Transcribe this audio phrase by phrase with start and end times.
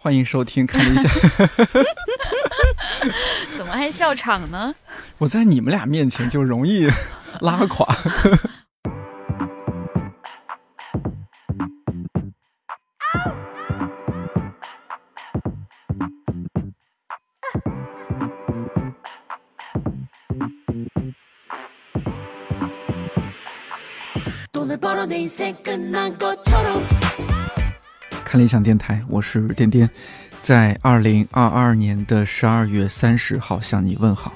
[0.00, 1.08] 欢迎收听，看了一下，
[3.58, 4.74] 怎么还笑场呢？
[5.18, 6.88] 我在你们俩面前就容易
[7.40, 7.86] 拉垮。
[28.30, 29.88] 看理想电台，我是颠颠，
[30.42, 34.34] 在二零二二年的十二月三十号向你问好。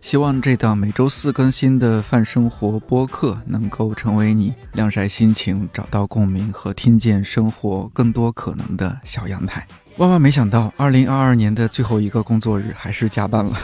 [0.00, 9.66] 希望这档每周四更新的泛生活播客能够成为你晾晒心情、找到共鸣和听见生活更多可能的小阳台。
[9.96, 13.58] 万万没想到，二零二二年的最后一个工作日还是加班了。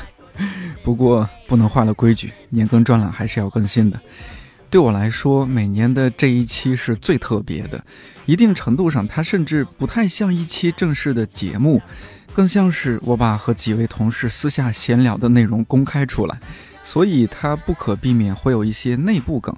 [0.83, 4.01] 不过不能坏了规矩，年更专栏还是要更新的。
[4.71, 7.85] 对我来说，每年的这一期是最特别的，
[8.25, 11.83] 一定程度上，它甚至不太像一期正式的节目，
[12.33, 16.39] 更像是我把和几位同事私下闲聊的内容公开出来，
[16.85, 19.53] 所以它不可避免会有一些内部梗，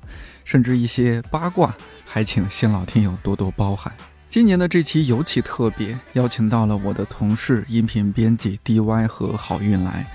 [0.47, 1.77] 甚至一些八卦，
[2.07, 3.93] 还请新老听友多多包涵。
[4.31, 10.07] 今年的这期尤其特别，邀请到了我的同事音频编辑 DY 和好运来。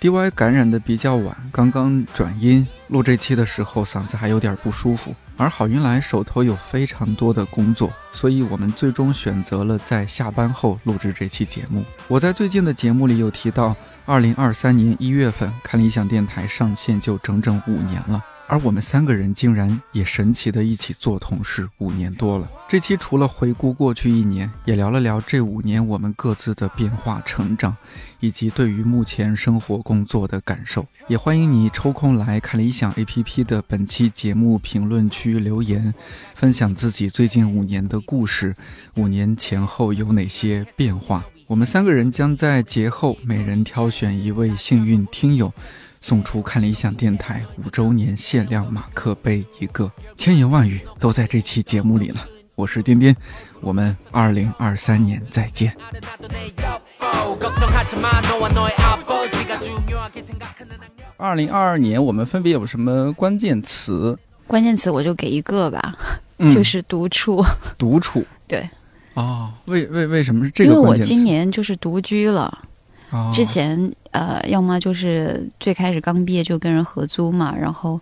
[0.00, 5.14] DY 感染的比较晚，刚刚转阴，录这期的时候嗓子还有点不舒服。
[5.36, 11.84] 而郝云来手头有非常多的工作，所以我们最终选择了在下班后录制这期节目。
[12.08, 13.76] 我在最近的节目里有提到，
[14.06, 18.24] 二零二三年一月份看理想电台上线就整整五年了。
[18.50, 22.50] 而我们三个人竟然也神奇的一起做同事五年多了。
[22.68, 27.76] 这期除了回顾过去一年，也聊了聊这五年我们各自的变化、成长，
[28.18, 30.84] 以及对于目前生活工作的感受。
[31.06, 35.94] 也欢迎你抽空来看理想 APP 的本期节目评论区留言，
[36.34, 38.56] 分享自己最近五年的故事，
[38.96, 41.24] 五年前后有哪些变化。
[41.46, 45.54] 我们三个人将在节后每人挑选一位幸运听友。
[46.02, 52.26] 送出看理想电台五周年限量马克杯一个，千言万语都在这期节目里了。
[52.54, 53.14] 我是颠颠，
[53.60, 55.76] 我们二零二三年再见。
[61.18, 64.18] 二零二二年我们分别有什么关键词？
[64.46, 65.94] 关键词我就给一个吧，
[66.50, 67.44] 就是独处。
[67.76, 68.68] 独处，对。
[69.14, 70.72] 哦，为为为什么是这个？
[70.72, 72.64] 因为我今年就是独居了。
[73.34, 78.00] 之前呃，要么就是最开始刚毕业就跟人合租嘛，然后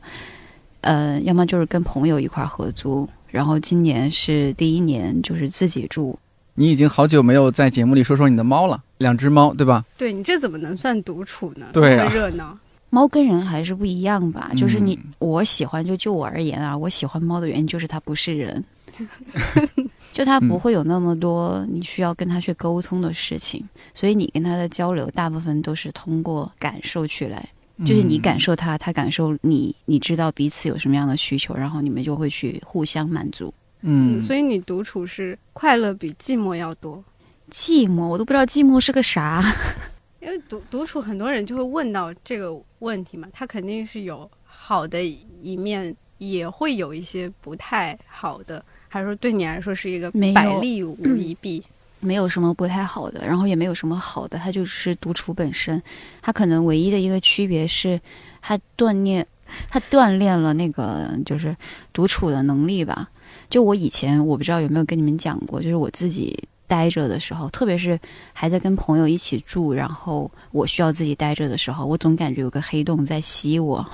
[0.80, 6.18] 呃，要么就是跟朋友一块合租，然后今年是第一年就是自己住。
[6.54, 9.84] 你已经好久没有在节目里说说你的猫了，两只猫对吧？
[9.96, 11.66] 对你这怎么能算独处呢？
[11.72, 12.58] 对，热闹。
[12.90, 14.50] 猫跟人还是不一样吧？
[14.56, 18.64] 就是你我喜欢，就就我而言啊，我喜欢猫的原因就是它不是人。
[20.18, 23.64] 就他不会有那么多你需要跟他去沟通的事情，
[23.94, 27.48] 所以你跟他的交流大部分都是通过感受去来，
[27.86, 33.54] 就是你感受他，他感受你，你知道彼此有什么样的需求，然后你们就会去互相满足。
[33.82, 37.04] 嗯，所以你独处是快乐比寂寞要多。
[37.48, 39.40] 寂寞，我都不知道寂寞是个啥。
[40.20, 45.00] 因为独独处，很多人就会问到这个问题嘛，他肯定是有好的
[45.40, 48.60] 一面，也会有一些不太好的。
[48.88, 51.62] 还是说对你来说是一个百利无一弊，
[52.00, 55.82] 没有什么不太好的，然后也没有什么好的，它就是独处本身。
[56.22, 58.00] 它可能唯一的一个区别是，
[58.40, 59.26] 它锻炼，
[59.68, 61.54] 它锻炼了那个就是
[61.92, 63.08] 独处的能力吧。
[63.50, 67.98] 就我以前我不知道有没有跟你们讲过，就是我自己待着的时候，特别是
[68.32, 73.84] 还在跟朋友一起住，然后我需要自己待着的时候，我总感觉有个黑洞在吸我。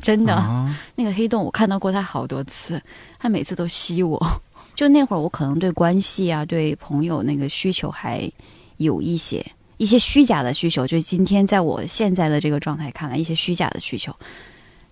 [0.00, 0.34] 真的，
[0.94, 2.80] 那个黑洞我看到过他好多次，
[3.18, 4.20] 他每次都吸我。
[4.74, 8.30] 就那会儿，我可能对关系啊，对朋友那个需求还
[8.76, 9.44] 有一些
[9.78, 10.86] 一些虚假的需求。
[10.86, 14.14] 就今天在我现在的这个状态看来，一些虚假的需求，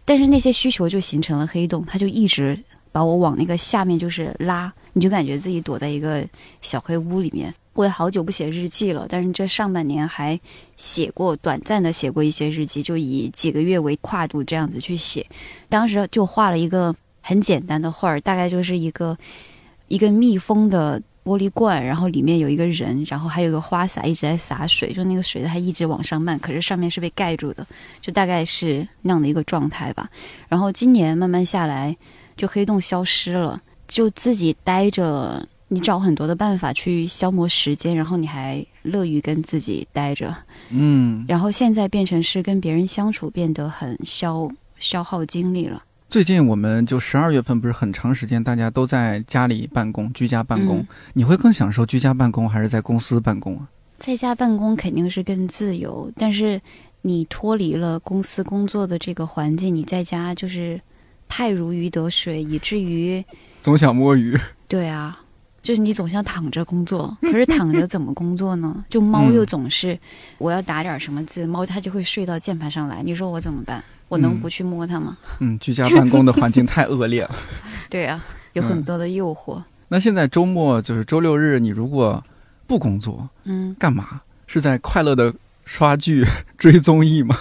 [0.07, 2.59] 但是那些需求就形成了黑洞，他就一直
[2.93, 6.27] 把我往那个下面就是拉，你就感觉自己躲在一个
[6.63, 7.55] 小黑屋里面。
[7.75, 10.39] 我也好久不写日记了，但是这上半年还
[10.77, 15.27] 写过短暂的写过一些日记，就以几个月为跨度这样子去写。
[15.69, 19.19] 当时就画了一个很简单的画儿，大概就是一个
[19.89, 27.67] 一个密封的玻璃罐，然后里面有一个人，然后还有一个花洒一直在洒水，就那个水它一直往上漫，可是上面是被盖住的，
[28.01, 30.09] 就大概是那样的一个状态吧。
[30.49, 31.97] 然后今年慢慢下来，
[32.37, 35.45] 就黑洞消失了，就自己待着。
[35.69, 40.35] 你找很多的办法去消磨时间，然后你还乐于跟自己待着，
[40.71, 45.83] 嗯，然后现在变成是跟别人相处变得很消消耗精力了。
[46.09, 53.69] 最近我们就十二月份不是很长时间，大家都在家里办公，居家办公，你会更享受居家办公还是在公司办公啊？
[53.99, 56.61] 在家办公肯定是更自由，但是
[57.03, 60.81] 你脱离了公司工作的这个环境，你在家就是
[61.27, 63.25] 太如鱼得水，以至于
[63.63, 64.39] 总想摸鱼。
[64.69, 65.19] 对啊，
[65.65, 68.85] 就是你总想躺着工作， 可是躺着怎么工作呢？
[68.91, 69.99] 就猫又总是
[70.37, 73.83] 我要打点什么字，猫它就会睡到键盘上来，你说我怎么办？
[74.09, 75.17] 我能不去摸它吗？
[75.41, 77.35] 嗯，居家办公的环境太恶劣了。
[77.89, 78.23] 对啊，
[78.53, 79.61] 有很多的诱惑。
[79.89, 82.23] 那现在周末就是周六日，你如果
[82.67, 84.21] 不工作，嗯，干嘛？
[84.47, 85.35] 是在快乐的
[85.65, 86.23] 刷剧、
[86.59, 87.35] 追综艺吗？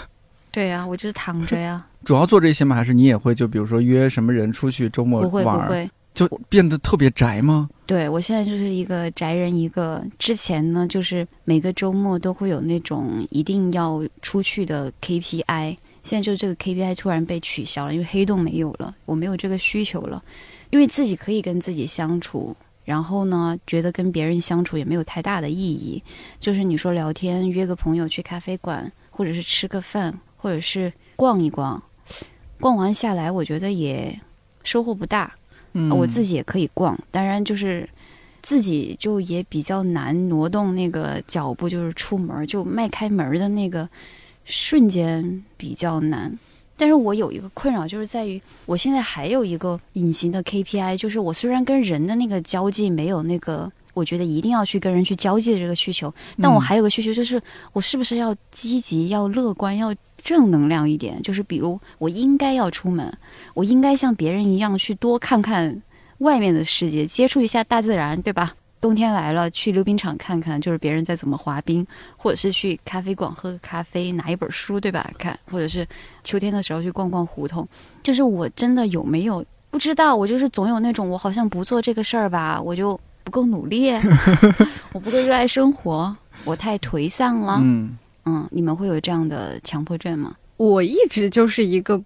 [0.49, 1.85] 对呀，我就是躺着呀。
[2.05, 2.73] 主要做这些吗？
[2.75, 5.29] 还是你也会就比如说约什么人出去周末玩？
[5.29, 7.69] 不会不会，就变得特别宅吗？
[7.85, 9.53] 对，我现在就是一个宅人。
[9.55, 15.77] 一个之前呢，就是每个周末都会有那种一定要出去的 KPI。
[16.01, 20.21] 现在就这个 KPI 突然被取消了，因为黑洞没有了，我没有这个需求了，
[20.69, 26.03] 因为自己可以跟自己相处，然后呢，觉得跟别人相处也没有太大的意义。
[26.39, 31.81] 就是你说聊天，约个朋友去咖啡馆，或者是吃个饭，或者是逛一逛，
[32.59, 34.19] 逛完下来，我觉得也
[34.63, 35.33] 收获不大。
[35.73, 37.87] 嗯，我自己也可以逛，当然就是
[38.41, 43.87] 自己就也比较难挪动那个脚步，就是出门就迈开门的那个。
[44.45, 46.37] 瞬间比较难，
[46.75, 57.41] 但是我有一个困扰，就是在于我现在还有一个隐形的 KPI，就是我虽然跟人的那个交际没有那个，我觉得一定要去跟人去交际的这个需求，但我还有个需求，就是
[57.73, 61.21] 我是不是要积极、要乐观、要正能量一点？
[61.21, 63.11] 就是比如我应该要出门，
[63.53, 65.81] 我应该像别人一样去多看看
[66.19, 68.55] 外面的世界，接触一下大自然，对吧？
[68.81, 71.87] 冬天来了，去溜冰场看看，就是别人在怎么滑冰，
[72.17, 75.09] 或者是去咖啡馆喝个咖啡，拿一本书，对吧？
[75.17, 75.87] 看，或者是
[76.21, 77.65] 秋天的时候去逛逛胡同。
[78.03, 80.13] 就是我真的有没有不知道？
[80.13, 83.91] 我就是总有那种，我好像不做这个事儿吧，我就不够努力，
[84.93, 87.59] 我不够热爱生活，我太颓丧了。
[87.61, 90.35] 嗯嗯，你们会有这样的强迫症吗？
[90.57, 92.01] 我一直就是一个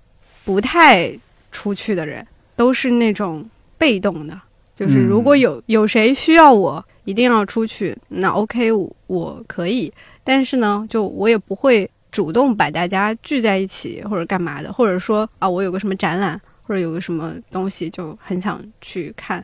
[0.46, 1.12] 不太
[1.52, 2.25] 出去的人，
[2.56, 3.48] 都是那种
[3.78, 4.40] 被动的。
[4.75, 8.72] 就是如果有有谁需要我一定要出去，那 OK，
[9.08, 9.92] 我可以。
[10.24, 19.44] 但是呢，就我也不会主动把大家聚在一起或者干嘛的，或者说啊，我有个什么展览或者有个什么东西就很想去看。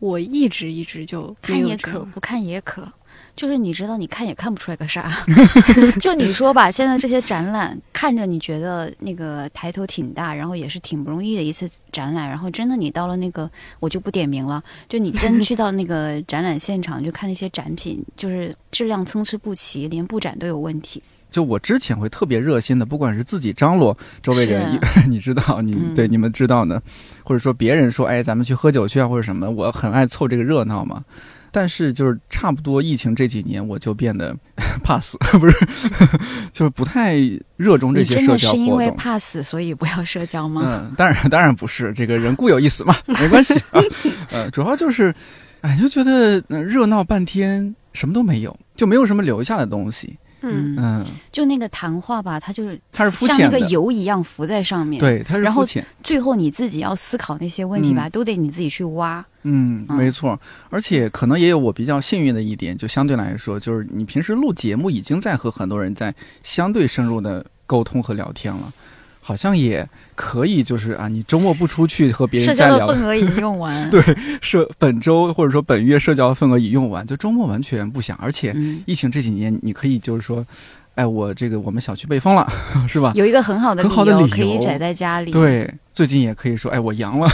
[0.00, 2.92] 我一直一直就看也可，不看也可。
[3.36, 5.24] 就是你知道，你看也看不出来个啥。
[6.00, 12.28] 就你说吧，现在这些展览看着你觉得那个抬头挺大，然后也是挺不容易的一次展览。
[12.28, 14.62] 然后真的你到了那个，我就不点名了。
[14.88, 21.02] 就你真 去到那个展览现场，就看那些展品，就是质量参差不齐，连布展都有问题。
[21.30, 24.78] 就我之前会特别热心的，不管是自己张罗周围人，
[25.08, 26.80] 你知道，你对你们知道呢，
[27.22, 31.04] 或者说别人说，哎，咱们去喝酒去啊，或者什么，我很爱凑这个热闹嘛。
[31.52, 34.32] 但是就是差不多疫情这几年，我就变得
[34.84, 35.66] 怕死， 不是，
[36.52, 37.16] 就是不太
[37.56, 38.64] 热衷这些社交活动。
[38.64, 40.62] 是因为怕死，所以不要社交吗？
[40.64, 43.82] 嗯，当然，当然不是，这个人固有一死嘛，没关系啊。
[44.30, 45.12] 呃，主要就是，
[45.62, 50.16] 哎，就觉得热闹半天，什么都没有，就没有什么留下的东西。
[50.42, 50.76] 嗯。
[50.78, 55.64] 嗯，就那个谈话吧，它就是它是像那个油一样浮在上面，对，它是然后
[56.02, 59.24] 最后你自己要思考那些问题吧，都得你自己去挖。
[59.42, 60.38] 嗯，没错，
[60.68, 68.72] 而且可能也有我比较幸运的一点，就相对来说，就是你平时录节目已经在和很多人在相对深入的沟通和聊天了。
[69.30, 74.02] 好像也可以，就是啊，你周末不出去和别人社交的份额已用完， 对，
[74.42, 78.16] 社本周或者说本月社交份额已用完，就周末完全不想。
[78.20, 78.52] 而且
[78.86, 80.44] 疫情这几年，你可以就是说，
[80.96, 82.44] 哎，我这个我们小区被封了，
[82.88, 83.12] 是吧？
[83.14, 85.30] 有一个很好的很好的理由可以宅在家里。
[85.30, 87.28] 对，最近也可以说，哎，我阳了，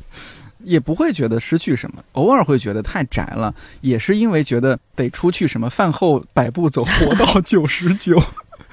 [0.64, 8.18] 也不会觉得失去什么，偶尔会觉得太宅了，也是因为觉得得出去什么饭后百步走，活到九十九。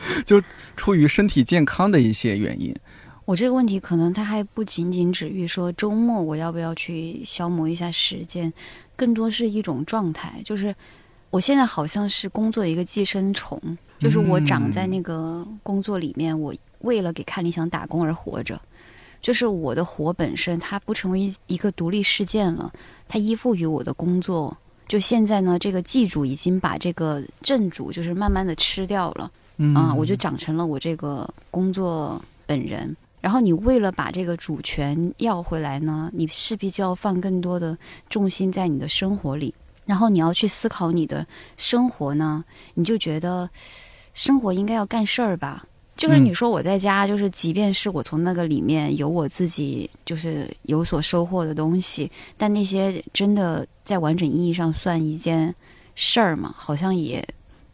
[0.26, 0.42] 就
[0.76, 2.76] 出于身体健康的一些原因，
[3.26, 8.52] 我这个问题可能它还不仅仅止于说周末我要不要去消磨一下时间，
[8.96, 10.42] 更多是一种状态。
[10.44, 10.76] 就是
[11.30, 13.60] 我现在好像是工作的一个寄生虫，
[14.00, 18.60] 就是我长在那个工作里面，我为了给看理想打工而活着。
[19.22, 22.74] 就是我的活本身它不成为一个独立事件了，
[23.08, 24.58] 它依附于我的工作。
[24.88, 29.32] 就现在呢，这个祭主已经把这个正主就是慢慢的吃掉了。
[29.76, 32.96] 啊，我就长成了我这个工作本人。
[33.20, 37.78] 然后你为了把这个主权要回来呢，你势必就要放更多的
[38.10, 39.54] 重心在你的生活里。
[39.86, 41.26] 然后你要去思考你的
[41.58, 42.44] 生活呢，
[42.76, 43.50] 你就觉得
[44.14, 45.66] 生活应该要干事儿吧？
[45.98, 55.54] 就是你说我在家，就是即便是我从那个里面有我自己就是有所收获的东西，但那些真的在完整意义上算一件
[55.94, 56.56] 事儿吗？
[56.58, 57.24] 好像也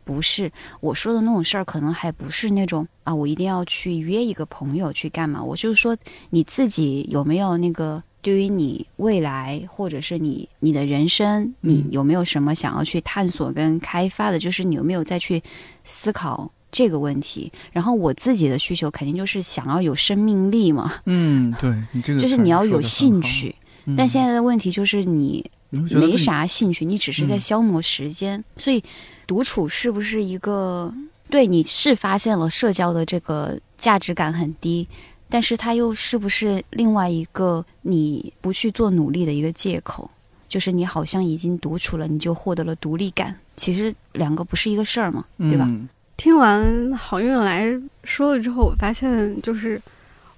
[0.08, 0.50] 不是。
[0.80, 5.44] 我说的那种事儿，可能还不是那种啊，我一定要去约一个朋友去干嘛？
[5.44, 5.96] 我就是说
[6.30, 14.40] 你自己有没有那个对于你未来或者是你你的人生，你有没有什么想要去探索跟开发的？
[14.40, 15.44] 就是你有没有再去
[15.84, 16.50] 思考？
[16.70, 20.96] 这个问题，然后我自己的需求肯定就是想要有生命力嘛。
[21.06, 23.56] 嗯，对你这个就是你要有兴趣，
[23.98, 28.44] 但现在的问题就是你没啥兴趣，你只是在消磨时间。
[28.58, 28.84] 所以
[29.28, 30.92] 独处是不是一个
[31.30, 34.88] 对你是发现了社交的这个价值感很低，
[35.30, 40.10] 但是它又是不是另外一个你不去做努力的一个借口？
[40.48, 45.70] 就是你好像已经独处了，你就获得了独立感，其实两个不是一个事儿嘛，对吧？
[46.16, 47.66] 听完好运来
[48.06, 49.80] 说了之后，我发现就是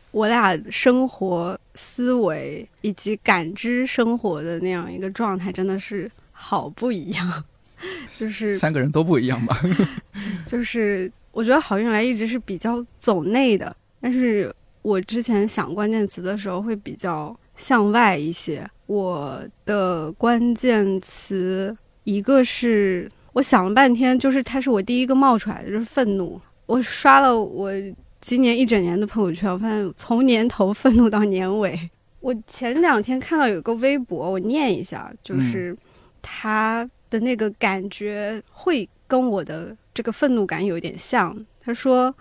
[0.09, 7.45] 我俩生活思维以及感知生活的那样一个状态，真的是好不一样。
[8.13, 9.59] 就是三个人都不一样吧？
[10.45, 18.69] 就是我觉得好运来一直是比较走内的，但是我之前想关键词的时候会比较向外一些。
[18.87, 23.09] 我的关键词一个是。
[23.33, 26.41] 我想了半天，就是它是我第一个冒出来的，就是愤怒。
[26.65, 27.71] 我刷了我
[28.19, 31.89] 今年一整年的朋友圈，我发现从年头 愤怒到年尾。
[32.19, 35.73] 我前两天看到有个微博，我念一下，就是
[36.21, 41.35] 他的那个感觉会跟我的这个愤怒感有点像。
[41.59, 42.13] 他说：“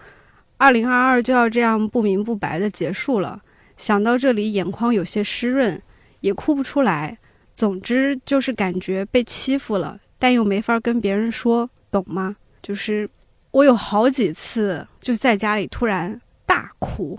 [0.56, 3.40] 二零二二就要这样不明不白的结束了，
[3.76, 5.80] 想到这里眼眶有些湿润，
[6.20, 7.16] 也哭不出来。
[7.56, 12.34] 总之就是感觉被欺负了。”但又没法跟别人说，懂吗？
[12.60, 13.08] 就是
[13.52, 17.16] 我有好几次就在家里突然大哭，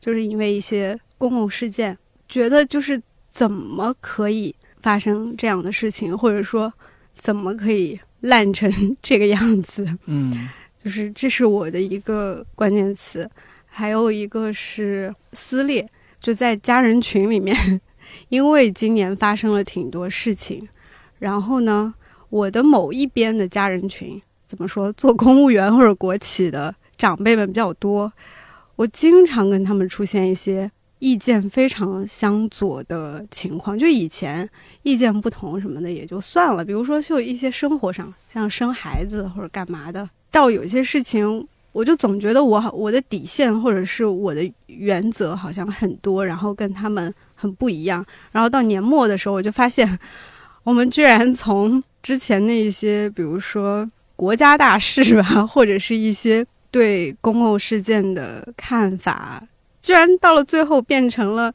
[0.00, 1.96] 就是因为一些公共事件，
[2.28, 6.72] 觉得就是怎么可以发生这样的事情，或者说
[7.16, 8.70] 怎么可以烂成
[9.02, 9.86] 这个样子？
[10.06, 10.48] 嗯，
[10.82, 13.28] 就是这是我的一个关键词，
[13.66, 15.88] 还有一个是撕裂，
[16.20, 17.80] 就在家人群里面，
[18.28, 20.68] 因为今年发生了挺多事情，
[21.18, 21.94] 然后呢。
[22.30, 24.92] 我的某一边的家人群，怎么说？
[24.94, 28.12] 做公务员或者国企的长辈们比较多，
[28.74, 30.68] 我经常跟他们出现一些
[31.04, 33.78] 意见非常相左的情况。
[33.78, 34.48] 就以前
[34.84, 48.02] 意见不同什么的也就算了，比如说就一些生活上，像生孩子或者干嘛的，到有些事情，我就总觉得我我的底线或者是我的原则好像很多，然后跟他们很不一样。
[48.32, 49.86] 然后到年末的时候，我就发现，
[50.62, 59.42] 我们居然从之前那些，比如说国家大事吧，或者是一些对公共事件的看法，
[59.84, 61.52] 居然到了最后变成了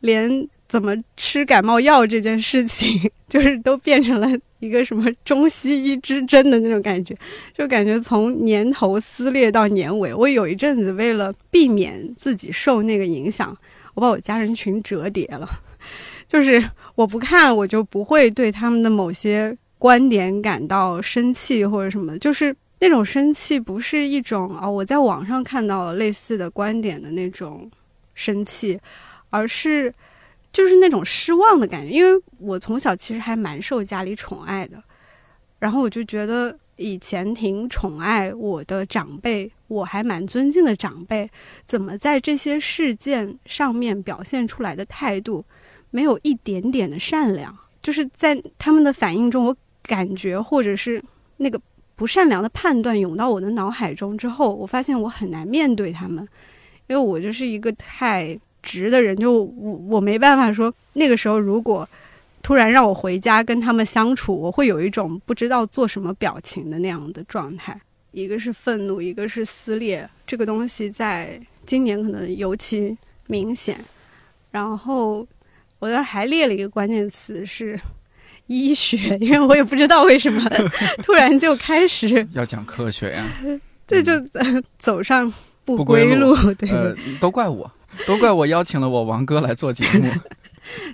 [0.00, 4.28] 连怎么吃感冒药这件事情， 就是都变成了
[4.60, 7.16] 一个什么中西医之争的那种感觉，
[7.52, 10.14] 就感觉从年头撕裂到年尾。
[10.14, 13.56] 我有一阵子为了避免自己受那个影响，
[13.94, 15.48] 我把我家人群折叠了，
[16.28, 16.62] 就是
[16.94, 19.56] 我不看，我就不会对他们的某些。
[19.82, 27.70] 观点感到生气或者什么，就是那种生气，不是一种啊，我在网上看到了类似的观点的那种
[28.12, 28.76] 生气，
[29.30, 29.94] 而是
[30.52, 31.92] 就是那种失望的感觉。
[31.92, 34.82] 因为我从小其实还蛮受家里宠爱的，
[35.60, 41.30] 然后我就觉得以前挺宠爱我的长辈，我还蛮尊敬的长辈，
[41.64, 45.44] 怎么在这些事件上面表现出来的态度
[45.90, 47.56] 没有一点点的善良？
[47.80, 49.56] 就是在他们的反应中，我。
[49.84, 51.02] 感觉或者是
[51.38, 51.60] 那个
[51.94, 56.26] 不善良的判断涌到我的脑海中之后，我发现我很难面对他们，
[56.88, 61.88] 因为我就是一个太直的人，就我我没办法说那个时候如果
[62.42, 67.80] 突然让我回家跟他们相处，我会有一种不知道做什么表情的那样的状态。
[68.10, 72.96] 一个是愤怒，一个是撕裂，这个东西在今年可能尤其
[73.26, 73.78] 明显。
[74.50, 75.26] 然后
[75.78, 77.78] 我那还列了一个关键词是。
[78.46, 80.42] 医学， 因为我也不知道为什么
[81.02, 83.26] 突然就开始要讲科学呀，
[83.86, 84.12] 对就
[84.78, 85.32] 走上
[85.64, 86.34] 不归路。
[86.54, 86.68] 对，
[87.20, 87.70] 都怪我，
[88.06, 90.10] 都怪我邀请了我王哥来做节目。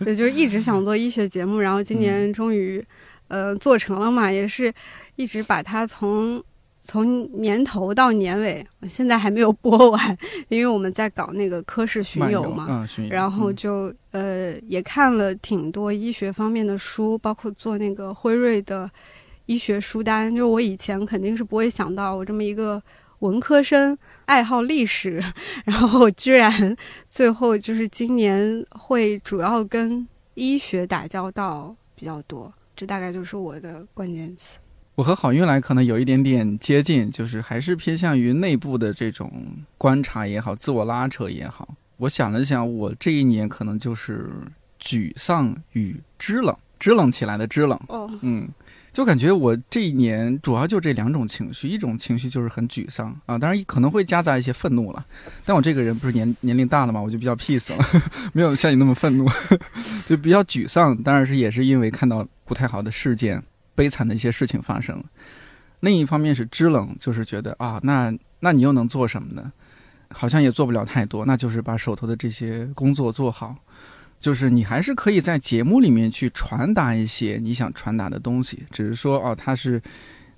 [0.05, 2.85] 对，就一直想做医学节目，然后今年终于
[3.29, 4.73] 呃做成了嘛，也是
[5.17, 6.43] 一直把它从。
[6.91, 10.19] 从年头到年尾，现在还没有播完，
[10.49, 18.91] 因为我们在搞那个科室巡游嘛，然后就呃也看了挺多医学方面的书，包括做那个辉瑞的
[19.45, 20.35] 医学书单。
[20.35, 22.83] 就我以前肯定是不会想到，我这么一个
[23.19, 25.23] 文科生，爱好历史，
[25.67, 26.75] 然后居然
[27.11, 34.57] 最后就是今年会主要跟医学打交道比较多，这大概就是我的关键词。
[34.99, 39.31] 我和好运来可能有一点点接近，就是还是偏向于内部的这种
[39.79, 41.73] 观察也好，自我拉扯也好。
[41.99, 44.29] 我想了想，我这一年可能就是
[44.83, 47.79] 沮丧与支冷，支冷起来的支冷。
[47.87, 48.49] 哦，嗯，
[48.93, 55.07] 就感觉我这一年主要就这两种情绪，一种情绪就是很沮丧啊，当然可能会夹杂一些愤怒了。
[55.47, 58.03] 但我这个人不是年年龄大了嘛，我就比较 peace 了，
[58.35, 59.29] 没有像你那么愤怒，
[60.07, 61.01] 就比较沮丧。
[61.05, 63.41] 当然是也是因为看到不太好的事件。
[63.79, 65.05] 悲惨的一些事情发生了，
[65.79, 69.53] 另一方面是知冷，就是觉得啊，那那你又能做什么呢？
[70.11, 73.55] 好像也做不了太多，那就是把手头的这些工作做好。
[74.19, 79.81] 就是你还是可以在节目里面去传达一些你想传达的东西，只是说哦，它是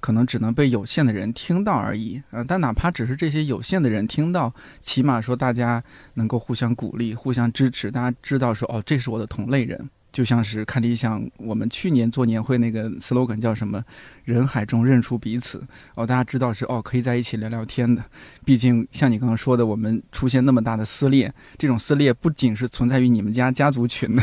[0.00, 2.44] 可能只能被有限的人听到而已啊。
[2.44, 5.82] 但哪怕只是这些有限的人听到，起码说大家
[6.12, 9.88] 能够互相鼓励、互相支持，大家知道说哦，这是我的同类人。
[10.12, 13.84] 就像是看理想，我们去年做年会那个 slogan 叫什么？
[14.24, 18.04] 人海中认出彼此哦，大家知道是哦，可以在一起聊聊天的。
[18.44, 24.22] 毕竟像你刚刚说的，我们出现那么大的撕裂，这种撕裂不仅是存在于你们家家族群的，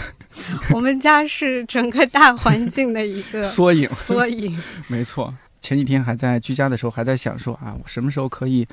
[0.73, 3.87] 我们家是整个大环境的一个缩影。
[3.87, 5.33] 缩影，没错。
[5.59, 8.65] 前几天还在居家的时候，还在想说啊，我什么时候可以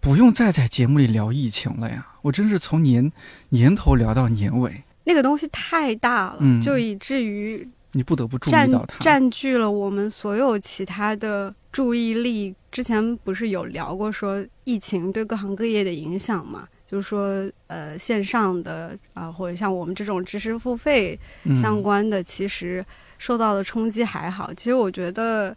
[0.00, 2.06] 不用再在节目里聊疫情了呀？
[2.22, 3.10] 我真是从年
[3.50, 4.84] 年头聊到年尾。
[5.04, 12.54] 那个东西太大了，就以至于你不得不注意到它，占据了我们所有其他的注意力。
[12.70, 16.66] 之前不是有聊过说疫情对各行各业的影响嘛？
[16.90, 21.18] 就是说，呃，线上的啊，或者像我们这种知识付费
[21.54, 22.84] 相关的，其实
[23.18, 24.54] 受到的冲击还好。
[24.54, 25.54] 其实我觉得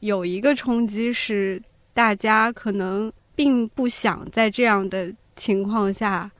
[0.00, 1.62] 有一个冲击是，
[1.94, 6.30] 大家可能并不想在这样的情况下。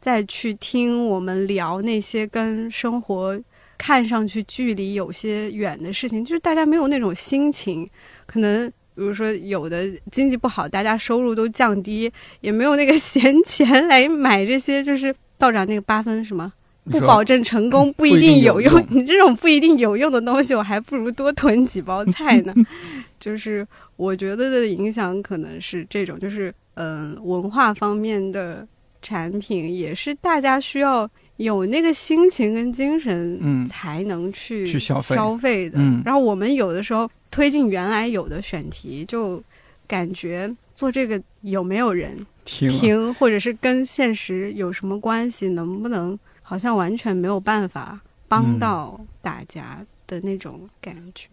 [0.00, 3.38] 再去听我们聊那些跟生活
[3.76, 7.88] 看上去距离有些远的事情，就是大家没有那种心情。
[8.26, 14.82] 可能比如说有的经济不好，大家收入都降低，也没有那个闲钱来买这些。
[14.82, 16.52] 就是道长那个八分什么
[16.84, 18.80] 不保证成功，不一定有用。
[18.90, 22.54] 你这种不一定有用的东西，我还不如多囤几包菜呢。
[23.20, 28.66] 就是我觉得的影响可能是这种，就是嗯，文化方面的。
[29.02, 35.78] 产品也是大家需要有那个心情跟精神，嗯，才能去去消费消费的。
[36.04, 39.40] 然后我们有的时候推进原来有的选题，就
[39.86, 51.28] 感觉做这个有没有人听，或者是跟现实有什么关系，能不能好像完全没有办法帮到大家的那种感觉。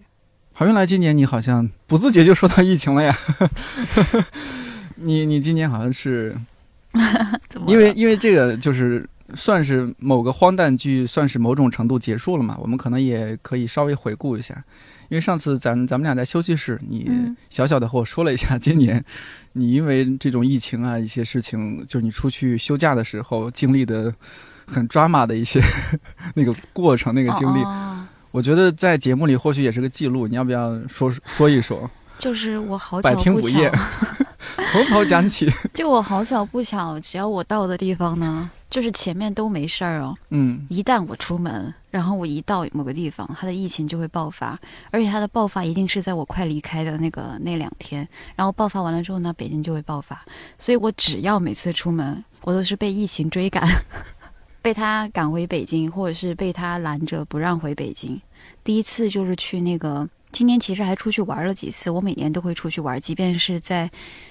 [0.53, 3.17] 好，原来今年你好像不自觉就说到疫情了呀？
[4.95, 6.35] 你你今年好像是。
[7.67, 12.57] 因为因为这个就是算是某个荒诞剧，算是某种程度结束了嘛。
[12.61, 14.55] 我们可能也可以稍微回顾一下，
[15.09, 17.09] 因为上次咱咱们俩在休息室，你
[17.49, 19.03] 小小的和我说了一下， 今年
[19.53, 24.13] 你因为这种疫情啊一些事情，就是你出去休假的时候经历的
[24.65, 25.61] 很抓马的一些
[26.35, 27.63] 那个过程那个经历，
[28.31, 30.27] 我觉得在节目里或许也是个记录。
[30.27, 31.89] 你要不要说说一说？
[32.17, 33.59] 就是我好巧不巧。
[34.67, 40.15] 从头讲起，就我好巧不巧，只要我到的地方呢，就是前面都没事儿哦。
[40.29, 44.57] 嗯，一旦我出门，然后我一到某个地方，它的疫情就会爆发，
[44.91, 48.07] 而且它的爆发一定是在我快离开的那个那两天。
[48.35, 50.23] 然后爆发完了之后呢，北京就会爆发。
[50.57, 53.67] 所以我只要每次出门，我都是被疫情追赶，
[54.61, 58.19] 被他赶回北京，或者是被他拦着不让回北京。
[58.63, 60.07] 第一次就是去那个。
[60.35, 63.89] 今年其实还出去玩了几次，我每年都会出去玩，即便是在，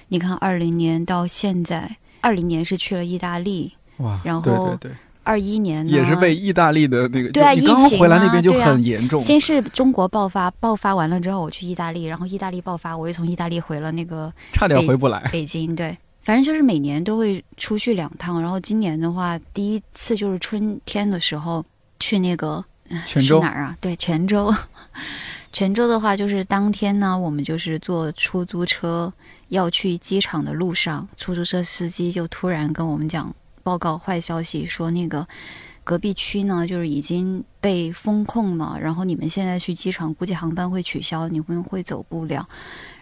[0.09, 4.77] 你看二零年到现在，二零年是去了意大利，哇，然后
[5.23, 9.19] 二一年也是被意大利的那个对啊，疫情回来那边就很严重。
[9.19, 15.75] 先是中国爆发，爆发完了之后我去意大利，然后意大利爆发，我又从意大利回了那个差点回不来北京。
[15.75, 21.65] 对，反正就是每年都会出去两趟，然后今年的话，第一次就是春天的时候
[21.99, 22.63] 去那个
[23.07, 23.75] 泉州哪儿啊？
[23.81, 24.53] 对，泉州。
[25.55, 29.11] 泉州的话，就是当天呢，我们就是坐出租车
[29.47, 35.25] 要去机场的路上，出租车司机就突然跟我们讲报告坏消息，说那个
[35.81, 42.45] 隔壁区呢就是已经被封控了，然后你们现在去机场估计航班会取消，你们会走不了。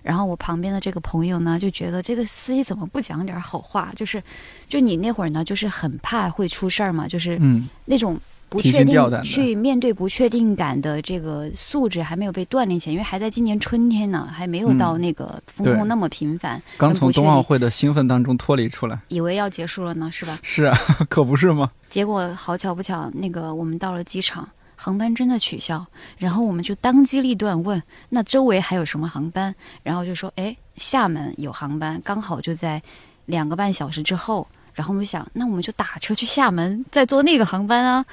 [0.03, 3.91] 然后我旁边的这个朋友呢就觉得这个司机怎么不讲点好话？
[3.95, 4.21] 就是，
[4.69, 8.15] 就你那会儿呢就是很怕会出事儿嘛，就是嗯那种。
[8.53, 16.61] 不确定去面对不确定感的这个素质还没有被锻炼起来，因为还在今年春天呢，还没有到那个风控那么频繁。
[16.77, 20.37] 刚从冬奥会的兴奋当中脱离出来，以为要结束了呢，是吧？
[20.43, 20.77] 是啊，
[21.09, 21.71] 可不是吗？
[21.89, 25.83] 结果好巧不巧，那个我们到了机场，航班真的取消，
[26.19, 29.55] 然后我们就当机立断问，那周围还有什么航班？
[29.81, 32.79] 然后就说，哎，厦门有航班，刚好就在
[33.25, 34.47] 两个半小时之后。
[34.75, 38.03] 然后我们想，那我们就打车去厦门，再坐那个航班啊。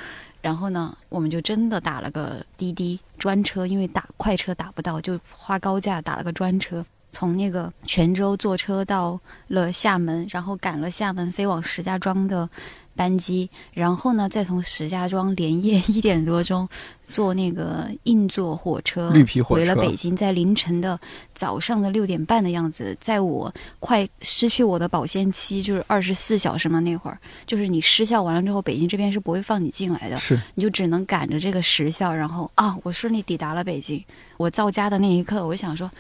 [0.41, 12.49] 然后呢，我们就真的打了个滴滴专车，因为打快车打不到，就花高价打了个专车，从那个泉州坐车到了厦门，然后赶了厦门飞往石家庄的。
[12.95, 16.69] 班机，然后呢，再从石家庄连夜 一点多钟
[17.05, 20.99] 坐那个硬座火车，绿皮火车回了北京，在凌晨的
[21.35, 34.05] 早上的六点半的样子，在我快失去我的保鲜期，就是二十四小时嘛，那会儿就是你失效完了之后，北京这边是不会放你进来的，是你就只能赶着这个时效，然后啊，我顺利抵达了北京。
[34.37, 35.91] 我到家的那一刻，我想说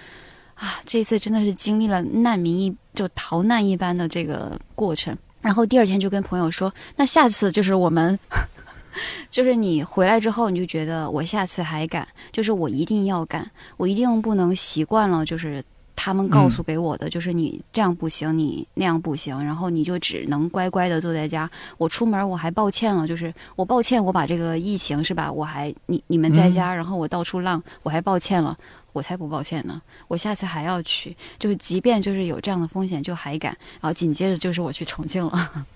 [0.54, 5.16] 啊，这次真的是经历了难民一就逃难一般的这个过程。
[5.40, 8.18] 然后第二天就跟朋友说，那下次就是我们，
[9.30, 15.64] 就是你回来之后，你就觉得我下次还敢，就是我一定要敢，我一定不能习惯了，就是
[16.02, 21.48] 他们告诉给我的，就是你这样不行，你那样不行，然后你就只能乖乖的坐在家。
[21.76, 25.30] 我出门我还抱歉了，就是我抱歉，我把这个疫情是吧？
[25.30, 28.56] 我还你你们在家，然后我到处浪，我还抱歉了。
[28.92, 29.80] 我才不抱歉呢！
[30.08, 33.56] 我下次还要去，就是即便就是有这样的风险，就还敢。
[33.80, 35.66] 然后紧接着就是我去重庆了，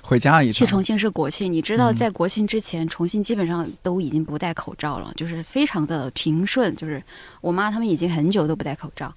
[0.00, 6.74] 回家一去重庆是国庆，你知道在国庆之前，重庆基本上都已经不戴口罩了，就是非常的平顺。
[6.74, 7.02] 就是
[7.42, 9.12] 我妈他们已经很久都不戴口罩，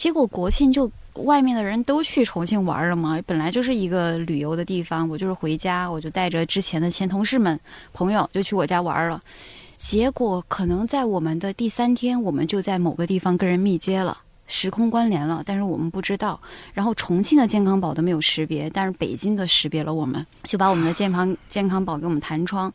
[0.00, 7.60] 结果国庆就外面的人都去重庆玩了嘛，本来就是一个旅游的地方，我就是回家，我就带着之前的前同事们
[7.92, 9.22] 朋友就去我家玩了。
[9.76, 16.40] 结果可能在我们的第三天，我们就在某个地方跟人密接了，时空关联了，但是我们不知道。
[16.72, 22.72] 然后重庆的健康宝都没有识别，但是北京的识别了我们，就把我们的健康健康宝给我们弹窗。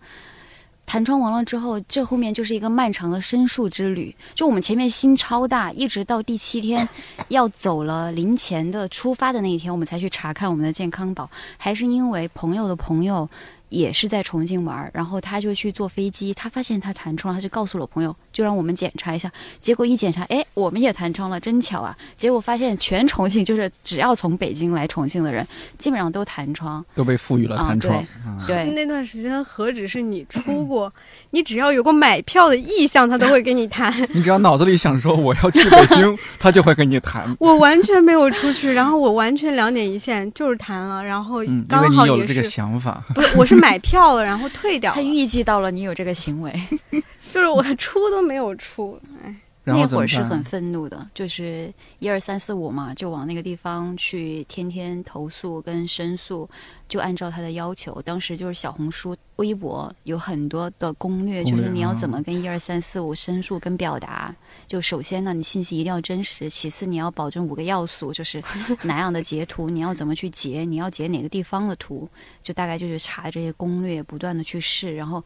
[0.86, 4.16] 弹窗完了之后，这后面就是一个漫长的申诉之旅。
[4.34, 6.88] 就我们前面心超大，一直到第七天
[7.30, 13.30] 要走了临前的出发的那一天，我们才去查看我们的健康宝，还是因为朋友的朋友。
[13.70, 19.32] 也是在重庆玩，然后他就去坐飞机，他发现他弹窗，他就告诉了朋友，就让我们检查一下。
[19.60, 21.96] 结果一检查，哎，我们也弹窗了，真巧啊！
[22.16, 25.46] 结果发现全重庆就是只要从北京来重庆的人，
[25.78, 28.06] 基本上都弹窗，都被赋予了弹窗。
[28.46, 30.94] 对，那段时间何止是你出过，
[31.32, 33.92] 你只要有个买票的意向，他都会给你弹。
[34.14, 37.36] 你只要脑子里想说我要去北京，他就会给你弹。
[37.40, 43.04] 我完全没有出去，然后我完全两点一线，就是弹了，然后刚好也是这个想法。
[43.16, 43.55] 不是，我是。
[43.56, 44.94] 买票了，然后退掉。
[44.94, 46.54] 他预计到了你有这个行为，
[47.30, 49.36] 就是我出都没有出，哎。
[49.66, 56.48] 那会儿是很愤怒的，就是一二三四五嘛，就往那个地方去，天天投诉跟申诉，
[56.88, 58.00] 就按照他的要求。
[58.04, 64.34] 当时就是小红书、微博有很多的攻略，就是你要怎么跟一二三四五申诉跟表达。
[64.68, 68.44] 就首先呢，你信息一定要真实；其次，你要保证五个要素，就是
[68.84, 72.08] 哪样的截图， 你要怎么去截，你要截哪个地方的图，
[72.44, 75.24] 就大概就是查这些攻略，不断的去试，然后。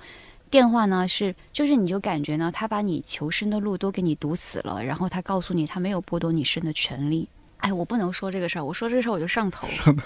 [0.50, 7.28] 电话呢是，就是你就感觉呢，他把你求生的路都给你堵死了，然后他告诉你他没有剥夺你生的权利。
[7.60, 9.68] 哎，我不能说这个事儿，我说这个事儿我就上头。
[9.70, 10.04] 上头。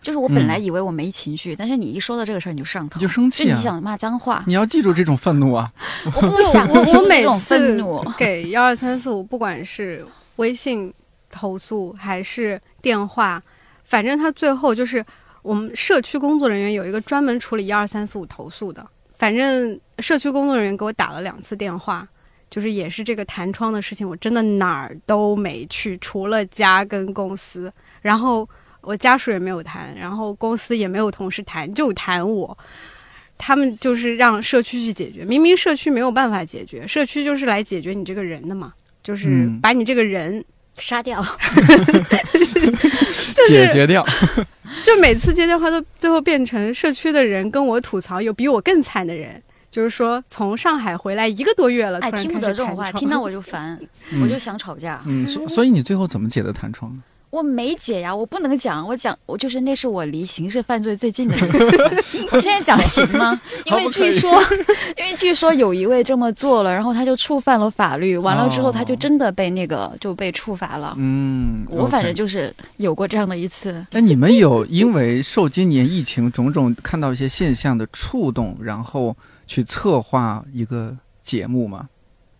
[0.00, 3.54] 就是我本来以为我没情绪，但是你一说到这个事儿你就上头，你就生气啊！
[3.54, 5.72] 你想骂脏话，你要记住这种愤怒啊！
[6.04, 7.80] 我不想， 我我每次
[8.18, 10.04] 给幺二三四五，不管是
[10.36, 10.92] 微信
[11.30, 13.40] 投诉还是电话，
[13.84, 15.06] 反正他最后就是
[15.42, 18.84] 我们社区工作人员有一个专门处理幺二三四五投诉的。
[19.22, 22.04] 反正社区工作人员给我打了两次电话，
[22.50, 28.48] 就是也是这个弹窗的事情，我真的哪儿都没去，除了家跟公司，然后
[28.80, 32.58] 我家属也没有谈，然后公司也没有同事谈，就谈我。
[33.38, 41.24] 他们就是让社区去解决，明明社区没有办法解决，社区就是来解决你这个人的嘛，就是把你这个人杀掉，
[43.46, 44.04] 解决掉。
[44.84, 53.78] 就每次接电话都最后变成社区的人跟我吐槽，有比我更惨的人，就是说从上海回来一个多月了，哎，听不得这种话，听到 我就烦，
[54.22, 55.00] 我就想吵架。
[55.06, 57.00] 嗯，所所以你最后怎么解的弹窗？
[57.32, 62.26] 我没解呀，我不能讲，我讲我就是那是我离刑事犯罪最近的一次。
[62.30, 63.40] 我现在讲行吗？
[63.64, 64.30] 因为据说，
[64.98, 70.94] 因为据说有一位这么做了，然后他就触犯了法律，完了之后他就真的被那个就被处罚了。
[70.98, 73.84] 嗯，我反正就是有过这样的一次。
[73.92, 79.16] 那你们有因为受今年疫情种种看到一些现象的触动，然后？
[79.44, 81.86] 去策划一个节目吗？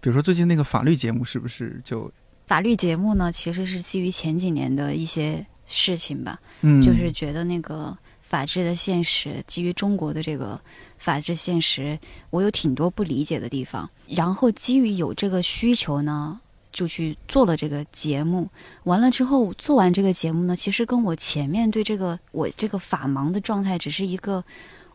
[0.01, 2.11] 比如说最近那个法律节目，是不是就
[2.53, 3.33] 法律节目呢？
[3.33, 10.61] 其实是基于前几年的一些事情吧，嗯，就是觉得那个法治的现实，基于中国的这个
[10.99, 13.89] 法治现实，我有挺多不理解的地方。
[14.07, 16.39] 然后基于有这个需求呢，
[16.71, 18.47] 就去做了这个节目。
[18.85, 24.45] 完了之后，做完这个节目呢，其实跟我前面对这个我这个法盲的状态只是一个。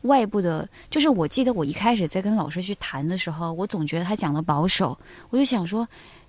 [0.04, 4.98] 外部的，就是我记得我一开始在跟老师去谈的时候，我总觉得他讲的保守，
[5.32, 5.86] 我就想说，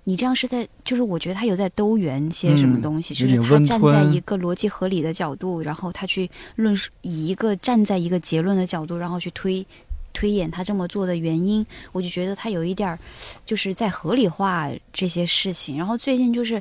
[0.08, 9.66] 你这样是在，就是我觉得他有在兜圆些什么东西，就是他站在一个逻辑合理的角度，然后他去论述以一个站在一个结论的角度，然后去推
[10.14, 12.98] 推演他这么做的原因，我就觉得他有一点儿
[13.44, 15.76] 就是在合理化这些事情。
[15.76, 16.58] 然后最近就是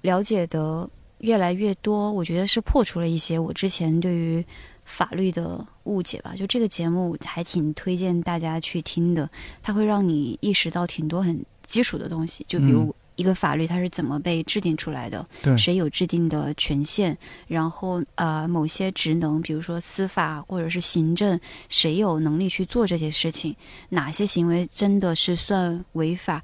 [0.00, 4.42] 了解的越来越多，我觉得是破除了一些我之前对于。
[4.90, 9.28] 法律的误解吧，就这个节目还挺推荐大家去听的，
[9.62, 12.92] 它会让你意识到挺多很基础的东西，就比如。
[13.18, 15.26] 一个法律它是怎么被制定出来的？
[15.42, 17.18] 对，谁有制定的权限？
[17.48, 21.36] 然后呃，某些职能，比如说司法或者是行政，
[21.68, 23.52] 谁有能力去做这些事情？
[23.88, 26.40] 哪些行为真的是算违法？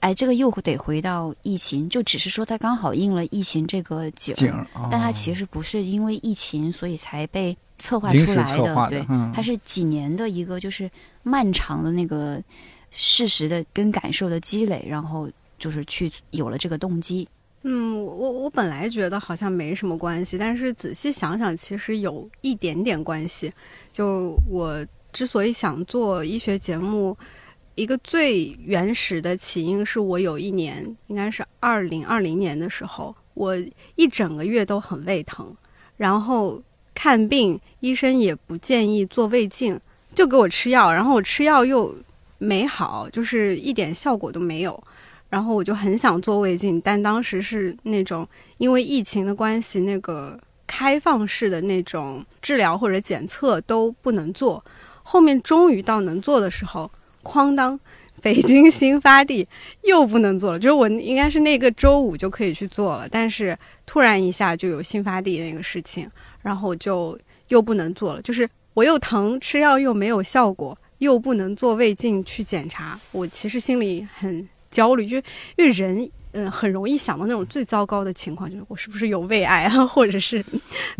[0.00, 4.34] 哎，这个又得回到疫情，就只是说它刚好应了疫情这个景，
[4.90, 9.02] 但它其实不是因为疫情所以才被策划出来的，对，
[9.34, 10.90] 它是几年的一个就是
[11.22, 12.38] 漫长的那个
[12.90, 15.28] 事实的跟感受的积累，然后。
[15.60, 17.28] 就是去有了这个动机，
[17.64, 23.52] 嗯，我我本来觉得好像没什么关系，但是仔细想想，其实有一点点关系。
[23.92, 27.14] 就我之所以想做医学节目，
[27.74, 33.54] 一个最原始的起因是我有一年，应该是二零二零年的时候，我
[33.96, 35.54] 一整个月都很胃疼，
[35.98, 36.58] 然后
[36.94, 39.78] 看病医生也不建议做胃镜，
[40.14, 41.94] 就给我吃药，然后我吃药又
[42.40, 44.82] 没好，就是一点效果都没有。
[45.28, 48.26] 然后我就很想做胃镜，但当时是那种
[48.58, 54.64] 因为疫情的关系，那个开放式的那种治疗或者检测都不能做。
[55.04, 56.90] 后面终于到能做的时候，
[57.22, 57.78] 哐当，
[58.20, 59.46] 北京新发地
[59.82, 60.58] 又不能做了。
[60.58, 66.10] 就是我应该是那个周五就可以去做了，但是突然一下就有新发地那个事情，
[66.42, 67.16] 然后就
[67.48, 68.22] 又不能做了。
[68.22, 74.48] 就是我又疼，吃药又没有效果，又不能做胃镜去检查，我其实心里很。
[74.70, 75.16] 焦虑，就
[75.56, 80.40] 因为人，嗯，很容易想到那种最糟糕的情况，就是我是不是有胃癌啊，或者是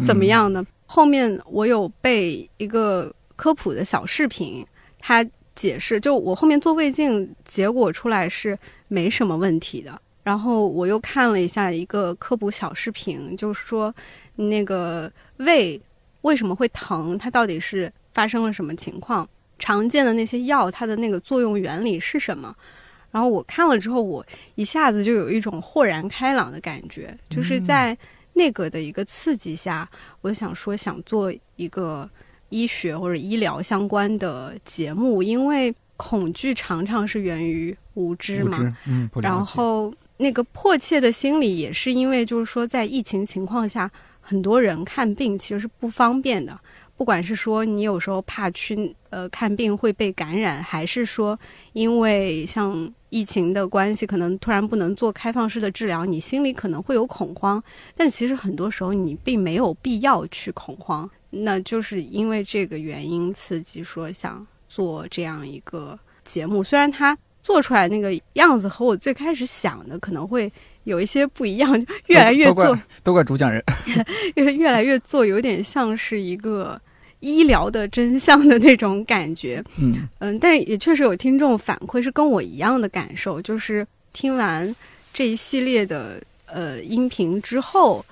[0.04, 0.66] 怎么样呢？
[0.86, 4.66] 后面我有被一个科普的小视频，
[4.98, 8.58] 他解释，就我后面做胃镜，结果出来是
[8.88, 10.02] 没什么问题的。
[10.24, 13.94] 然后我又看了一下一个科普小视频，就是说
[14.34, 15.80] 那个胃
[16.22, 19.28] 为什么会疼，它到底是发生了什么情况？
[19.60, 22.52] 常见的那些药，它的那个作用原理是什么？
[23.12, 27.96] 然后我看了之后，我一下子就有一种豁然开朗的感觉，就是在
[28.32, 29.88] 那个的一个刺激下，
[30.22, 32.08] 我想说想做一个
[32.48, 38.76] 医学或者医疗相关的节目，因为恐惧常常是源于无知嘛。
[38.86, 46.56] 嗯，然后那个迫切的心理也是因为，就是说在疫情情况下，很多人看病其实是不方便的。
[47.00, 51.38] 不管是说你有时候怕去呃看病会被感染，还是说
[51.72, 57.60] 因为像疫情的关系，可能突然不能做开放式的治疗，你心里可能会有恐慌。
[57.96, 66.62] 但是其实很多时候你并没有必要去恐慌，那就是因为这个原因刺激说想做这样一个节目。
[66.62, 70.52] 虽然它做出来那个样子和我最开始想的可能会
[70.84, 73.64] 有一些不一样，越来越做都怪主讲人，
[74.36, 76.78] 越越来越做有点像是一个。
[77.20, 84.74] 医疗的真相的那种感觉，嗯嗯，但是也确实有听众反馈是跟我一样的感受，就是听完
[85.12, 88.04] 这一系列的呃音频之后，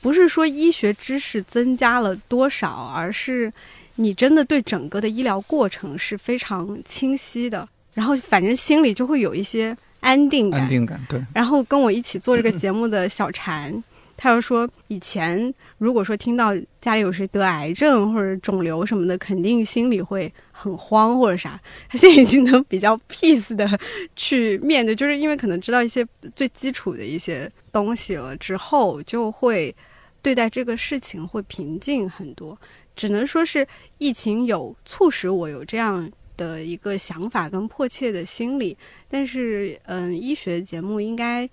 [0.00, 3.52] 不是说医学知识增加了多少，而是
[3.96, 11.22] 你真的对整个的医疗过程是非常清晰的，然后反正心里就会有一些安定感，安定感对。
[11.34, 13.84] 然后跟我一起做这个节目的小禅。
[14.22, 21.58] 他又说，以前如果说听到家里有谁得癌症或者肿瘤什么的，肯定心里会很慌或者啥。
[21.88, 23.66] 他现在已经能比较 peace 的
[24.14, 26.06] 去面对，就是因为可能知道一些
[26.36, 29.74] 最基础的一些东西了之后，就会
[30.20, 32.54] 对待这个事情会平静很多。
[32.94, 36.06] 只能说是疫情有促使我有这样
[36.36, 38.76] 的一个想法跟迫切的心理，
[39.08, 41.48] 但是嗯，医学节目应该。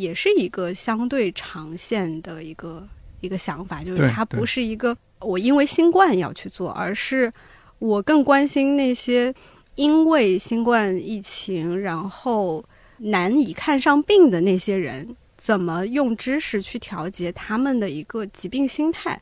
[0.00, 2.86] 也是一个相对长线的一个
[3.20, 7.32] 一个想法，就是它不是一个我因为新冠要去做，而是
[7.78, 9.32] 我更关心那些
[9.74, 12.64] 因为新冠疫情然后
[12.98, 19.20] 难以看上病的那些人，怎么用知识去调节他们的一个疾病心态。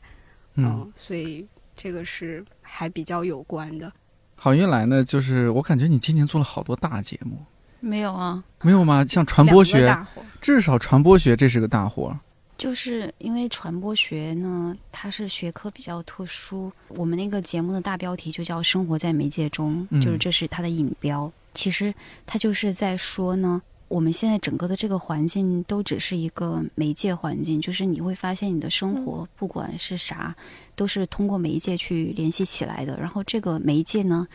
[0.55, 3.91] 嗯，所以这个是还比较有关的。
[4.35, 7.37] 好运来呢，就是我感觉你今年做了好多大节目。
[7.81, 8.41] 没有啊？
[8.61, 9.05] 没有吗？
[9.05, 9.93] 像传播学，
[10.39, 12.17] 至少传播学这是个大活。
[12.57, 16.71] 就是因为传播学呢，它是学科比较特殊。
[16.89, 21.31] 我们那个节目的大标题就叫“生活在媒介中”，就是这是它的引标。
[21.55, 21.91] 其实
[22.27, 30.35] 它就是在说呢，我们现在整个的这个环境都只是一个媒介环境，就是你会发现你的生活不管是啥，
[30.75, 32.95] 都是通过媒介去联系起来的。
[32.99, 34.27] 然后这个媒介呢，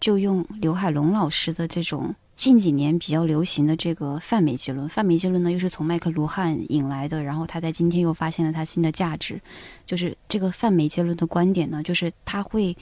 [0.00, 2.14] 就用刘海龙老师的这种。
[2.34, 9.40] 近几年比较流行的这个泛美结论，泛美结论呢又是从麦克卢汉引来的，然后他在今天又发现了他新的价值，
[9.86, 12.76] 就是这个泛美结论的观点呢，就是他会，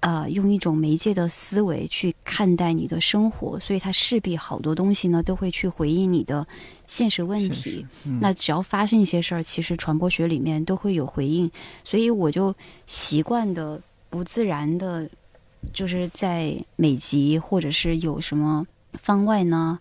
[0.00, 6.46] 呃，用一种媒介的思维去看待你的生活，所以他势必好多东西呢都会去回应你的
[6.86, 7.86] 现实问题。
[8.20, 11.50] 那只要发生一些事儿，其实传播学里面都会有回应，
[11.82, 12.54] 所以我就
[12.86, 15.08] 习惯的不自然的，
[15.72, 18.66] 就是在每集或者是有什么。
[18.94, 19.78] 方外呢，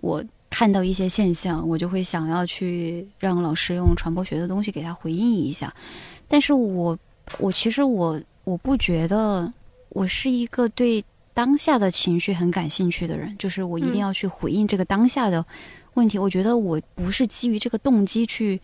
[0.00, 5.74] 我看到一些现象，我就会想要去让老师用传播学的东西给他回应一下。
[6.28, 6.98] 但是我，
[7.38, 9.52] 我其实我我不觉得
[9.90, 15.44] 我是一个对当下的情绪很感兴趣的人，就是我一定要去回应这个当下的
[15.94, 16.18] 问题。
[16.18, 18.60] 我觉得我不是基于这个动机去。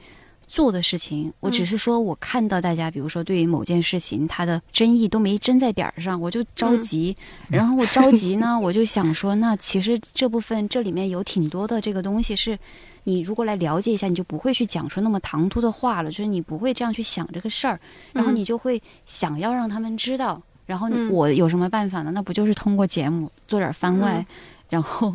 [0.53, 7.17] 做的事情，我只是说，我看到大家，比如说对于某件事情，他的争议都没争在点儿上，我就着急。
[7.49, 12.59] 然后我着急呢， 我就想说，那其实这部分这里面有挺多的这个东西，是
[13.05, 17.81] 你如果来了解一下，你就不会去讲出那么唐突的话了，就是你不会这样去想这个事儿，
[18.13, 20.43] 然后你就会想要让他们知道。
[20.67, 22.11] 然后我有什么办法呢？
[22.11, 24.25] 那不就是通过节目做点番外。
[24.69, 25.15] 然后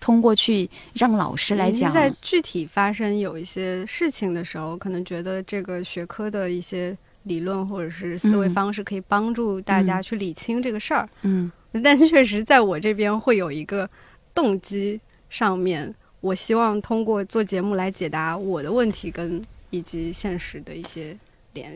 [0.00, 11.08] 通过去让老师来讲，在具体发生有一些事情的时候，可能觉得这个学科的一些理论或者是思维方式可以帮助大家去理清这个事儿。
[11.22, 11.50] 嗯，
[11.82, 13.88] 但确实在我这边会有一个
[14.34, 21.16] 动机上面，我希望通过做节目来解答我的问题跟以及现实的一些。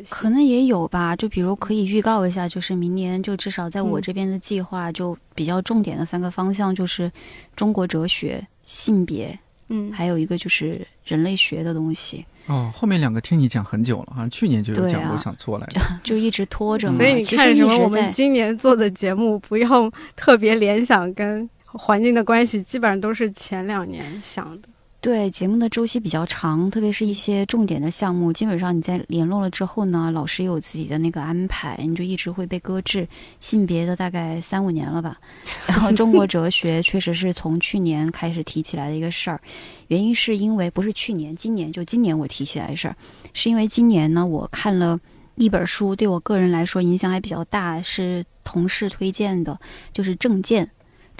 [0.08, 7.10] 可能也有吧，就比如可以预告一下，就是明年就至少在我这边的计划，就比较重点的三个方向，就是
[7.54, 9.38] 中国哲学、性别，
[9.68, 12.24] 嗯，还有一个就是人类学的东西。
[12.46, 16.96] 哦，后面两个听你讲很久了，好像去年就有讲过想做来着， 就一直拖着嘛。
[16.96, 17.78] 所以你看什么？
[17.78, 24.68] 我们今年做的节目不用特别联想跟环境的关系，基本上都是前两年想的。
[25.00, 33.08] 对节目的周期比较长，特别是一些重点的项目，基本上你在联络了之后呢，老师有自己的那个安排，你就一直会被搁置。
[33.40, 35.18] 性别的大概三五年了吧，
[35.66, 39.40] 然后中国哲学确实是从去年开始提起来的一个事儿，
[39.88, 42.94] 原因是因为不是去年，今年就今年我提起来的事儿，
[43.32, 45.00] 是因为今年呢我看了
[45.36, 49.58] 一本书，对我个人来说影响还比较大，是同事推荐的，
[49.94, 50.66] 就是《正见》。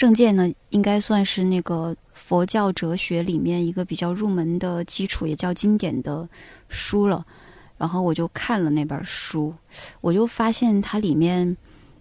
[0.01, 6.27] 正见呢，应该算是那个佛教哲学里面一个比较入门的基础，也叫经典的
[6.71, 7.23] 书了。
[7.77, 9.53] 然后我就看了那本书，
[10.01, 11.55] 我就发现它里面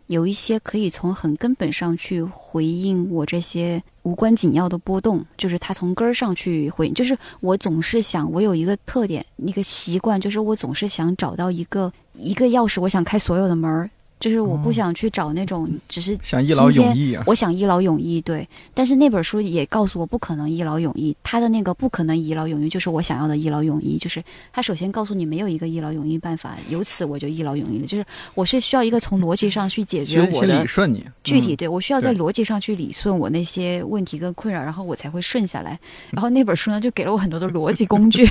[0.07, 6.93] 有一些可以从很根本上去回应我这些无关紧要的波动，就是它从根儿上去回应。
[6.93, 13.89] 就是我总是想，我有一个特点，一个习惯，就是我总是想找到一个一个钥匙，我想开所有的门儿。
[14.19, 17.23] 就是我不想去找那种，只是想一劳永逸啊。
[17.25, 18.47] 我想一劳永逸，对。
[18.73, 21.15] 但是那本书也告诉我不可能一劳永逸。
[21.23, 23.97] 他的那个不可能一劳永逸，就是我想要的一劳永逸。
[23.97, 27.87] 就是他首先告诉你没有一个一劳永逸办法，由此我就一劳永逸了。
[27.87, 28.03] 就是
[28.35, 35.79] 我是需要一个从逻辑上去解决我的理顺你具体，对我需要在逻辑上去理顺我那些问题跟困扰，然后我才会顺下来。
[36.11, 38.29] 然后那本书呢，就给了我很多的逻辑工具。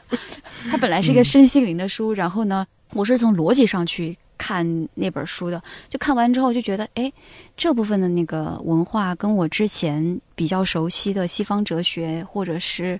[0.70, 4.16] 它本来是一个身心灵的书，然后呢，我是从逻辑上去。
[4.40, 7.12] 看那本书的，就看完之后就觉得，哎，
[7.58, 12.98] 这部分的那个文化跟我之前比较熟悉的西方哲学，或者是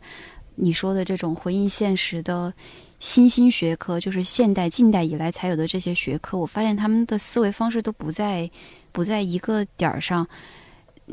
[0.57, 2.53] 你说的这种回应现实的
[2.99, 8.51] 新兴学科，就是现代、近代以来才有的这些学科，我发现他们的思维方式都不在
[8.93, 10.29] 不在一个点儿上。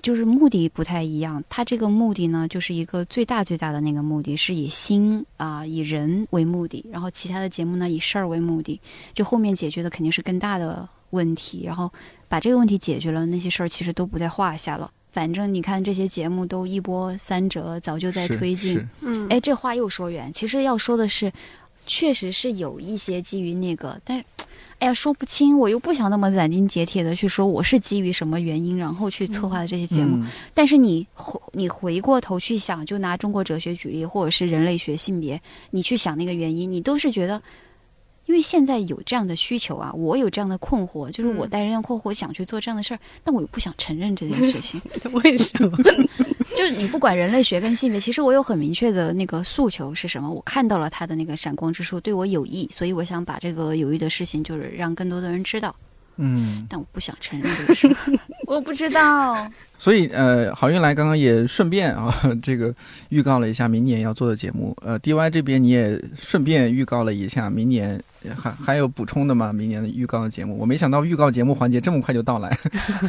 [0.01, 8.79] 就是目的不太一样，它这个目的呢，就是一个最大最大的那个目的是以心啊以人为目的，然后其他的节目呢以事儿为目的，
[9.13, 11.91] 就后面解决的肯定是更大的问题，然后
[12.27, 14.89] 把这个问题解决了，那些事儿其实都不在话下了。
[15.11, 18.85] 反正你看这些节目都一波三折，早就在推进。
[19.01, 21.31] 嗯，哎，这话又说远，其实要说的是，
[21.85, 24.25] 确实是有一些基于那个，但是。
[24.80, 30.17] 哎呀说不清，我又不想那么斩钉截铁的去说我是基于什么原因然后去策划的这些节目。
[30.17, 37.41] 嗯但是你回你回过头去想，就拿中国哲学举例，或者是人类学、性别，你去想那个原因，你都是觉得。
[38.25, 44.82] 因为现在有这样的需求啊，我有这样的困惑，就是我嗯带着这样困惑想去做这样的事儿，但我又不想承认这件事情。
[45.13, 45.78] 为什么？
[46.58, 50.30] 就是你不管人类学跟性别，其实我有很明确的那个诉求是什么？
[50.30, 55.76] 我看到了他的那个闪光之处，对我有益，所以我想把这个有益的事情，就是让更多的人知道。
[56.16, 57.95] 嗯，但我不想承认这个事，
[58.47, 59.47] 我不知道。
[59.80, 62.11] 所以呃，好运来刚刚也顺便啊，
[62.41, 62.73] 这个
[63.09, 64.75] 预告了一下明年要做的节目。
[64.82, 68.01] 呃，DY 这边你也顺便预告了一下明年
[68.36, 69.53] 还还有补充的吗？
[69.53, 72.57] 明年的预告的节目，我没想到预告节目环节这么快就到来。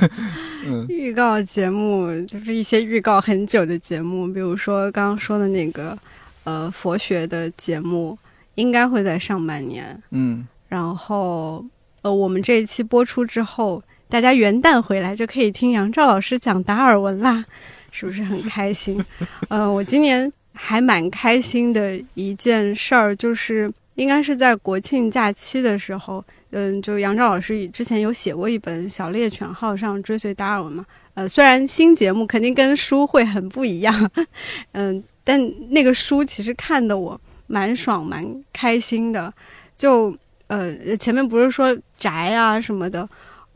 [0.67, 5.99] 嗯预告节目就是一些预告很久的节目，比如说刚刚说的那个
[6.45, 8.17] 呃佛学的节目，
[8.57, 9.99] 应该会在上半年。
[10.11, 11.65] 嗯，然后
[12.03, 17.45] 呃，我们这一期播出之后，大家元旦回来就可以听杨照老师讲达尔文啦，
[17.93, 19.03] 是不是很开心？
[19.49, 30.85] 呃，我今年还蛮开心的一件事儿，就是应该是在国庆假期的时候，嗯，就杨照老师之前有写过一本《小猎犬号上追随达尔文》嘛，
[31.15, 34.11] 呃，虽然新节目肯定跟书会很不一样，
[34.73, 35.39] 嗯，但
[35.71, 39.33] 那个书其实看的我蛮爽蛮开心的，
[39.77, 43.09] 就呃前面不是说宅啊什么的，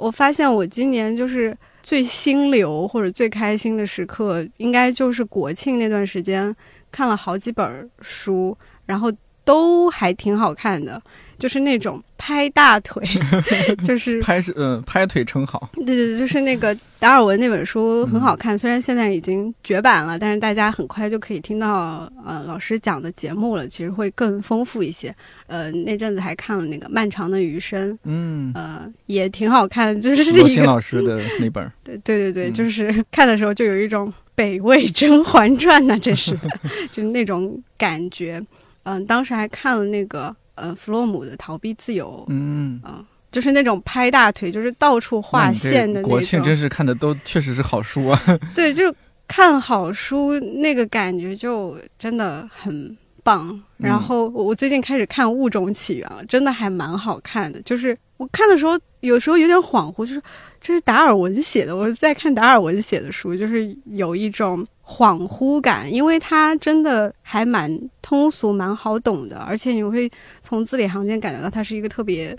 [0.03, 6.53] 我发现我今年就是最心流或者最开心的时刻，应该就是国庆那段时间
[6.90, 9.12] 看了好几本书，然后
[9.44, 11.00] 都还挺好看的，
[11.38, 13.02] 就是那种拍大腿，
[13.84, 15.70] 就是拍是嗯、拍腿称好。
[15.74, 25.14] 对对对，就是那个达尔文那本书很好看，虽然现在已经绝版了，但是大家很快就可以听到呃老师讲的节目了，其实会更丰富一些。
[25.46, 31.70] 呃，那阵子还看了那个《漫长的余生》，嗯，呃，也挺好看，就是罗新一个老师的那本儿。
[31.84, 36.34] 对对对对，嗯就是看的时候就有一种北魏《甄嬛传》呐，这是
[36.90, 38.42] 就是那种感觉。
[38.84, 46.11] 嗯、当时还看了那个呃弗洛姆的《逃避自由》，嗯，嗯、就是那种拍大腿，就是到处那画线的那种。
[46.11, 48.20] 国庆真是看的都确实是好书啊。
[48.55, 48.94] 对，就
[49.26, 53.61] 看好书那个感觉就真的很棒。
[53.76, 57.61] 然后我我最近开始看《物种起源》了，真的还蛮好看的。
[57.62, 60.22] 就是我看的时候，有时候有点恍惚，就是
[60.61, 70.11] 这是达尔文写的，我是在看达尔文写的书，就是有一种恍惚感，因为它真的还蛮通俗、蛮好懂的，而且你会
[70.43, 72.36] 从字里行间感觉到他是一个特别，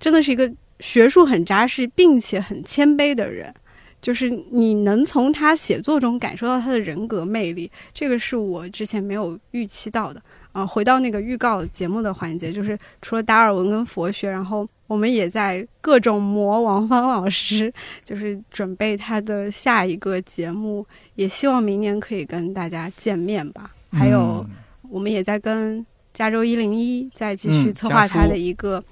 [0.00, 0.50] 真的是一个
[0.80, 3.54] 学术很扎实，并且很谦卑的人。
[4.02, 10.20] 就是你能从他写作中感受到他的人格魅力，这个是我之前没有预期到的。
[10.52, 17.72] 啊，回到那个预告节目的环节，就是除了达尔文跟佛学，然后我们也在各种磨王芳老师，
[18.02, 20.84] 就是准备他的下一个节目，
[21.14, 23.70] 也希望明年可以跟大家见面吧。
[23.92, 24.50] 还有，嗯
[24.90, 28.82] 我们也在跟加州一零一再继续嗯策划他的一个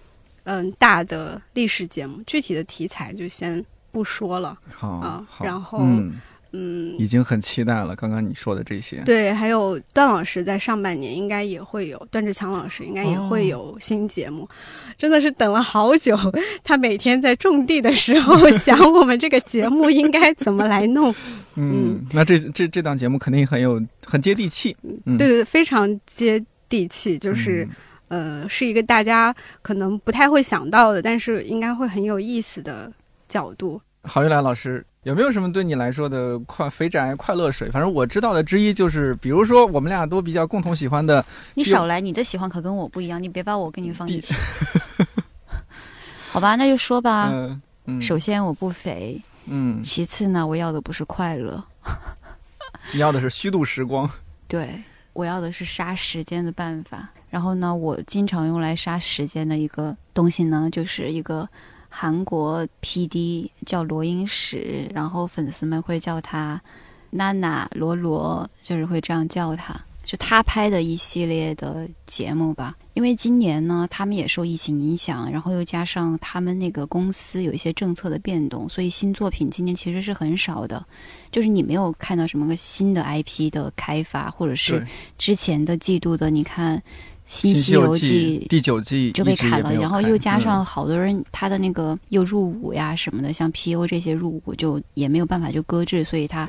[0.45, 4.57] 嗯大的历史节目，具体的题材就先不说了。
[4.71, 6.13] 好，然后嗯，
[6.53, 7.95] 嗯，已经很期待了。
[7.95, 14.49] 刚刚你说的这些，对，还有段老师在上半年应该也会有，段志强老师应该也哦会有新节目，
[14.97, 16.17] 真的是等了好久。
[16.65, 21.15] 他每天在种地的时候 想我们这个节目应该怎么来弄，
[21.57, 24.77] 嗯，那这这这档节目肯定很有很接地气。
[25.05, 27.69] 嗯，对对，非常接地气，就是、
[28.09, 32.91] 嗯呃，是一个大家可能不太会想到的，但是应该会很有意思的
[33.29, 33.79] 角度。
[34.03, 37.71] 郝玉来老师有没有什么对你来说的快肥宅快乐水？
[37.71, 41.25] 反正我知道的之一就是，比如说我们俩都比较共同喜欢的
[41.55, 44.35] 你少来，你的喜欢可跟我不一样，你别把我跟你放一，起。
[46.31, 47.31] 好吧，那就说吧。
[47.33, 51.65] 嗯嗯，首先我不肥，嗯，其次呢，我要的不是快乐，
[52.93, 54.09] 你要的是虚度时光。
[54.47, 54.83] 对
[55.15, 57.09] 我要的是杀时间的办法。
[57.31, 61.49] 然后呢，我经常用来杀时间的一个东西呢，就是一个
[61.89, 66.61] 韩国 PD 叫罗英史，然后粉丝们会叫他
[67.11, 69.75] 娜娜罗罗，就是会这样叫他。
[70.05, 80.83] 就他拍的一系列的节目吧，因为今年呢，他们也受疫情影响，然后又加上他们那个公司有一些政策的变动，所以新作品今年其实是很少的。
[81.31, 84.83] 就是你没有看到什么个新的 IP 的开发，或者是，
[85.19, 96.49] 之前的季度的，你看《新西西游记》第九季就被砍了，然后又加上嗯好多人他的那个又入伍呀什么的，像 PO 这些入伍就也没有办法就搁置，所以他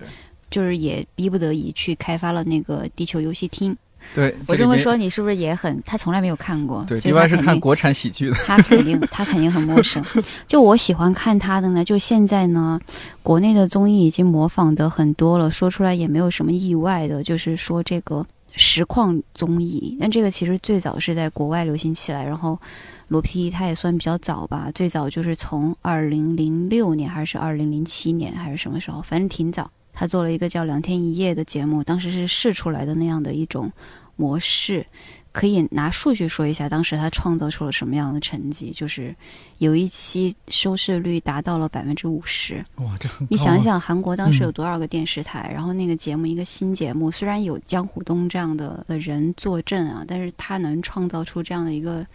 [0.49, 3.77] 就是也逼不得已去开发了那个地球游戏厅。
[4.15, 5.83] 对我这么说，你是不是也很？
[5.85, 10.01] 他从来没有看过，对，所以另外是看国产喜剧的，他肯定他肯定很陌生。
[10.47, 12.79] 就我喜欢看他的呢，就现在呢，
[13.21, 18.25] 国内的综艺已经模仿的很多了，说出来也没有什么意外的，就是说这个
[18.55, 19.97] 实况综艺。
[19.99, 22.59] 但这个其实最早是在国外流行起来，然后
[23.07, 29.69] 罗 PD 他也算比较早吧，最早就是从二零零六年还是二零零七年还是什么时候，反正挺早。
[29.93, 33.69] 他做了一个叫《两天一夜》的节目，当时是试出来的那样的一种
[34.15, 34.85] 模式。
[35.31, 38.71] 可以拿数据说一下，当时他创造出了什么样的成绩？
[38.71, 39.15] 就是
[39.59, 42.65] 有一期收视率达到了百分之五十。
[42.77, 45.51] 哇，这很你想一，想，韩国当时有嗯多少个电视台？
[45.53, 52.05] 然后那个节目一个新节目，虽然有江虎东这样的人坐镇啊，但是他能创造出这样的一个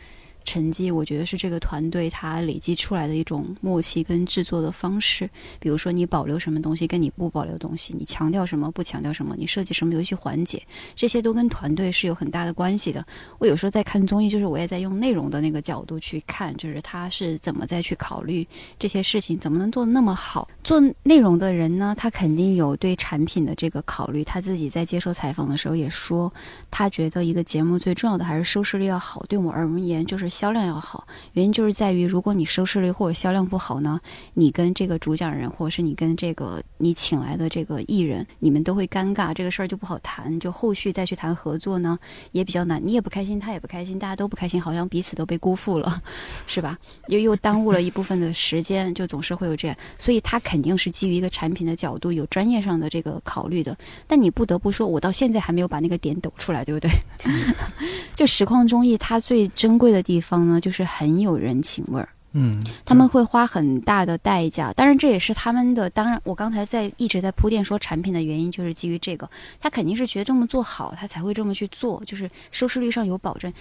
[0.45, 5.29] 成绩，我觉得是这个团队它累积出来的一种默契跟制作的方式。
[5.59, 10.63] 比如说你保留什么东西，跟你不保留东西，你强调什么，不强调什么，你设计什么游戏环节，
[10.95, 13.05] 这些都跟团队是有很大的关系的。
[13.39, 18.47] 我有时候在看综艺，就是我也在用内容的那个角度去看，就是他是怎么再去考虑
[18.79, 20.49] 这些事情，怎么能做得那么好。
[20.63, 24.23] 做内容的人呢，他肯定有对产品的这个考虑。
[24.23, 26.33] 他自己在接受采访的时候也说，
[26.71, 29.25] 他觉得一个节目最重要的还是收视率要好。
[29.29, 31.07] 对我而言，就是销量要好。
[31.35, 34.01] 原因就是在于，如果你收视率或者销量不好呢，
[34.35, 40.41] 你跟这个主讲人，或者是你跟这个你请来的这个艺人，你们都会尴尬，这个事儿就不好谈。
[40.41, 41.97] 就后续再去谈合作呢，
[42.33, 42.85] 也比较难。
[42.85, 46.03] 你也不开心，他也不开心，大家都不开心，好像彼此都被辜负了，
[46.49, 46.77] 是吧？
[47.07, 49.77] 又又耽误了一部分的时间，就总是会有这样。
[49.99, 53.77] 所以他肯定是基于一个产品的角度，有专业上的这个考虑的。
[54.09, 56.91] 但你不得不说，我到现在还没有把那个点抖出来，对不对？
[58.17, 62.09] 就实况综艺，它最珍贵的地方呢，就是很有人情味儿。
[62.37, 65.89] 嗯，他们会花很大的代价，当然这也是他们的。
[65.91, 73.53] 当然，我刚才在一直在铺垫说产品的原因，就是基于这个，他肯定是觉得这么做好，他才会这么去做，就是收视率上有保证，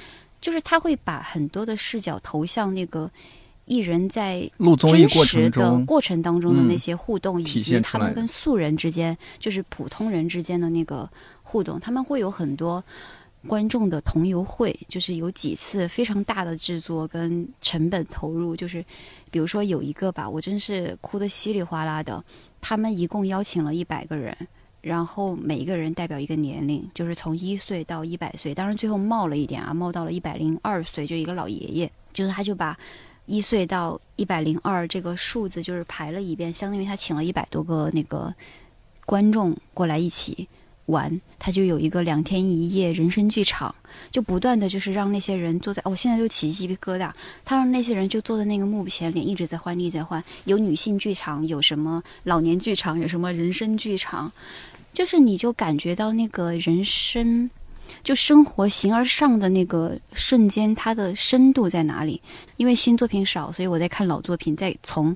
[0.41, 3.07] 就是他会把很多的视角投向那个
[3.65, 11.07] 艺人在录综艺过真实的，过程当中的嗯那些互动，以及他们跟素人之间，就是普通人之间的那个
[11.43, 12.83] 互动，他们会有很多
[13.47, 18.83] 观众的同游会，就是有几次非常大的制作跟成本投入，就是
[19.29, 22.23] 比如说有一个吧，我真是哭得稀里哗啦的，
[22.61, 24.35] 他们一共邀请了一百个人。
[24.81, 32.77] 然后每一个人代表一个年龄，就是从一岁到一百岁，当然最后冒了一点啊，冒到了一百零二岁，就一个老爷爷，就是他就把
[33.25, 38.35] 一岁到一百零二这个数字就是排了一遍，相当于他请了一百多个那个
[39.05, 40.49] 观众过来一起
[40.87, 43.73] 玩，他就有一个两天一夜人生剧场，
[44.11, 47.11] 就不断的就是让那些人坐在，哦，我现在就起鸡皮疙瘩，
[47.45, 54.31] 他让那些人就坐在那个幕前，脸一直在换，一直在换，有女性剧场，有什么老年剧场，有什么人生剧场，
[54.93, 57.49] 就是你就感觉到那个人生。
[58.01, 62.19] 就生活形而上的那个瞬间，它的深度在哪里？
[62.55, 65.15] 因为新作品少，所以我在看老作品，再从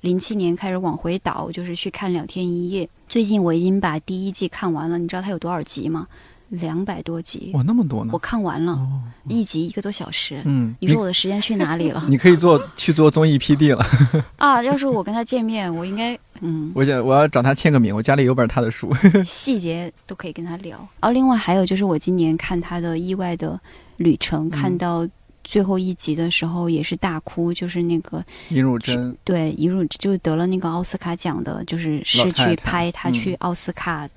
[0.00, 2.84] 零七年开始往回倒，就是去看《两天一夜》。
[3.08, 6.06] 最近我已经把第一季看完了，你知道它有多少集吗？
[6.48, 8.18] 两百多集，哇，那么多呢我！
[8.18, 10.42] 看完了，哦，一集一个多小时。
[10.44, 13.86] 嗯，你说我的时间去哪里了 你可以做去做综艺 PD 了。
[14.36, 14.60] 啊？
[14.60, 18.92] 要是我跟他见面，我应该嗯，我想我要找他签个名，我家里有本他的书。
[19.24, 20.76] 细节都可以跟他聊。
[20.98, 23.60] 然后另外还有就是我今年看他的意外的
[23.98, 25.06] 旅程，看到
[25.44, 34.08] 最后一集的时候也是大哭，就是那个尹汝贞，对一入就是得了那个奥斯卡奖的，就是是去拍他嗯去奥斯卡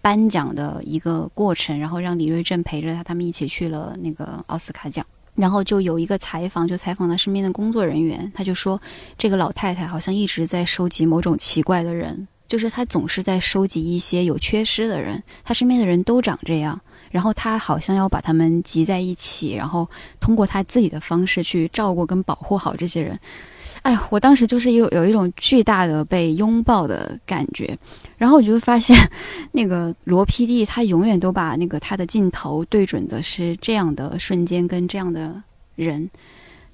[0.00, 5.04] 颁奖的一个过程，然后让李瑞镇陪着他，他们一起去了那个奥斯卡奖。
[5.34, 8.80] 然后就有一个采访，就采访他身边的工作人员，他就说
[9.16, 16.80] 这个老太太好像一直在收集某种奇怪的人，就是她总是在收集一些有缺失的人，她身边的人都长这样，
[17.10, 19.88] 然后他好像要把他们集在一起，然后
[20.20, 23.18] 通过他自己的方式去照顾跟保护好这些人。
[23.82, 27.78] 哎，我当时就是有有一种巨大的被拥抱的感觉，
[28.16, 28.96] 然后我就会发现，
[29.52, 35.40] 那个罗 PD 他永远都把那个他的镜头对准的是这样的瞬间跟这样的
[35.76, 36.10] 人，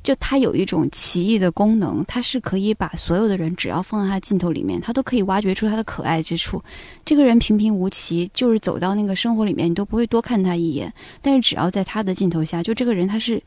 [0.05, 6.63] 就他有一种奇异的功能，他是可以把所有的人只要放在他镜头里面，他都可以挖掘出他的可爱之处。
[7.07, 10.93] 这个人平平无奇，就是走到那个生活里面，你都不会多看他一眼，
[11.23, 13.43] 但是只要在他的镜头下，就这个人他是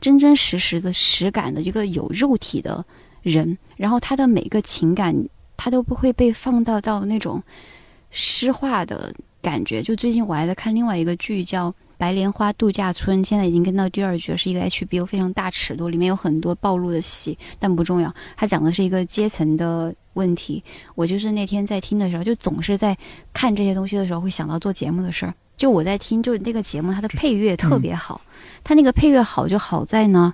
[0.00, 2.82] 真真实实的实感的一个有肉体的
[3.22, 5.14] 人，然后他的每个情感，
[5.58, 7.42] 他都不会被放到到那种
[8.10, 9.82] 诗化的感觉。
[9.82, 18.14] 就最近我还在看另外一个剧叫《白莲花度假村》，现在已经跟到第二局，是一个 HBO 非常大尺度，里面有很多暴露的戏，但不重要。
[18.36, 20.62] 它讲的是一个阶层的问题。
[20.94, 22.96] 我就是那天在听的时候，就总是在
[23.32, 25.34] 看这些东西的时候会想到做节目的事儿。
[25.56, 28.20] 就我在听，就是那个节目，它的配乐特别好。
[28.62, 30.32] 它那个配乐好就好在呢，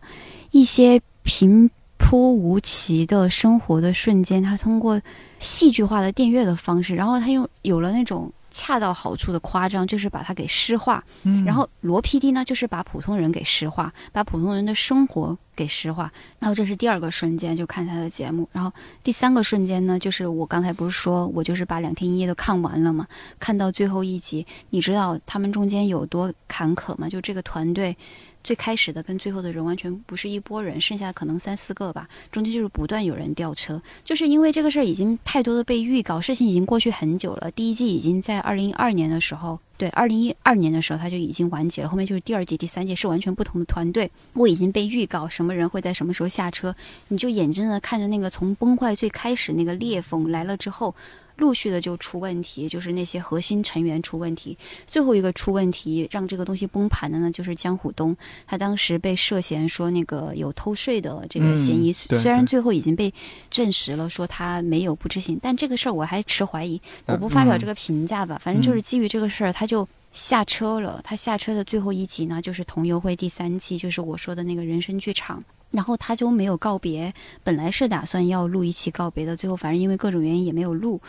[0.51, 5.01] 一些平铺无奇的生活的瞬间，它通过
[5.39, 8.31] 戏剧化的电乐的方式，然后它又有了那种。
[8.57, 11.03] 恰到好处的夸张，就是把它给诗化。
[11.25, 16.11] 嗯，然后罗 PD 呢，就是把普通人给诗化，把普通人的生活给诗化。
[16.39, 18.49] 然后这是第二个瞬间，就看他的节目。
[18.53, 23.05] 然后第三个瞬间呢，就是我刚才不是说我就是把两天一夜都看完了嘛？
[23.41, 27.09] 看到最后一集，你知道他们中间有多坎坷吗？
[27.09, 27.97] 就这个团队。
[28.45, 37.51] 最开始的跟最后的人完全不是一拨人，剩下可能三四个吧，中间就是不断有人掉车，就是因为这个事儿已经太多的被预告，事情已经过去很久了。
[37.51, 44.11] 第一季已经在二零一二年的时候，对，二零一二年的时候他就已经完结了，后面就是第二季、第三季是完全不同的团队。
[44.35, 46.77] 我已经被预告什么人会在什么时候下车，
[47.09, 50.95] 你就眼睁睁看着那个从崩坏最开始那个裂缝来了之后。
[51.37, 54.57] 陆续的就出问题，就是那些核心成员出问题。
[54.87, 58.17] 最后一个出问题，让这个东西崩盘的呢，就是江虎东。
[58.47, 63.13] 他当时被涉嫌说那个有偷税的这个嫌疑，虽然最后已经被
[63.51, 66.81] 证实了，说他没有不知情，但这个事儿我还持怀疑。
[67.07, 71.01] 我不发表这个评价吧，反正就是基于这个事儿，他就下车了。
[71.03, 75.43] 他下车的最后一集呢，就是《同游会》第三季，就是我说的那个人生剧场。
[75.75, 77.13] 然后他就没有告别，
[77.43, 81.01] 本来是打算要录一期告别的，最后反正因为各种原因也没有录，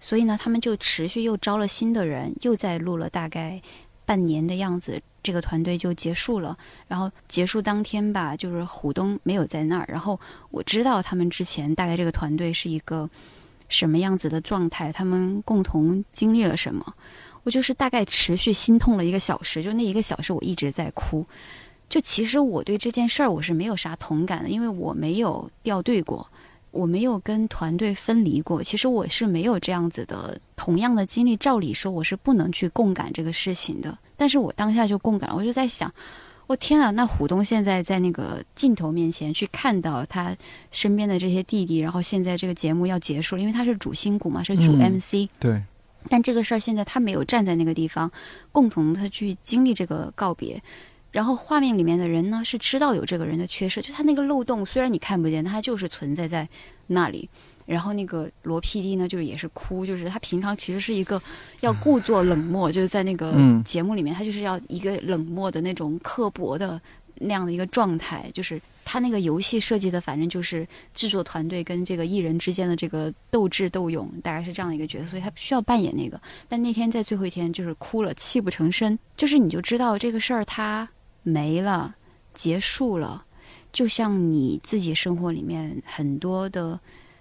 [0.00, 3.60] 所以呢，他们就持续又招了新的人，又在录了大概
[4.06, 6.56] 半年的样子，这个团队就结束了。
[6.88, 9.84] 然后结束当天吧，就是虎东没有在那儿。
[9.86, 10.18] 然后
[10.50, 13.08] 我知道他们之前大概这个团队是一个
[13.68, 16.94] 什么样子的状态，他们共同经历了什么，
[17.42, 21.26] 我就是大概持续心痛了一个小时，就那一个小时我一直在哭。
[21.94, 26.28] 就其实我对这件事儿我是没有啥同感的，因为我没有掉队过，
[26.72, 28.60] 我没有跟团队分离过。
[28.60, 31.36] 其实我是没有这样子的同样的经历。
[31.36, 35.36] 照理说我是不能去共感这个事情的，但是我当下就共感了。
[35.36, 35.88] 我就在想，
[36.48, 40.36] 我天啊，那虎东现在在那个镜头面前去看到他
[40.72, 45.28] 身边的这些弟弟，然后现在这个节目要结束了，因为他是主心骨嘛，是主 MC。
[45.38, 45.62] 对。
[46.08, 48.10] 但这个事儿现在他没有站在那个地方，
[48.50, 50.60] 共同他去经历这个告别。
[51.14, 56.48] 然后画面里面的人呢是知道有这个人的缺失，就他那个漏洞，虽然你看不见，他就是存在在
[56.88, 57.30] 那里。
[57.66, 61.22] 然后那个罗 PD 呢，就是也是哭，就是他平常其实是一个
[61.60, 63.32] 要故作冷漠，就是在那个
[63.64, 66.80] 节目里面，他就是要一个冷漠的那种刻薄的
[67.14, 68.28] 那样的一个状态。
[68.34, 76.20] 就是他那个游戏设计的，反正就是制作团队跟这个艺人之间的这个斗智斗勇，大概是这样的一个角色，所以他需要扮演那个。
[76.48, 80.86] 但那天在最后一天，就是哭了，泣不成声，就是你就知道这个事儿他。
[81.24, 81.96] 没了，
[82.32, 83.24] 结束了，
[83.72, 86.78] 就像你自己生活里面很多的，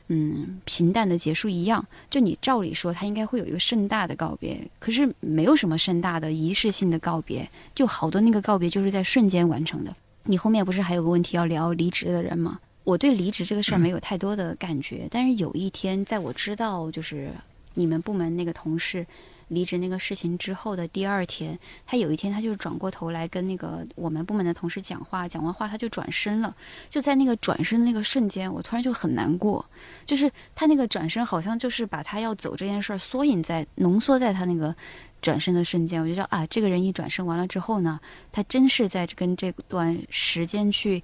[0.10, 1.84] 嗯，平淡的结束一样。
[2.12, 9.96] 就你照理说，它应该会有一个盛大的告别，可是没有什么盛大的仪式性的告别，就好多那个告别就是在瞬间完成的。
[10.26, 12.60] 你后面不是还有个问题要聊离职的人吗？
[12.84, 17.32] 我对离职这个事儿没有太多的感觉，但是有一天，在我知道就是
[17.74, 19.06] 你们部门那个同事。
[19.54, 26.56] 离职那个事情之后的第二天，他有一天他就转过头来跟那个我们部门的同事讲话，讲完话他就转身了。
[26.90, 29.66] 就在那个转身的那个瞬间，我突然就很难过。
[30.06, 34.76] 就是他那个转身，好像就是把他要走这件事儿缩影在浓缩在他那个
[35.22, 36.02] 转身的瞬间。
[36.02, 38.00] 我就说啊，这个人一转身完了之后呢，
[38.32, 41.04] 他真是在跟这段时间去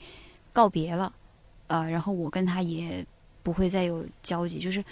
[0.51, 1.13] 告别了，
[1.67, 3.05] 啊，然后我跟他也
[3.43, 4.83] 不会再有交集，就是。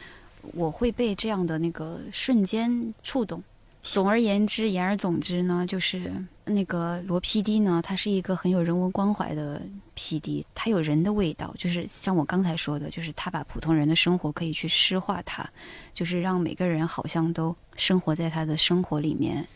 [0.54, 3.44] 我会被这样的那个瞬间触动。
[3.84, 6.12] 总而言之，言而总之呢，就是
[6.44, 9.62] 那个罗 PD 呢，他是一个很有人文关怀的
[9.96, 15.50] PD，他有人的味道，就是像我刚才说的，就是他把普通人的生活可以去诗化，他
[15.94, 19.48] 就是让每个人好像都生活在他的生活里面，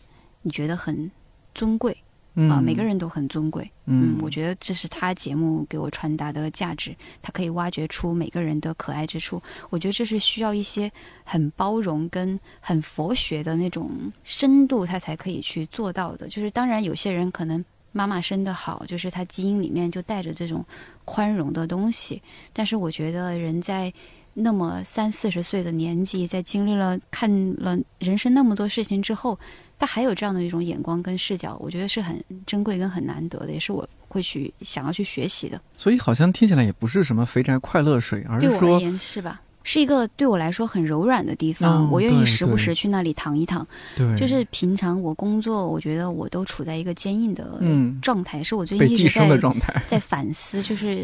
[0.43, 1.11] 你觉得很
[1.53, 1.97] 尊贵。
[2.33, 3.69] 啊，每个人都很尊贵。
[3.85, 6.95] 嗯，我觉得这是他节目给我传达的价值。
[7.21, 9.41] 他可以挖掘出每个人的可爱之处。
[9.69, 10.89] 我觉得这是需要一些
[11.25, 13.91] 很包容跟很佛学的那种
[14.23, 16.29] 深度，他才可以去做到的。
[16.29, 20.63] 就是当然，有些人可能妈妈生的好，就是他基因里面就带着这种
[21.03, 22.21] 宽容的东西。
[22.53, 23.93] 但是我觉得人在
[24.33, 29.37] 那么三四十岁的年纪，在经历了看了人生那么多事情之后。
[29.81, 35.59] 他还有这样的一种眼光跟视角，我觉得是很珍贵跟很难得的，也是我会去想要去学习的。
[35.75, 39.41] 所以好像听起来也不是什么肥宅快乐水，而是说，对我而言是吧？
[39.63, 43.67] 是一个对我来说很柔软的地方，我愿意时不时去那里躺一躺。
[43.95, 47.59] 对，就是平常我工作，我觉得我都处在一个坚硬的
[48.03, 49.39] 状态，是我最近一直在
[49.87, 51.03] 在反思，就是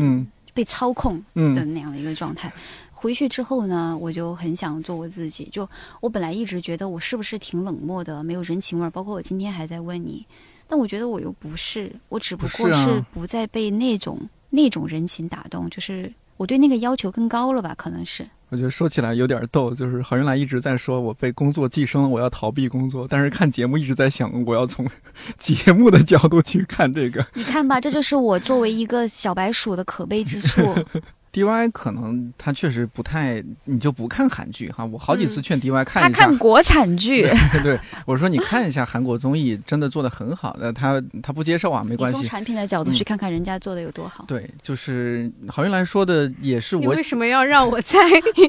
[0.53, 2.53] 被操控的那样的一个状态。
[2.99, 5.47] 回去之后呢，我就很想做我自己。
[5.51, 5.69] 就
[6.01, 10.25] 我本来一直觉得我是不是挺冷漠的，没有人情味儿，包括我今天还在问你，
[10.67, 14.19] 但我觉得我又不是，我只不过是不再被那种
[14.49, 17.75] 那种人情打动，就是我对那个要求更高了吧？
[17.77, 18.27] 可能是。
[18.49, 24.89] 我觉得说起来有点逗，就是郝云来一直在说我被工作寄生了，我要逃避工作，但是看节目一直在想我要从
[25.37, 27.23] 节目的角度去看这个。
[27.33, 30.61] 你看吧，这就是我作为一个小白鼠的可悲之处。
[31.31, 34.83] D Y 可能他确实不太，你就不看韩剧哈。
[34.83, 37.29] 我好几次劝 D Y 看一下，他看国产剧。
[37.61, 40.73] 对，我说你看一下韩国综艺，真的做的很好的。
[40.73, 42.17] 他他不接受啊，没关系。
[42.17, 44.25] 从产品的角度去看看人家做的有多好。
[44.27, 46.75] 对，就是郝云来说的也是。
[46.75, 47.99] 我为什么要让我在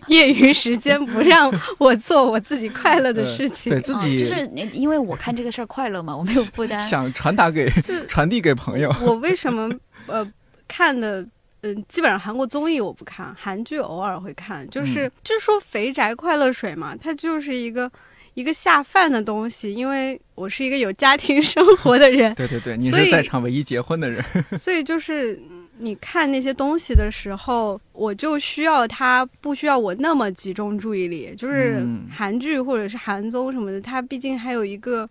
[0.07, 3.71] 业余时间不让我做我自己快乐的事情？
[3.71, 6.81] 对自己就是因为我看这个事儿快乐嘛，我没有负担。
[6.81, 7.69] 想传达给
[8.09, 8.95] 传递给朋友。
[9.03, 9.69] 我为什么
[10.07, 10.27] 呃
[10.67, 11.27] 看的？
[11.63, 14.69] 嗯，基本上韩国综艺我不看，韩剧偶尔会看。
[14.71, 17.91] 就是就是说肥宅快乐水嘛，它就是一个
[18.35, 19.75] 一个下饭的东西。
[19.75, 24.25] 因为我是一个有家庭 生活的人，对对对，你是在场唯一结婚的人，
[24.57, 25.37] 所以就是
[25.79, 31.35] 你看那些东西的时候，我就需要它不需要我那么集中注意力。
[31.37, 35.09] 就是韩剧或者是韩综什么的，它毕竟还有一个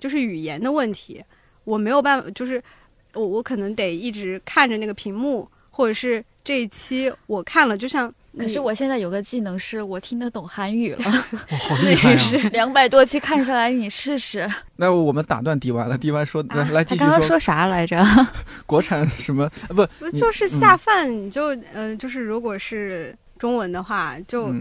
[0.00, 1.22] 就是语言的问题，
[1.62, 2.60] 我没有办法，就是
[3.14, 5.48] 我我可能得一直看着那个屏幕。
[5.76, 12.48] 或者是这一期我看了，就像可是我现在有个技能是我听得懂韩语了，好 厉害啊！
[12.50, 14.50] 两百多期看下来，你试试。
[14.76, 17.06] 那我们打断 D Y 了，D Y 说来继续说。
[17.06, 18.02] 刚刚说啥来着？
[18.64, 19.50] 国产什么？
[19.68, 21.10] 不不就是下饭？
[21.10, 24.54] 你就嗯，就是如果是中文的话，就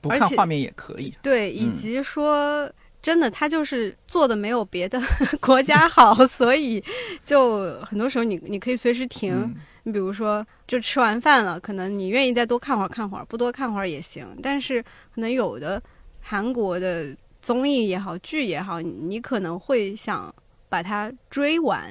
[0.00, 1.14] 不看画面也可以。
[1.22, 2.70] 对，以及说
[3.02, 4.98] 真的，他就是做的没有别的
[5.38, 6.82] 国家好，所以
[7.22, 9.54] 就很多时候你你可以随时停。
[9.84, 14.26] 你比如说，就吃完饭了，可能你愿意再多看会儿看会儿，不多看会儿也行。
[14.42, 14.82] 但是
[15.14, 15.82] 可能有的
[16.20, 20.32] 韩国的综艺也好，剧也好，你可能会想
[20.68, 21.90] 把它追完，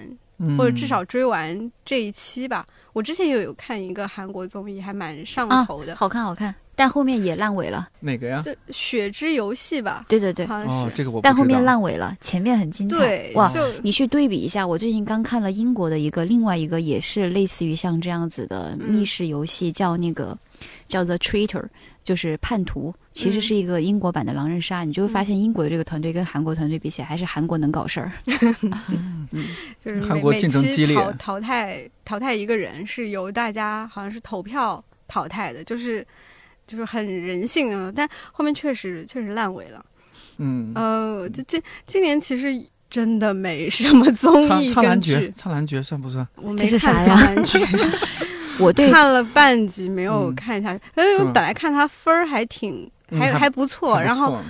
[0.57, 2.65] 或者至少追完这一期吧。
[2.93, 6.55] 我之前也有看一个韩国综艺，还蛮上头的，好看好看。
[6.73, 8.41] 但后面也烂尾了，哪个呀？
[8.41, 10.05] 就《血之游戏》吧。
[10.07, 10.95] 对对对，好像是。
[10.95, 11.19] 这个我。
[11.21, 13.29] 但后面烂尾了，前面很精彩。
[13.35, 13.51] 哇，
[13.83, 20.35] 你去对比一下，我最近刚看了英国的一个，另外一个也是类似于像这样子的密室游戏，叫那个
[20.87, 21.65] 叫 The Traitor，
[22.03, 24.83] 就是叛徒，其实是一个英国版的狼人杀。
[24.83, 28.11] 你就会发现英国的这个团队跟韩国团队比起来，还是韩国能搞事儿。
[29.31, 29.47] 嗯，
[29.83, 30.95] 就是韩国竞争激烈。
[30.95, 36.03] 淘淘汰淘汰一个人是由大家好像是投票淘汰的，就是。
[36.71, 39.85] 就是很人性啊，但后面确实确实烂尾了。
[40.37, 42.47] 嗯，呃，这今今年其实
[42.89, 44.73] 真的没什么综艺。
[44.73, 46.25] 苍兰诀，苍兰诀算不算？
[46.35, 47.59] 我没看苍兰诀
[48.57, 50.79] 我对看了半集没有看下去。
[50.95, 54.41] 因为本来看他分儿还挺还还不错，然后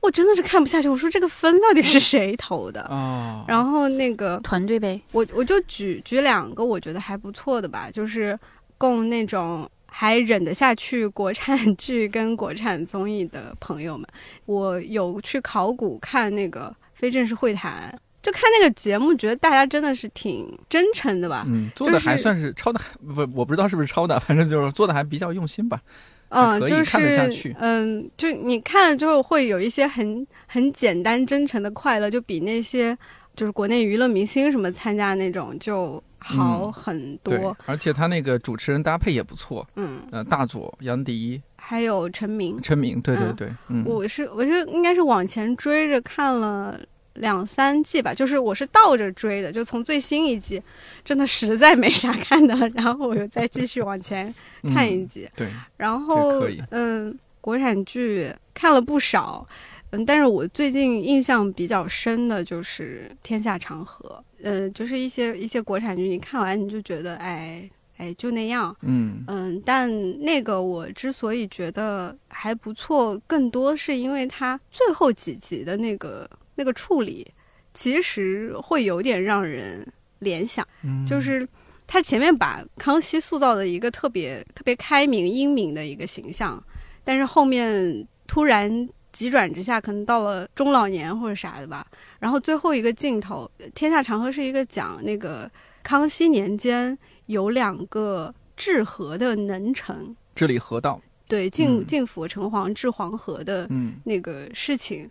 [0.00, 0.88] 我真的是看不下去。
[0.88, 2.80] 我说这个分到底是谁投的？
[2.90, 8.36] 哦，然后那个 团队呗，我我就举举两个我觉得还不错的吧，就是
[8.78, 9.68] 供那种。
[9.98, 14.06] 还忍得下去国产 剧跟国产综艺的朋友们，
[14.44, 21.46] 我有去考古看那个非正式会谈，就看那个节目，觉得大家真的是挺真诚的吧？
[21.48, 22.78] 嗯，做的还算是抄的，
[23.14, 25.80] 不，我不知道是不是抄的，反正就是做的还比较用心吧。
[26.28, 32.94] 嗯，就是嗯，就你看了之后会有一些很很简单真诚的快乐，就比那些
[33.34, 36.02] 就是国内娱乐明星什么参加那种就。
[36.26, 46.78] 好很多，而且他那个主持人搭配也不错，嗯，呃，大佐、杨迪，还有陈明，陈明，对对对，嗯，我是我是应该是往前追着看了
[47.14, 50.60] 两三季吧，就是我是倒着追的，就从最新一季，
[51.04, 54.34] 真的实在没啥看的，然后我又再继续往前
[54.74, 59.46] 看一集，对，然后嗯，国产剧看了不少，
[59.90, 64.22] 嗯，但是我最近印象比较深的就是《天下长河》。
[64.42, 69.62] 呃，就是一些一些国产剧，你看完你就觉得，哎哎，就那样，嗯嗯。
[69.64, 77.26] 但那个我之所以觉得还不错，更多是因为它最后几集的那个那个处理，
[77.72, 79.86] 其实会有点让人
[80.18, 80.66] 联想，
[81.06, 81.48] 就是
[81.86, 86.62] 他前面把康熙塑造的一个特别特别开明英明的一个形象，
[87.04, 88.88] 但是后面突然。
[89.16, 91.86] 急转直下，可能到了中老年或者啥的吧。
[92.18, 95.50] 然后最后一个镜头，《天下长河》是一个讲那个
[95.82, 103.66] 康熙年间有两个治河的能臣治理河道，对进进府城隍治黄河的
[104.04, 105.10] 那个事情。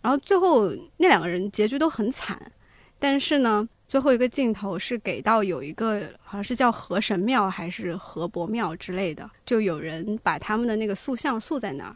[0.00, 2.40] 然后最后那两个人结局都很惨，
[2.98, 3.68] 但是呢。
[3.88, 11.94] 最后一个镜头是给到有一个好像是叫河神庙还是河伯庙之类的，就有人把他们的那个塑像塑在那儿，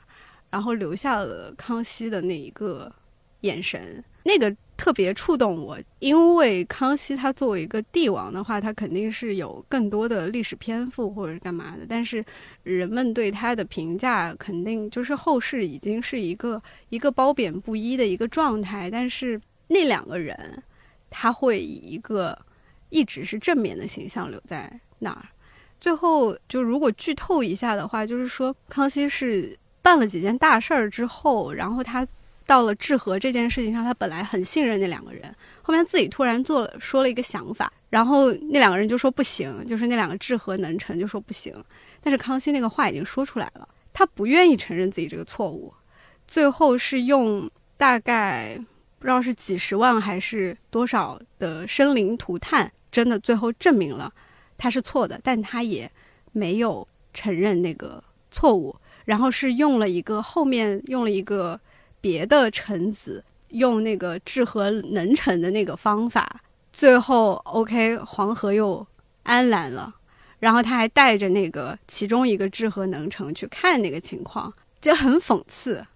[0.50, 2.92] 然后留下了康熙的那一个
[3.40, 12.24] 眼神，那个特别触动我，因为康熙他作为一个帝王的话，他肯定是有更多的历史篇幅或者干嘛的，但是
[12.62, 20.62] 人们对他的评价肯定就是后世已经是一个一个褒贬不一的一个状态，但是那两个人。
[21.08, 22.36] 他会以一个
[22.90, 25.24] 一直是正面的形象留在那儿。
[25.80, 32.04] 最后，就如果剧透一下的话，就是说康熙是办了几件大事儿之后，然后他
[32.44, 35.32] 到了治和这件事情上，他本来很信任那两个人，
[35.62, 41.54] 后面自己突然做了说了一个想法，然后那两个人就说不行，就是那两个治和能臣就说不行。
[42.00, 45.72] 但是康熙那个话已经说出来了，他不愿意承认自己这个错误，
[46.26, 48.58] 最后是用大概。
[48.98, 54.10] 不知道是几十万还是多少的生灵涂炭，真的最后证明了
[54.58, 55.88] 他是错的，但他也
[56.32, 58.74] 没有承认那个错误，
[59.06, 61.58] 然后是用了一个后面用了一个
[62.02, 66.42] 别的臣子用那个治河能臣的那个方法，
[66.72, 68.86] 最后 OK 黄河又
[69.22, 69.94] 安澜了，
[70.40, 75.86] 然后他还带着那个其中一个治河能臣去看那个情况，就很讽刺。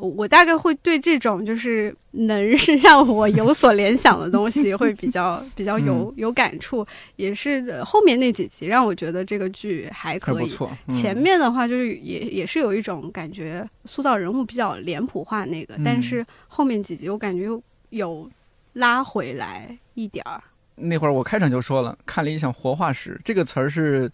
[0.00, 2.50] 我大概会对这种就是能
[2.82, 6.86] 让我有所联想的东西会比较 比较有有感触，
[7.16, 10.56] 也是后面那几集让我觉得这个剧还可以。
[10.94, 17.48] 前面的话就是也也是有一种感觉塑造人物比较脸谱化那个，但是后面几集我感觉
[17.90, 18.30] 有
[18.74, 20.40] 拉回来一点儿。
[20.76, 24.10] 那会儿我开场就说了，看理想活化石这个词儿是。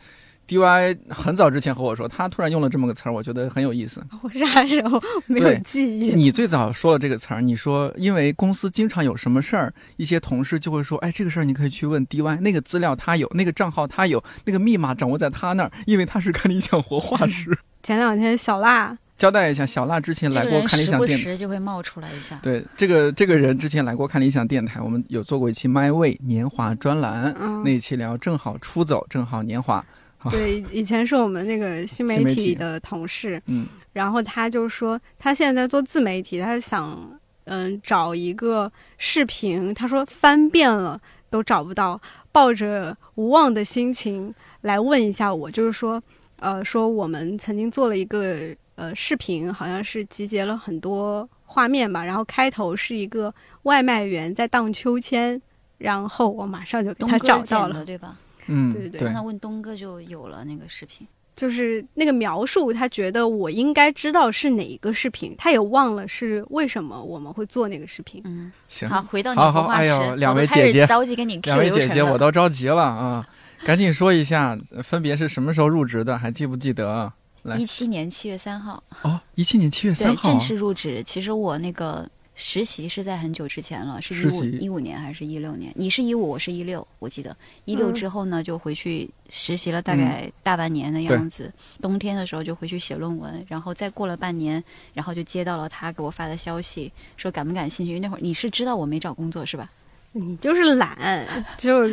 [0.47, 4.05] D Y 很早之前和我说，他突然用了这么个词儿，我觉得很有意思。
[4.23, 6.13] 我啥时候没有记忆？
[6.15, 17.57] 你最早说了这个词儿，你说因为公司经常有什么事儿，一些同事就会说，哎，这个事儿你可以去问 D Y，那个资料他有，那个账号他有，那个密码掌握在他那儿，因为他是看理想活化石。
[17.83, 22.39] 前两天小辣交代一下，小辣之前来过看理想电台，时不时就会冒出来一下。
[22.43, 27.35] 对，这个这个人之前来过看理想电台，我们有做过一期 My Way 年华专栏，
[27.65, 29.85] 那一期聊正好出走，正好年华。
[30.31, 36.99] 对，以前是我们那个新媒体的同事，嗯，然后他就说他现在在做自媒体，他想
[37.45, 41.01] 嗯找一个视频，他说翻遍了
[41.31, 42.01] 都找不到，
[42.33, 46.03] 抱着无望的心情来问一下我，就是说
[46.41, 53.33] 呃说我们曾经做了一个呃视频，好像是集结了很多画面吧，然后开头是一个
[53.65, 55.41] 外卖员在荡秋千，
[55.79, 58.17] 然后我马上就给他找到了，对吧？
[58.47, 68.21] 嗯，对对对，他问东哥就有了那个视频，就是那个描述，他觉得我应该知道是哪一个视频，他也忘了是为什么我们会做那个视频。
[68.25, 73.29] 嗯，行，好，回到你好好，哎呦，两位姐姐着急给你两位姐姐，我都着急了啊！
[73.65, 77.13] 赶紧说一下，分别是什么时候入职的，还记不记得？
[77.45, 78.83] 来，一七年七月三号。
[79.03, 81.03] 哦，一七年七月三号，正式入职。
[81.03, 82.09] 其实我那个。
[82.35, 85.73] 实习是在很久之前了，是一五一五年还是一六年？
[85.77, 91.53] 你是一五，我是一六，我记得一六之后呢，就回去实习了，大概大半年的样子。
[91.81, 94.63] 冬天的时候就回去写论文，然后再过了半年，
[94.93, 97.91] 然后就接到了他给我发的消息，说感不感兴趣？
[97.91, 99.71] 因为那会儿你是知道我没找工作是吧？
[100.11, 101.87] 你就是懒，就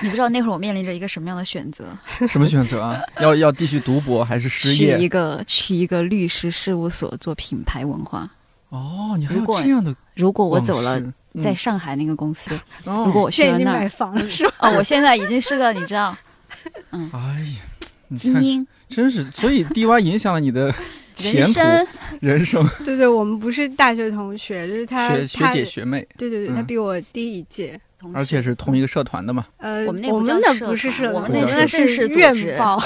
[0.00, 1.94] 你不知道那会儿我面临着一个什么样的选择？
[2.26, 2.98] 什么选择啊？
[3.20, 4.96] 要要继续读博还是失业？
[4.96, 8.30] 去一个去一个律师事务所做品牌文化。
[8.76, 9.94] 哦，你还有这样的？
[10.14, 11.02] 如果我走了，
[11.42, 12.50] 在上海那个公司，
[12.84, 14.54] 如果我去了那儿买房了是吧？
[14.60, 16.16] 哦，我现在已经是个，你知道，
[16.92, 20.74] 嗯，哎呀，精英，真是，所以 D Y 影响了你的
[21.14, 21.60] 前途
[22.20, 22.66] 人生。
[22.84, 26.06] 对对，我们不是大学同学，就是他学学姐学妹。
[26.16, 27.78] 对对对，他比我低一届，
[28.14, 29.46] 而且是同一个社团的嘛。
[29.58, 32.76] 呃，我们那我们那不是社，我们那是院报。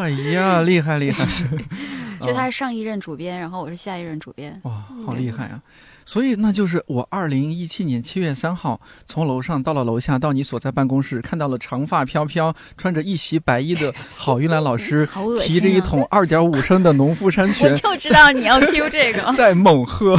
[0.00, 1.26] 哎呀，厉害厉害！
[2.20, 4.60] 就他是上一任主编，然后我是下一任主编。
[4.64, 5.60] 哇，好厉害啊！
[6.04, 15.08] 所以那就是我二零一七年七月三号从楼上到了楼下，到你所在办公室，看到了长发飘飘、穿着一袭白衣的郝玉兰老师，
[15.40, 17.70] 提着一桶二点五升的农夫山 泉。
[17.70, 20.18] 我就知道你要 Q 这个，在猛喝。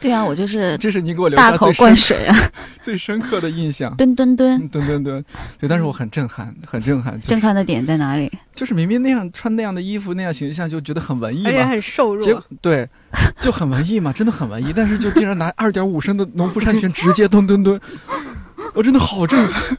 [0.00, 2.34] 对啊，我就是这是你给我留下大口灌水啊，
[2.80, 3.94] 最深刻的印象。
[3.96, 5.24] 蹲蹲蹲蹲蹲蹲，
[5.58, 7.20] 对，但是我很震撼，很震撼。
[7.20, 8.32] 震撼的点在哪里？
[8.54, 12.44] 就是明明那样穿那样的衣服，那样形象，就觉得很文艺，而且很瘦弱。
[12.62, 12.88] 对，
[13.40, 14.72] 就很文艺嘛，真的很文艺。
[14.74, 17.78] 但是就竟然拿二点五升的农夫山泉直接蹲蹲蹲，
[18.72, 19.76] 我真的好震撼。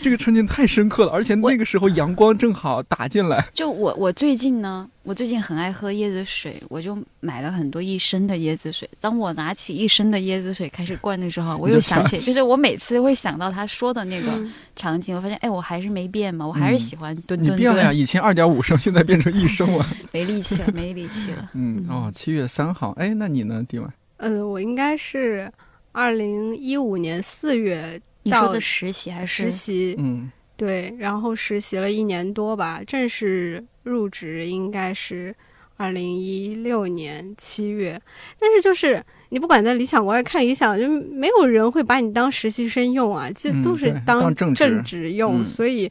[0.00, 3.44] 这个场景太深刻了，而且那个时候阳光正好打进来。
[3.52, 8.88] 就我我最近呢，我最近很爱喝椰子水，我就买了很多一升的椰子水。
[9.00, 14.30] 当我拿起一升的椰子水开始灌的时候， 我又想起，就是我每次会想到他说的那个
[14.74, 17.56] 场景，我发现，哎，我还是没变嘛，我还是喜欢吨吨吨。
[17.56, 21.50] 你变了呀，以前二点五升，现在变成一升了， 没力气了，没力气了。
[21.54, 23.92] 嗯，哦，七月三号，哎，那你呢，弟婉？
[24.16, 25.50] 嗯，我应该是
[25.92, 28.00] 二零一五年四月。
[28.22, 29.94] 你说的实习还是实习？
[29.98, 35.34] 嗯，对，然后实习了一年多吧，正式入职应该是
[35.76, 38.00] 二零一六年七月。
[38.38, 45.90] 但是就是你不管在理想国外看理想，就没有人会把你当实习生用啊，就都是当正职用，所以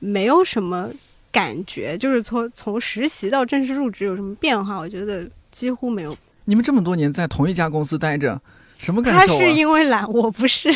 [0.00, 0.90] 没有什么
[1.30, 1.96] 感觉。
[1.96, 4.78] 就是从从实习到正式入职有什么变化？
[4.78, 6.16] 我觉得几乎没有。
[6.44, 8.40] 你们这么多年在同一家公司待着，
[8.78, 9.26] 什么感受？
[9.26, 10.72] 他是因为懒，我不是。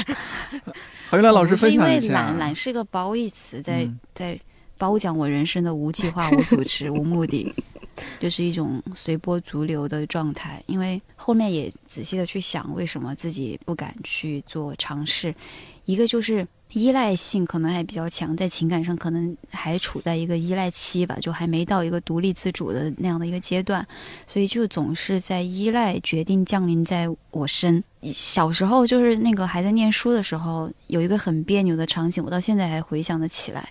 [1.09, 2.00] 好，来老师分享一下。
[2.00, 4.38] 是因为懒，懒是个褒义词，在在
[4.76, 7.55] 褒奖我人生的无计划、无组织、 无目的，
[8.20, 10.62] 就是一种随波逐流的状态。
[10.66, 15.34] 因为后面也仔细的去想，为什么自己不敢去做尝试，
[15.86, 16.46] 一个就是。
[16.73, 23.87] 依赖性可能还比较强，在情感上可能还处在一个依赖期吧，就还没到一个独立自主的那样的一个阶段，
[24.27, 27.83] 所以就总是在依赖决定降临在我身。
[28.12, 33.68] 小时候就是那个还在念书的时候，有一个很别扭的场景，我到现在还回想得起来，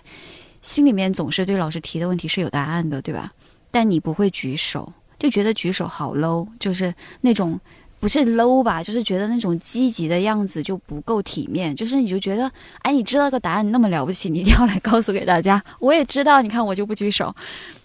[0.60, 3.32] 心里面总是对老师提的问题是有答案的，对吧？
[3.70, 7.58] 但你不会举手，就觉得举手好 low，就是那种。
[8.02, 11.72] 不是 low 吧，就是觉得那种积极的样子就不够体面。
[11.72, 12.50] 就是你就觉得，
[12.80, 15.62] 哎，你知道个答案那么了不起，你一定要来告诉给大家。
[15.78, 17.32] 我也知道，你看我就不举手，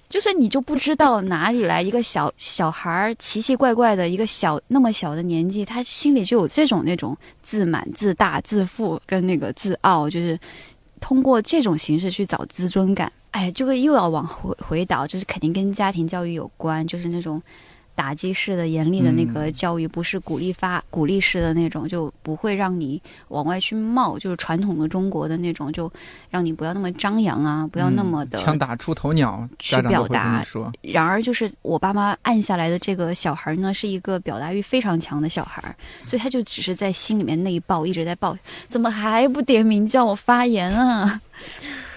[0.10, 10.36] 就是你就不知道哪里来一个小小孩儿奇奇怪怪的一个小那么小的年纪，他心里就有这种那种自满、自大、自负跟那个自傲，就是
[11.00, 13.12] 通过这种形式去找自尊感。
[13.30, 17.40] 哎，这个又要往回回倒，就是肯定跟家庭教育有关，就是那种。
[17.98, 25.92] 打击式的严厉的那个教育，不是鼓励发鼓励式的那种，就不会让你往外去冒，就是传统的中国的那种，就
[26.30, 30.46] 让你不要那么张扬啊，不要那么的枪打出头鸟去表达。
[30.84, 35.76] 然而，就是我爸妈按下来的这个小孩呢，是一个表达欲非常强的小孩，
[36.06, 38.38] 所以他就只是在心里面内爆，一直在爆，
[38.68, 41.20] 怎么还不点名叫我发言啊？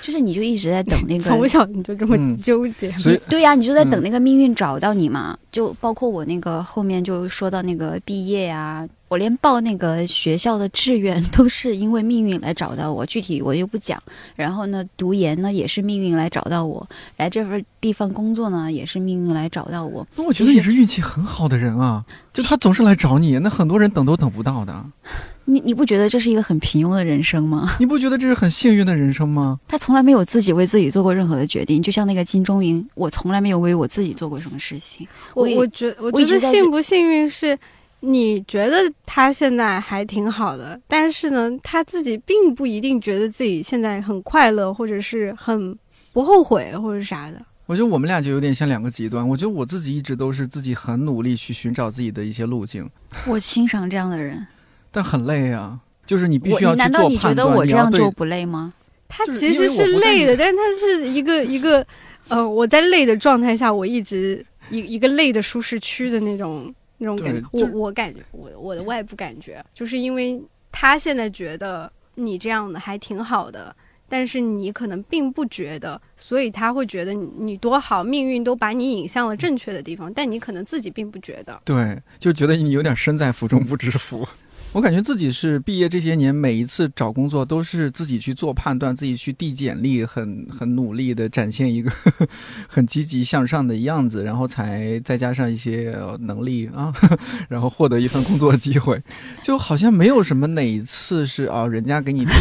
[0.01, 5.37] 就是你就一直在等那个， 从小你就这么纠结，所以对呀，你就在等那个命运找到你嘛。
[5.53, 8.89] 就包括我那个后面就说到那个毕业啊。
[9.11, 14.01] 我连报那个学校的志愿 都是因为命运来找到我，具体我又不讲。
[14.37, 20.07] 然后呢，读研呢也是命运来找到我，来这份地方工作呢也是命运来找到我。
[20.15, 24.87] 那我觉得你是运气很好的人啊，就他总是来找你，那很多人等都等不到的。
[25.47, 27.69] 你你不觉得这是一个很平庸的人生吗？
[27.81, 29.59] 你不觉得这是很幸运的人生吗？
[29.67, 35.05] 他从来没有自己为自己做过任何的决定，就像那个金钟云，我从来没有为我自己做过什么事情。
[35.35, 37.59] 我我觉我觉得幸不幸运是。
[38.01, 45.77] 你觉得他现在还挺好的，但是呢，他自己并不一定觉得自己现在很快乐，或者是很
[46.13, 47.41] 不后悔，或者啥的。
[47.67, 49.29] 我觉得我们俩就有点像两个极端。
[49.29, 52.89] 我觉得我自己一直都是自己很努力去寻找自己的一些路径。
[53.27, 54.47] 我欣赏这样的人，
[54.91, 55.79] 但很累啊。
[56.07, 56.93] 就是你必须要去做判断。
[56.93, 58.73] 难道你觉得我这样做不累吗？
[59.09, 61.87] 他其实是累的，但是他是一个一个
[62.29, 66.75] 呃，我在累的状态下，我一直一一个累的舒适区的那种。
[67.03, 70.41] 那种感觉，我我感觉我我的外部感觉，就是因为
[70.71, 73.75] 他现在觉得你这样的还挺好的，
[74.09, 81.61] 但是你可能并不觉得，所以他会觉得你你多好，命运都把你引向了正确的地方，但你可能自己并不觉得。
[81.65, 84.29] 对，就觉得你有点身在福中不知福。
[84.73, 91.91] 我感觉自己是毕业这些年，每一次找工作都是自己去做判断，自己去递简历，很很努力的展现一个
[92.69, 96.93] 很积极向上的样子，然后才再加上一些能力啊，
[97.51, 99.03] 然后获得一份工作机会，
[99.43, 102.33] 就好像没有什么哪一次是啊，人家给你递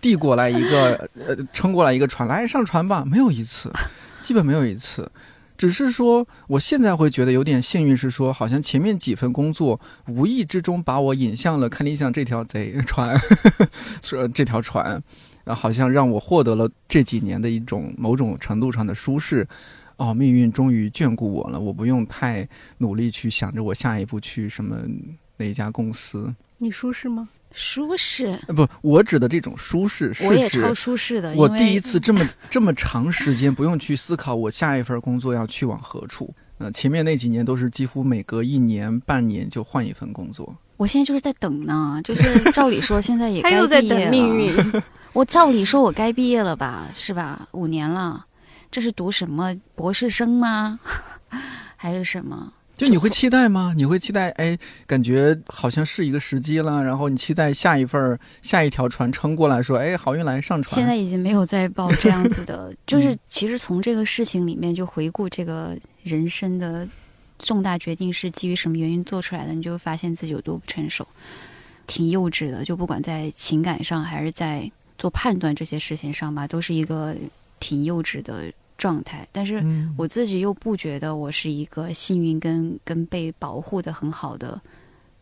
[0.00, 3.72] 递过来一个呃，撑过来一个船来上船吧，没有一次，
[4.22, 5.08] 基本没有一次。
[5.60, 13.14] 只是说，我现在会觉得有点幸运，是说好像前面几份工作无意之中把我引向了看理想这条贼船，
[14.00, 15.02] 说这条船，
[15.44, 19.46] 啊，好像让我获得了这几年的一种某种程度上的舒适。
[19.98, 22.48] 哦，命运终于眷顾我了，我不用太
[22.78, 24.78] 努力去想着我下一步去什么
[25.36, 26.34] 哪一家公司。
[26.56, 27.28] 你舒适吗？
[27.52, 28.38] 舒适？
[28.48, 31.34] 不，我指的这种舒适是指超舒适的。
[31.34, 36.32] 我第一次这么这么长时间不用去思考我下一份工作要去往何处。
[36.58, 40.54] 呃，前面那几年都是几乎每隔一年半年就换一份工作。
[40.76, 44.54] 我现在就是在等呢，就是照理说现在也 他又在等命运。
[45.12, 47.48] 我照理说我该毕业了吧，是吧？
[47.52, 48.24] 五年了，
[48.70, 50.78] 这是读什么博士生吗？
[51.76, 52.52] 还是什么？
[52.80, 53.74] 就你会期待吗？
[53.76, 54.30] 你会期待？
[54.30, 60.74] 哎，感觉好像是一个时机了，然后你期待下一份下一条船撑过来，说，哎，好运来上船。
[60.74, 66.88] 现在已经没有再报这样子的， 就是其实从这个事情里面就回顾这个人生的
[67.38, 71.06] 重大决定是基于什么原因做出来的，你就会发现自己有多不成熟，
[71.86, 72.64] 挺幼稚的。
[72.64, 77.14] 就不管在情感上还是在做判断这些事情上吧，都是一个
[77.58, 78.50] 挺幼稚的。
[78.80, 79.62] 状态，但是
[79.94, 84.58] 我自己又不觉得我是一个幸运跟跟被保护的很好的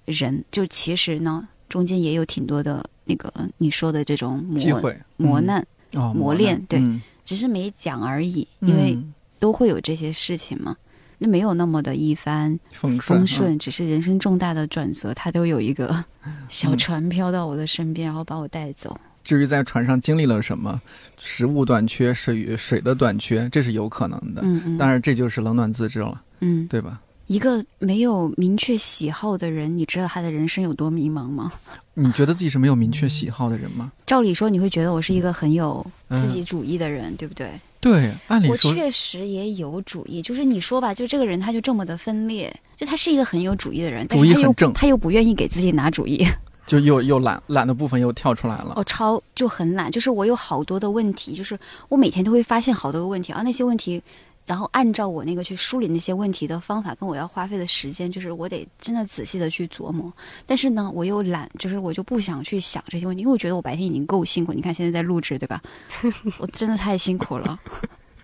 [0.04, 4.80] 人，就其实呢，中间也有挺多的那个你说的这种磨
[5.16, 5.66] 磨难、
[6.14, 6.78] 磨练，对，
[7.24, 8.96] 只是没讲而已，因为
[9.40, 10.76] 都会有这些事情嘛，
[11.18, 12.56] 那没有那么的一帆
[13.00, 16.04] 风顺，只是人生重大的转折，它都有一个
[16.48, 18.96] 小船飘到我的身边，然后把我带走。
[19.28, 20.80] 至于在船上经历了什么，
[21.18, 24.40] 食物短缺、水水的短缺，这是有可能的。
[24.42, 24.78] 嗯嗯。
[24.78, 26.22] 当然，这就是冷暖自知了。
[26.40, 26.98] 嗯，对吧？
[27.26, 31.52] 一个没有明确喜好的人，你知道他的人生有多迷茫吗？
[31.92, 33.92] 你觉得自己是没有明确喜好的人吗？
[34.06, 37.50] 照理说，你会觉得我是一个很有自己主义的人，对不对？
[37.80, 40.22] 对，按理说，我确实也有主意。
[40.22, 46.26] 就是你说吧，就这个人他就这么的分裂，就他是一个很有主意的人，主意很正，他又不愿意给自己拿主意。
[46.68, 48.74] 就又又懒懒的部分又跳出来了。
[48.76, 51.58] 哦，超就很懒，就是我有好多的问题，就是
[51.88, 54.00] 我每天都会发现好多个问题啊，那些问题，
[54.44, 60.12] 然后按照我那个去梳理那些问题的方法，跟我要花费的时间，就是我得真的仔细的去琢磨。
[60.44, 64.52] 但是呢，我又懒，就是我就不想去想这些问题，因为我觉得我白天已经够辛苦。
[64.52, 65.62] 你看现在在录制，对吧？
[66.38, 67.58] 我真的太辛苦了。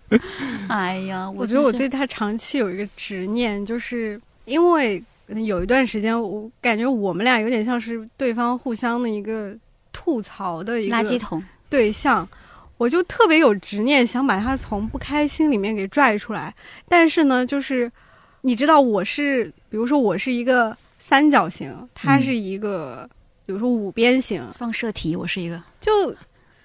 [0.69, 5.03] 哎呀，我觉得我对他长期有一个执念，就是因为。
[5.29, 9.57] 有一段时间，我感觉我们俩有点像是对方互相的一个
[9.93, 12.29] 吐槽的一个垃圾桶对象，
[12.77, 16.55] 我就特别有执念，想把他从不开心里面给拽出来。
[16.89, 17.91] 但是呢，就是
[18.43, 23.09] 你知道，我是比如说我是一个三角形，他是一个
[23.47, 26.15] 比如说五边形放射体，我是一个就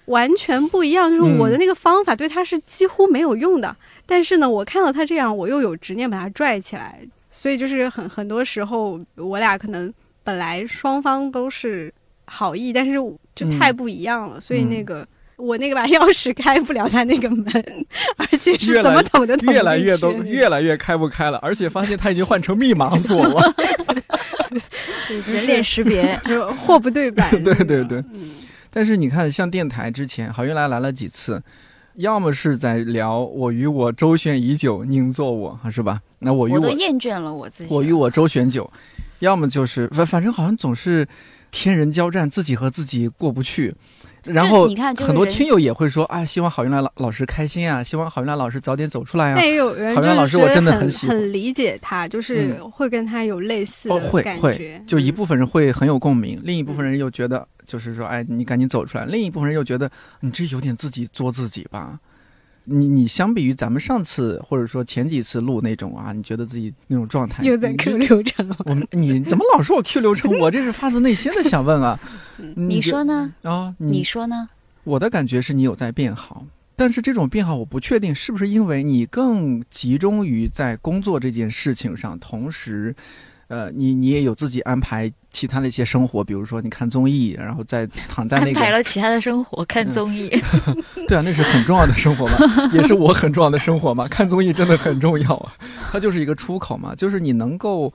[0.05, 1.09] 完全不一样。
[1.09, 6.99] 就是我的那个方法对他是几乎没有用的，但是呢，我看到他这样，我又有执念把他拽起来。
[7.29, 11.93] 所以就是很很多时候，我俩可能本来双方都是
[12.25, 12.93] 好意，但是
[13.35, 14.41] 就太不一样了。
[14.41, 15.07] 所以那个
[15.37, 17.85] 我那个把钥匙开不了他那个门，
[18.17, 23.55] 而且是怎么捅的越来越都越来越开不开了，而且发现他已经换成密码锁了，
[25.09, 27.31] 人脸识别 就货不对版。
[27.43, 28.03] 对对对，
[28.71, 31.41] 但是你看，像电台之前好运来来了几次。
[31.95, 36.01] 要么是在聊我与我周旋已久，宁做我，是吧？
[36.19, 37.73] 那我与我都厌倦了我自己。
[37.73, 38.69] 我与我周旋久，
[39.19, 41.07] 要么就是反反正好像总是
[41.51, 43.75] 天人交战，自己和自己过不去。
[44.23, 49.35] 然后你看，很多听友也会说啊，希望郝云来老老师开心啊，希望郝云来老师早点走出来啊。
[49.35, 54.81] 那也有人郝云老师，我真的很喜很理解他，就是会跟他有类似的感觉。
[54.85, 57.47] 就一部分人会很有共鸣，另一部分人又觉得。
[57.69, 59.05] 就是说，哎，你赶紧走出来。
[59.05, 59.89] 另一部分人又觉得
[60.21, 61.99] 你这有点自己作自己吧？
[62.65, 68.49] 你你相比于咱们上次或者说前几次录那种啊，你觉得自己那种状态又在 Q 流程？
[68.65, 70.37] 我你怎么老说我 Q 流程？
[70.39, 71.99] 我这是发自内心的想问啊。
[72.55, 73.33] 你说呢？
[73.43, 74.49] 啊，你说呢？
[74.83, 76.45] 我的感觉是你有在变好，
[76.75, 82.95] 但是这种变好我不确定是不是因为你更集中于在工作这件事情上，同时。
[83.49, 90.29] 呃，你你也有自己安排其他的一些生活，比如说你看综艺，然后再躺在那个安排了其他的生活，看综艺。
[91.07, 94.07] 对啊，那是很重要的生活嘛，也是我很重要的生活嘛。
[94.07, 95.51] 看综艺真的很重要啊，
[95.91, 97.93] 它就是一个出口嘛，就是你能够。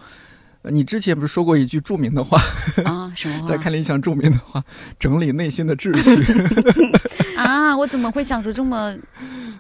[0.70, 2.40] 你之前不是说过一句著名的话
[2.86, 3.12] 啊？
[3.14, 3.38] 什么？
[3.46, 4.64] 在看理想著名的话，
[4.98, 7.36] 整理内心的秩序。
[7.36, 7.76] 啊！
[7.76, 8.96] 我怎么会讲出这么？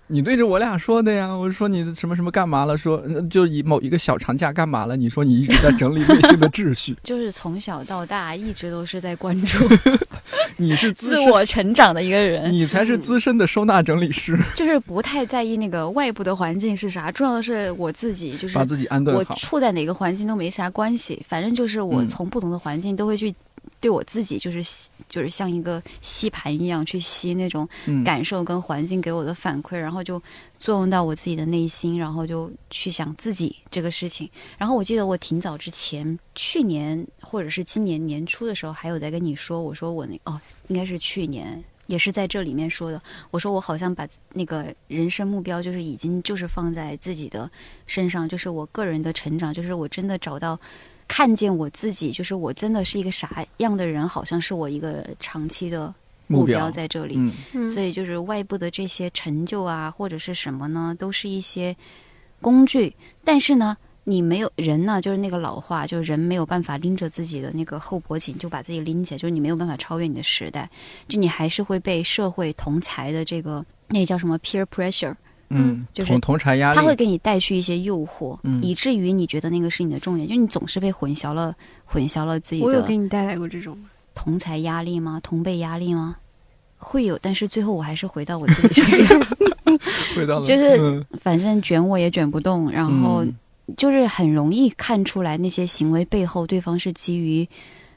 [0.08, 1.34] 你对着我俩说的呀？
[1.34, 2.76] 我说你什么什么干嘛了？
[2.76, 4.96] 说就以某一个小长假干嘛了？
[4.96, 6.96] 你说你一直在整理内心的秩序。
[7.02, 9.66] 就是从小到大一直都是在关注。
[10.56, 14.38] 你是自我成长的一个人，你才是资深的收纳整理师。
[14.54, 19.18] 就是不太在意那个外部的环境是啥，重要的是我自己，就是把自己安顿好。
[19.18, 23.34] 我处在哪个环境都没啥关系，反正就是我从不同的环境都会去。
[23.84, 27.68] 对我自己就是就是像一个吸盘一样去吸那种
[28.02, 30.18] 感受跟环境给我的反馈，然后就
[30.58, 34.26] 作用到我自己的内心，然后就去想自己这个事情。
[34.56, 42.98] 然后我记得我挺早之前，去年或者是今年年初的时候，还有在跟你说，我说我那哦，应该是去年也是在这里面说的，
[43.30, 47.50] 我说我好像把那个人生目标就是已经就是放在自己的
[47.86, 50.58] 身上，就是我个人的成长，就是我真的找到。
[51.06, 55.94] 看见我自己，就是我真的是一个啥样的人，好像是我一个长期的
[56.26, 57.16] 目标在这里。
[57.52, 61.76] 嗯，所以就是外部的这些成就啊，或者是什么呢，都是一些
[62.40, 62.94] 工具。
[63.24, 70.68] 但是呢，你没有人呢，就是那个老话，就是人没有办法拎着自己的那个后脖颈就把自己拎起来，就是你没有办法超越你的时代，
[71.08, 75.14] 就你还是会被社会同才的这个那叫什么 peer pressure。
[75.50, 81.54] 嗯，就是同同柴压力，他会给你带去一些诱惑，嗯以至于你觉得那个是你的重点，就你总是被混淆了，
[81.84, 83.90] 混淆了自己我有给你带来过这种吗？
[84.14, 85.20] 同才压力吗？
[85.22, 86.16] 同辈压力吗？
[86.78, 89.08] 会有，但是最后我还是回到我自己身边，
[90.14, 93.34] 回到了 就是嗯反正卷我也卷不动，然后嗯
[93.76, 97.48] 就是很容易看出来那些行为背后对方是基于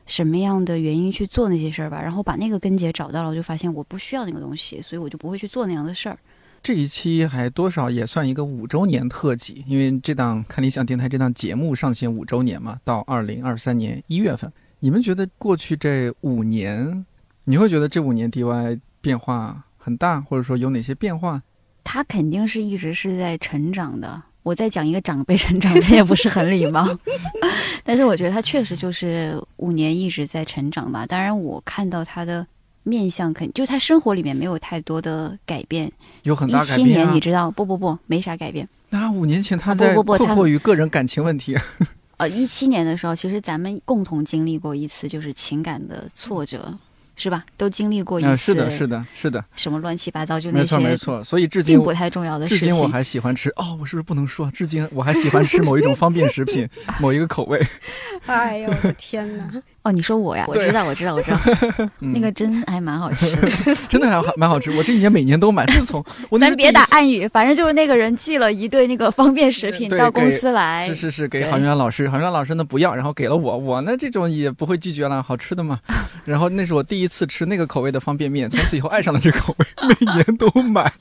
[0.05, 6.17] 什么样的原因去做那些事儿吧，然后把那个根结找到了，我就发现我不需要那个东西，所以我就不会去做那样的事儿。
[6.61, 14.51] 这一期还多少也算一个五周年特辑，因为这档看理想电台这档节目上线五周年嘛，到二零二三年一月份。
[14.79, 17.05] 你们觉得过去这五年，
[17.45, 21.41] 你会觉得这五年 DY 变化很大，或者说有哪些变化？
[21.83, 24.21] 他肯定是一直是在成长的。
[24.43, 26.87] 我在讲一个长辈成长，这也不是很礼貌，
[27.83, 31.05] 但是我觉得他确实就是五年一直在成长吧。
[31.05, 32.45] 当然，我看到他的
[32.87, 35.91] 面相肯，就是他生活里面没有太多的改变。
[36.23, 37.11] 有很一大改变、七年，啊。
[37.13, 38.67] 你知道不不不，没啥改变。
[38.89, 41.55] 那五年前他在困惑于个人感情问题。
[42.15, 46.75] 呃，一七年的时候，其实咱们共同经历过一次就是情感的挫折，
[47.17, 47.43] 是吧？
[47.57, 48.29] 都经历过一次。
[48.29, 51.23] 啊，是的，是的，是的，什么乱七八糟，就那些没错没错。
[51.23, 52.59] 所以至今并不太重要的事情。
[52.59, 54.49] 至今我还喜欢吃哦，我是不是不能说？
[54.51, 56.65] 至今我还喜欢吃某一种方便食品，
[57.01, 57.59] 某一个口味。
[58.27, 59.51] 哎呦我的天哪！
[59.83, 60.45] 哦，你说我呀？
[60.47, 61.39] 我知道，我知道，我知道，
[62.01, 63.49] 嗯那个真还蛮好吃的。
[63.87, 65.65] 真的还蛮好吃，我这几年每年都买。
[65.67, 70.95] 自从我那咱别打暗语，反正就是那个人寄了一对那个方便食品到公司来是。
[70.95, 75.79] 是是，给对郝云冉老师，郝云冉老师呢不要，然后给了我，我呢这种也不会拒绝了，好吃的嘛。
[76.25, 80.91] 然后那是我第一次吃那个口味的方便面，从此以后爱上了这个口味， 每年都买。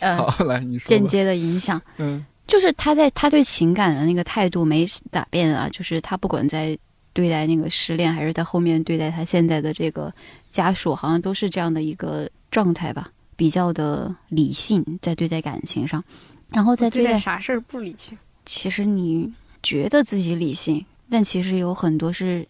[0.00, 0.88] 嗯， 好，来你说。
[0.88, 6.76] 间接的影响嗯就是他在他对情感的那个态度没改变啊，就是他不管在
[7.12, 10.10] 对待那个失恋，还是在后面对待他现在的这个
[10.50, 16.02] 家属，好像都是这样的一个状态吧，比较的理性在对待感情上，
[16.50, 18.16] 然后在对对待待啥事儿不理性？
[18.46, 19.30] 其实你
[19.62, 22.46] 觉得自己理性，但其实有很多是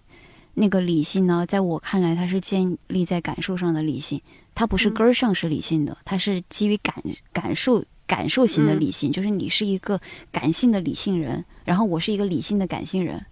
[0.58, 4.20] 那个理性呢，在我看来，它是建立在感受上的理性，
[4.54, 6.94] 它不是嗯根儿上是理性的，它是基于感
[7.32, 10.00] 感受感受型的理性，就是你是一个
[10.32, 13.24] 感性的理性人，然后我是一个理性的感性人，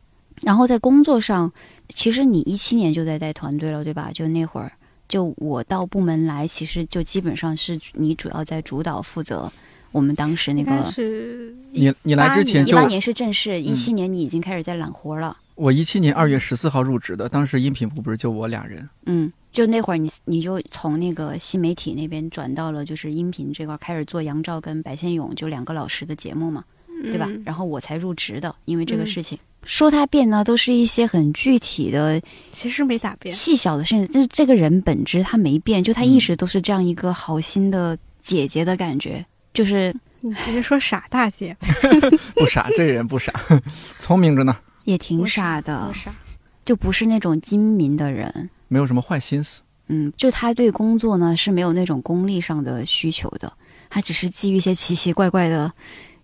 [0.43, 1.53] 然后在工作上，
[1.89, 4.11] 其实你一七年就在带团队了，对吧？
[4.15, 4.73] 就那会儿。
[5.09, 9.49] 就我到部门来，其实就基本上是你主要在主导负责
[9.93, 15.37] 我们当时那个是你你来之前就一八年是正式，一七年你已经开始在揽活了。
[15.57, 18.89] 我一七年二月十四号入职的，当时音频部不是就我俩人。
[19.07, 26.63] 嗯，就那会儿你你就从那个新媒体那边转到了就是音频这块，开始做杨照跟白先勇就两个老师的节目嘛，
[27.03, 27.27] 对吧？
[27.29, 29.39] 嗯然后我才入职的，因为这个嗯事情。
[29.65, 32.21] 说他变呢，都是一些很具体的、
[32.53, 33.35] 其实没咋变。
[33.35, 34.07] 细小的事情。
[34.07, 41.57] 就是这个人本质他没变，就他嗯一直都是这样一个好心的姐姐的感觉，就是你直接说傻大姐，
[42.37, 43.33] 不傻，这人不傻，
[43.99, 44.57] 聪明着呢，
[44.87, 46.11] 也挺傻的，傻。
[46.65, 48.49] 就不是那种精明的人。
[48.69, 49.61] 没有什么坏心思。
[49.89, 53.53] 嗯，就他对工作呢是没有那种功利上的需求的，
[53.89, 55.73] 他只是基于一些奇奇怪怪的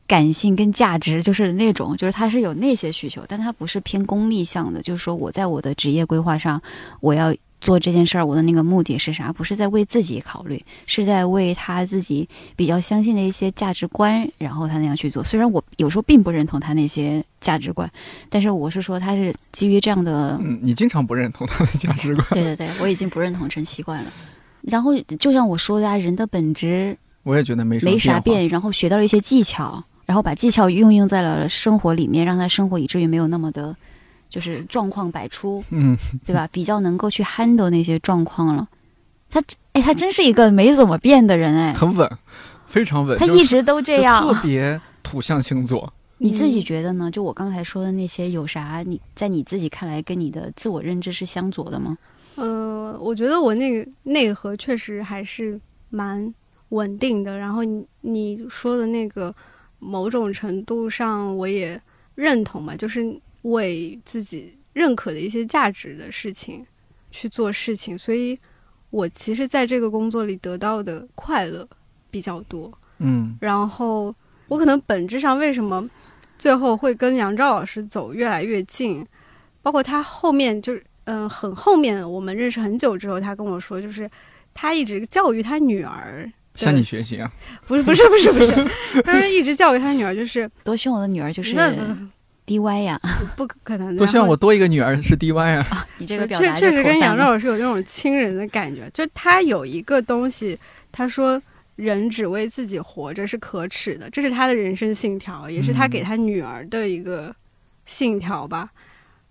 [0.08, 6.60] 感性跟价值，就是那种，就是他是有那些需求，但他不是偏功利向的，就是说我在我的职业规划上，
[6.98, 7.32] 我要
[7.62, 9.32] 做这件事儿，我的那个目的是啥？
[9.32, 15.22] 不是在为自己考虑，是在为他自己比较相信的一些价值观，然后他那样去做。
[15.22, 17.88] 虽然我有时候并不认同他那些价值观，
[18.28, 24.10] 但是我是说他是基于这样的嗯，你经常不认同他的价值观， 对对对，我已经不认同成习惯了。
[24.62, 28.18] 然后就像我说的啊，人的本质我也觉得没没啥。
[28.18, 33.76] 变，然后学到了一些技巧，然后把技巧运用在了生活里面，让他生活以至于没有那么的，
[34.32, 35.94] 就是状况百出， 嗯，
[36.24, 36.48] 对吧？
[36.50, 38.66] 比较能够去 handle 那些状况了。
[39.28, 39.42] 他
[39.74, 42.10] 哎，他真是一个没怎么变的人哎，很稳，
[42.66, 43.18] 非常稳。
[43.18, 44.22] 他一直都这样。
[44.22, 45.92] 特别土象星座。
[46.16, 47.10] 你自己觉得呢？
[47.10, 51.98] 就我刚才说的那些，有啥你在你自己看来跟你的自我认知是相左的吗？
[52.36, 55.60] 呃，我觉得我那个内核确实还是
[55.90, 56.32] 蛮
[56.70, 57.36] 稳定的。
[57.36, 59.34] 然后你你说的那个
[59.78, 61.80] 某种程度上我也
[62.14, 63.02] 认同嘛，就是
[63.42, 66.64] 为自己认可的一些价值的事情
[67.10, 68.38] 去做事情，所以
[68.90, 71.68] 我其实在这个工作里得到的快乐
[72.10, 72.72] 比较多。
[72.98, 74.14] 嗯然后
[74.48, 75.88] 我可能本质上为什么
[76.38, 79.04] 最后会跟杨照老师走越来越近，
[79.60, 84.08] 包括他后面就是嗯，很后面我们认识很久之后，他跟我说，就是
[84.54, 87.28] 他一直教育他女儿向你学习啊？
[87.66, 88.52] 不是不是不是不是，
[89.02, 91.70] 他说一直教育他女儿，就是多希望我的女儿就是那
[92.46, 93.00] DY 呀，
[93.36, 93.98] 不可能的。
[93.98, 95.86] 多希望我多一个女儿是 DY 啊！
[95.98, 100.58] 你这个表达确确实跟杨老师有那种亲人的感觉，就他有一个东西，
[100.90, 101.40] 他说
[101.76, 107.34] 人只为自己活着是可耻的，这是他的人生信条，也是他给他女儿的一个
[107.86, 108.70] 信条吧。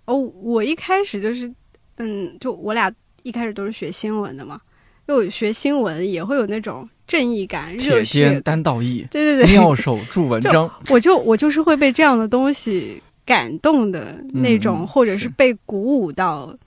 [0.05, 1.51] 哦，我一开始就是，
[1.97, 2.91] 嗯，就我俩
[3.23, 4.59] 一开始都是学新闻的嘛，
[5.07, 10.71] 就学新闻也会有那种正义感、热血、单道义，对对对，妙手著文章。
[10.87, 16.57] 我就我就是会被这样的东西感动的那种，或者是被鼓舞到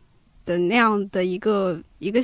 [0.44, 2.20] 的那样的一个一个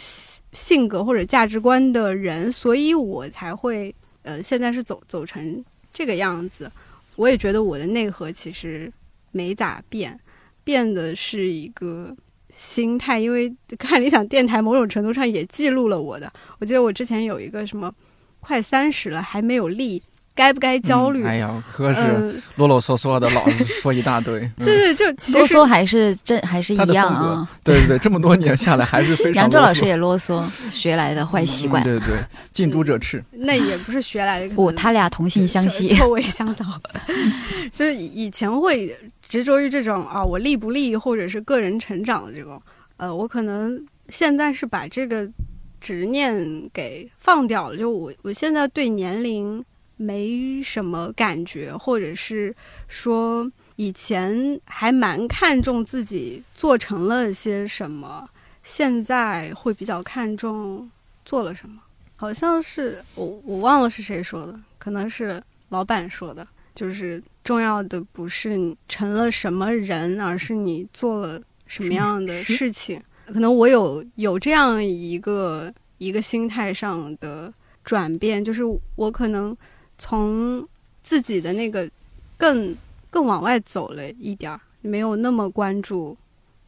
[0.53, 6.71] 性格或者价值观的人，所以我才会呃，现在是走走成这个样子。
[7.17, 8.93] 我也觉得我的内核其实
[9.33, 10.21] 没咋变。
[10.63, 12.15] 变的是一个
[12.55, 16.31] 心态，因为 看理想电台某种程度上也记录了我的。
[16.59, 17.91] 我记得我之前有一个什么，
[18.41, 20.03] 快三十了还没有立，
[20.35, 21.25] 该不该焦虑？
[21.25, 24.41] 哎呀，可是啰啰嗦嗦的，老是说一大堆。
[24.59, 27.49] 对对，就啰嗦还是这还是一样啊。
[27.63, 29.35] 对对对，这么多年下来还是非常。
[29.35, 31.83] 杨周老师也啰嗦，学来的坏习惯。
[31.85, 32.19] 对对，
[32.53, 33.23] 近朱者赤。
[33.31, 34.55] 那也不是学来的。
[34.55, 36.65] 不，他俩同性相吸，臭味相投。
[37.73, 38.97] 就是以前会。
[39.31, 42.61] 执着于这种啊，我利不利，或者是个人成长的这种，
[42.97, 45.25] 呃，我可能现在是把这个
[45.81, 47.77] 执念给放掉了。
[47.77, 49.65] 就我，我现在对年龄
[49.97, 52.55] 没什么感觉，或者是
[52.87, 58.29] 说以前还蛮看重自己做成了些什么，
[58.63, 60.91] 现在会比较看重
[61.25, 61.81] 做了什么。
[62.17, 67.23] 好像是我，我忘了是谁说的，可能是老板说的，就是。
[67.43, 73.03] 重要的不是你成了什么人，而是你做了什么样的事情。
[73.33, 77.53] 可能我有有这样一个一个心态上的
[77.85, 78.63] 转变，就是
[78.97, 79.57] 我可能
[79.99, 80.67] 从
[81.03, 81.89] 自己的那个
[82.37, 82.77] 更
[83.11, 86.17] 更往外走了一点儿，没有那么关注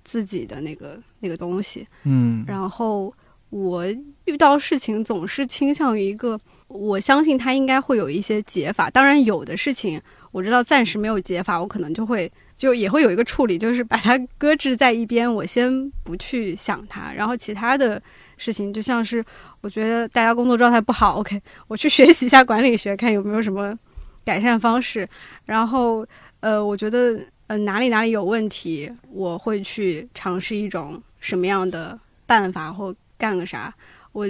[0.04, 1.86] 自己的那个那个东西。
[2.04, 3.12] 嗯，然后
[3.50, 3.84] 我
[4.24, 8.88] 遇到事情总是倾向于一个，我相信它应该会有一些解法。
[8.88, 10.00] 当然，有的事情。
[10.32, 12.32] 我知道暂时没有解法，我可能就会
[12.62, 17.12] 就也会有一个处理，就是把它搁置在一边，我先不去想它。
[17.12, 18.00] 然后其他的
[18.36, 19.24] 事情，就像是
[19.62, 23.76] 我觉得大家工作状态不好， OK，我去学习一下管理学，看有没有什么
[24.24, 25.08] 改善方式。
[25.44, 26.06] 然后
[26.38, 27.18] 呃，我觉得
[27.48, 33.74] 呃哪里哪里有问题，我会去尝试一种什么样的办法或干个啥。
[34.12, 34.24] 我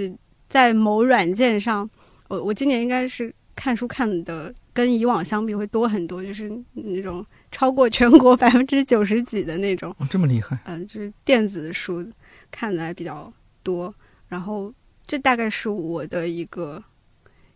[0.49, 1.87] 在某软件上，
[2.29, 4.51] 我我今年应该是看书看的。
[4.73, 10.57] 跟以往相比会多很多，就是那种超过全国百分之九十几的那种，这么厉害？
[10.65, 12.03] 嗯，就是电子书
[12.49, 13.31] 看的比较
[13.61, 13.93] 多，
[14.27, 14.73] 然后
[15.05, 16.83] 这大概是我的一个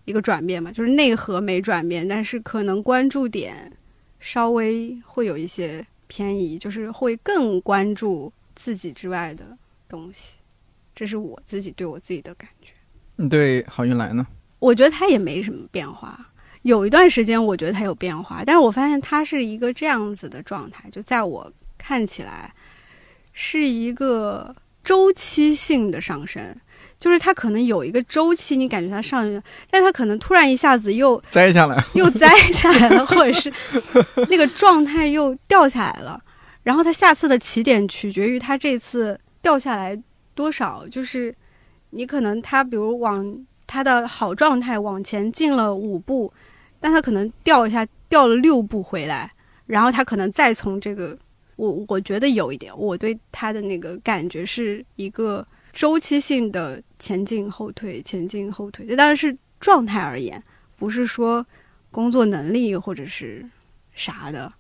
[0.06, 3.72] 一个转变吧，就是内核没转变，但是可能关注点
[4.19, 9.57] 稍微会有一些偏移，就是会更关注自己之外的
[9.89, 10.35] 东西，
[10.94, 12.73] 这是我自己对我自己的感觉。
[13.15, 14.27] 你对好运来呢？
[14.60, 16.30] 我觉得他也没什么变化。
[16.68, 22.53] 有一段时间，我觉得它有变化，但是我发现它是一个这样子的状态，就在我看起来，
[23.31, 24.53] 是一个
[24.84, 26.53] 周期性的上升，
[26.99, 29.41] 就是它可能有一个周期，你感觉它上去，
[29.72, 33.49] 但是它可能突然一下子又 栽下来， 又栽下来了，或者是
[34.30, 36.22] 那个状态又掉下来了，
[36.64, 39.98] 然后它下次的起点取决于它这次掉下来
[40.35, 41.34] 多少，就是
[41.91, 46.34] 你可能它比如往它的好状态往前进了五步。
[46.79, 49.31] 但他可能掉一下，掉了六步回来，
[49.65, 51.17] 然后他可能再从这个，
[51.55, 58.85] 我我觉得有一点，我对他的那个感觉是一个周期性的前进后退，前进后退。
[58.85, 60.41] 这当然是状态而言，
[60.75, 61.45] 不是说
[61.91, 63.45] 工作能力或者是
[63.93, 64.51] 啥的。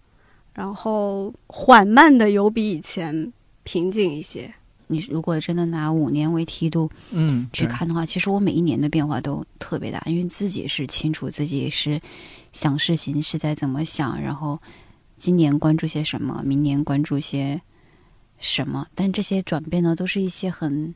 [0.53, 3.31] 然后缓慢的有比以前
[3.63, 4.51] 平静一些。
[4.87, 11.99] 你如果真的拿五年为梯度，嗯，去看的话，其实我每一年的变化都特别大，因为自己是清楚自己是
[12.53, 14.59] 想事情是在怎么想，然后
[15.17, 17.61] 今年关注些什么，明年关注些
[18.37, 20.93] 什么，但这些转变呢，都是一些很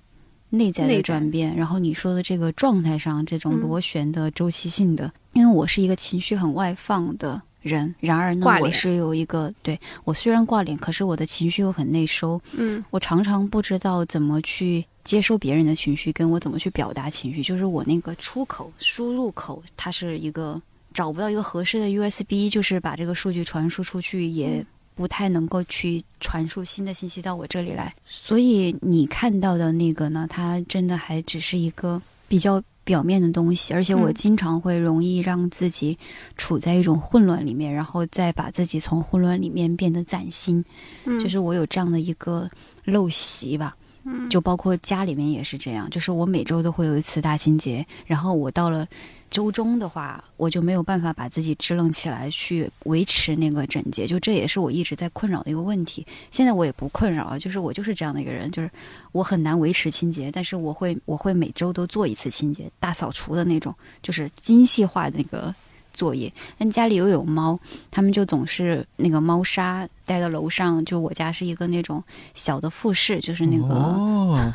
[0.49, 1.55] 内在的转变。
[1.55, 7.41] 然后你说的这个状态上，这种螺旋的周期性的，因为我是一个情绪很外放的。
[7.61, 12.41] 人，然而呢，我是有一个对我虽然挂脸，可是我的情绪又很内收。
[12.53, 17.43] 嗯，我常常不知道怎么去接收别人的情绪，跟我怎么去表达情绪。
[17.43, 20.61] 就是我那个出口、输入口，它是一个
[20.93, 24.65] 找不到一个合适的 USB，就是把这个数据传输出去，也
[24.95, 27.93] 不太能够去传输新的信息到我这里来。
[28.05, 35.97] 所以你看到的那个呢，它真的还只是一个比较表面的东西，而且我经常会容易让自己
[36.35, 40.63] 处在一种混乱里面，然后再把自己从混乱里面变得崭新。
[41.05, 42.49] 嗯，就是我有这样的一个
[42.85, 43.75] 陋习吧。
[44.03, 48.87] 嗯，就包括家里面也是这样，就是我每周都会有一次大清洁，然后我到了
[49.31, 56.05] 周中的话，我就没有办法把自己支棱起来去维持那个整洁，就这也是我一直在困扰的一个问题。
[56.29, 58.69] 现在我也不困扰了，就是我就是这样的一个人，就是
[59.13, 65.55] 我很难维持清洁，但是我会我会每周都做一次清洁，大扫除的那种，就是精细化的那个。
[65.93, 67.59] 作业，但家里又有猫，
[67.91, 70.83] 他们就总是那个猫砂带到楼上。
[70.85, 72.01] 就我家是一个那种
[72.33, 74.53] 小的复式，就是那个哦，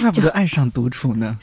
[0.00, 1.38] 怪不得爱上独处呢。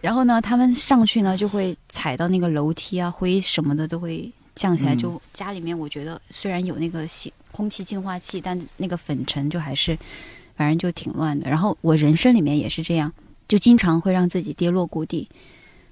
[0.00, 4.94] 然后呢，他们上去呢就会踩到那个楼梯啊，灰什么的都会降下来。
[4.94, 9.98] 就家里面，我觉得虽然有那个洗空气净化器，但那个粉尘就还是
[10.56, 11.50] 反正就挺乱的。
[11.50, 13.12] 然后我人生里面也是这样，
[13.48, 15.28] 就经常会让自己跌落谷底。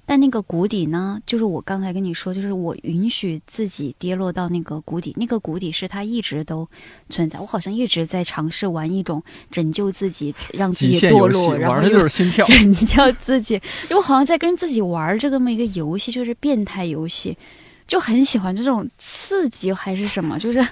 [0.08, 6.66] 但那个谷底呢，就是我刚才跟你说，就是我允许自己跌落到那个谷底，那个谷底是它一直都
[7.10, 7.40] 存在。
[7.40, 9.20] 我好像一直在尝试玩一种
[9.50, 13.60] 拯救自己，让自己堕落，然后玩的就是心跳， 拯救自己。
[13.90, 17.36] 我好像在跟自己玩这么一个游戏，就是变态游戏，
[17.88, 20.64] 就很喜欢这种刺激还是什么，就是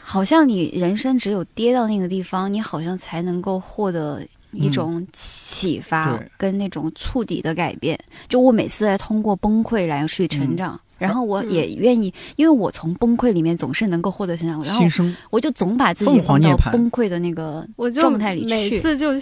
[0.00, 4.26] 好像你人生只有跌到那个地方，你好像才能够获得。
[4.52, 7.98] 一种启发跟那种触底的改变，
[8.28, 14.84] 就我每次在通过崩溃来去成长，然后我也愿意，因为我从崩溃里面总是能够获得成长，然后
[15.30, 18.46] 我就总把自己放到崩溃的那个状态里去。
[18.46, 19.14] 每次就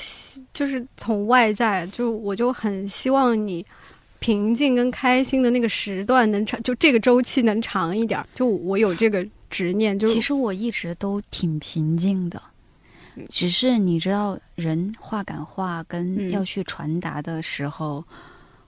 [0.53, 3.65] 就是从外在，就我就很希望你
[4.19, 8.23] 平静跟开心的那个时段能长，就这个周期能长一点。
[8.35, 12.43] 就我有这个执念，就其实我一直都挺平静的。
[13.29, 18.05] 只是你知道，人话赶话跟要去传达的时候，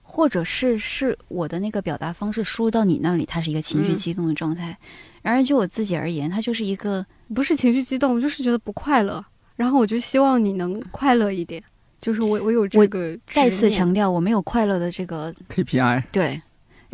[0.01, 4.77] 或者是是我的那个表达方式输入到你那里，它是一个情绪激动的状态。
[5.21, 9.23] 然而就我自己而言，它就是一个不是情绪激动，就是觉得不快乐。
[9.55, 11.63] 然后我就希望你能快乐一点。
[11.99, 16.03] 就是我我有这个再次强调，我没有快乐的这个 KPI。
[16.11, 16.41] 对。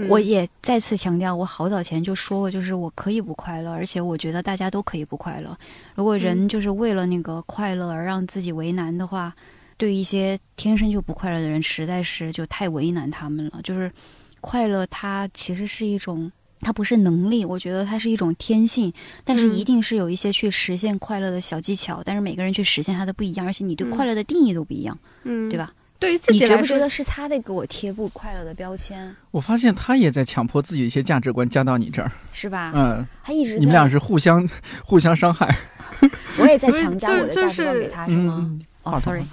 [0.07, 5.57] 我也再次强调，我好早前就说过，就是我可以不快乐，而且我觉得大家都可以不快乐。
[5.95, 9.33] 如果人就是为了那个快乐而让自己为难的话，
[9.77, 13.59] 对于一些天生就不快乐的人，实在是就太为难他们了。
[13.63, 13.91] 就是
[14.39, 16.31] 快乐，它其实是一种，
[16.61, 18.91] 它不是能力，我觉得它是一种天性，
[19.23, 22.01] 但是一定是有一些去实现快乐的小技巧。
[22.05, 25.73] 但是每个人去实现它的不一样，而且你对快乐的定义都不一样，嗯，对吧？
[25.99, 29.13] 对于自己来说，你觉不觉得是他在给我贴不快乐的标签？
[29.31, 32.71] 我发现他也在强迫自己一些价值观加到你这儿， 是吧？
[32.73, 34.47] 嗯，他一直你们俩是互相
[34.83, 35.53] 互相伤害。
[36.39, 38.49] 我也在强加我的价值观给他，是吗？
[38.83, 39.23] 哦，sorry，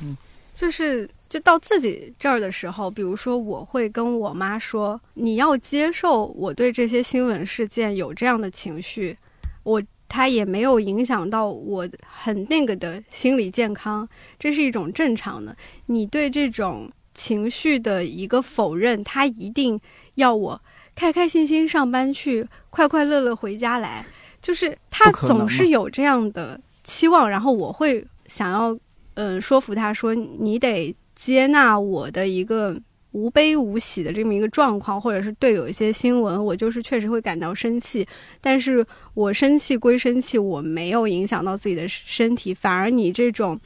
[0.52, 9.16] 就是就到自己这儿的时候，比如说我会跟我妈说：“你要接受我对这些新闻事件有这样的情绪。”
[9.62, 9.80] 我。
[10.08, 14.08] 它也没有影响到我很那个的心理健康，
[14.38, 15.56] 这是一种正常的。
[15.86, 19.80] 你对这种情绪的一个否认，他一定
[20.14, 20.62] 要我
[20.94, 24.06] 开开心心上班去，快快乐乐回家来，
[24.40, 28.78] 就是他总是有这样的期望，然后我会想要
[29.14, 32.80] 嗯说服他说，你得接纳我的一个。
[33.16, 38.06] 无悲无喜的这么一个状况，或者是对有一些新闻，我就是确实会感到生气。
[38.42, 38.84] 但是
[39.14, 43.58] 我生气归生气，我没有影响到自己的身体，反而你这种。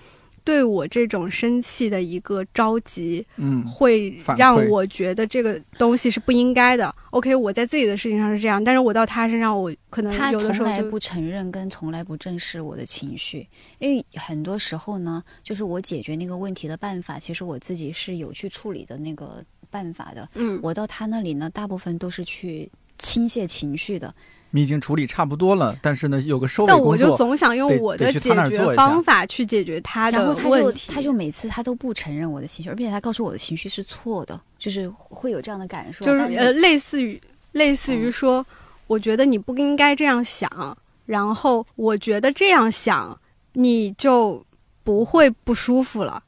[0.44, 6.94] 对我这种生气的一个着急，嗯，会让我觉得这个东西是不应该的。
[7.10, 13.46] OK，我在自己的事情上是这样，但是我到他身上，我可能他从来不承认跟从来不正视我的情绪，
[13.78, 20.28] 因为很多时候呢，就是我解决那个问题的办法，其实我自己是有去处理的那个办法的。
[20.34, 24.14] 嗯，我到他那里呢，大部分都是去倾泻情绪的。
[24.52, 30.90] 你已经处理差不多了，但是呢，有个收尾但我就总想用我的解决方法去解决他的问题。
[30.92, 36.04] 他就每次他都不承认我的情绪，而且他告诉我的情绪是错的，就是会有这样的感受。
[36.04, 37.20] 就是呃，类似于
[37.52, 38.44] 类似于说，
[38.86, 43.16] 我觉得你不应该这样想，然后我觉得这样想
[43.52, 44.44] 你就
[44.82, 46.22] 不会不舒服了。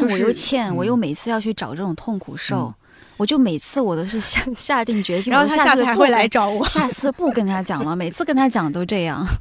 [0.00, 2.72] 我又欠，我又每次要去找这种痛苦受。
[3.18, 7.94] 我就每次我都是下 下定决心，然后他下次还会来找我，下次不跟他讲了。
[7.94, 9.26] 每次跟他讲都这样。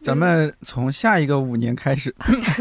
[0.00, 2.12] 咱们从下一个五年开始，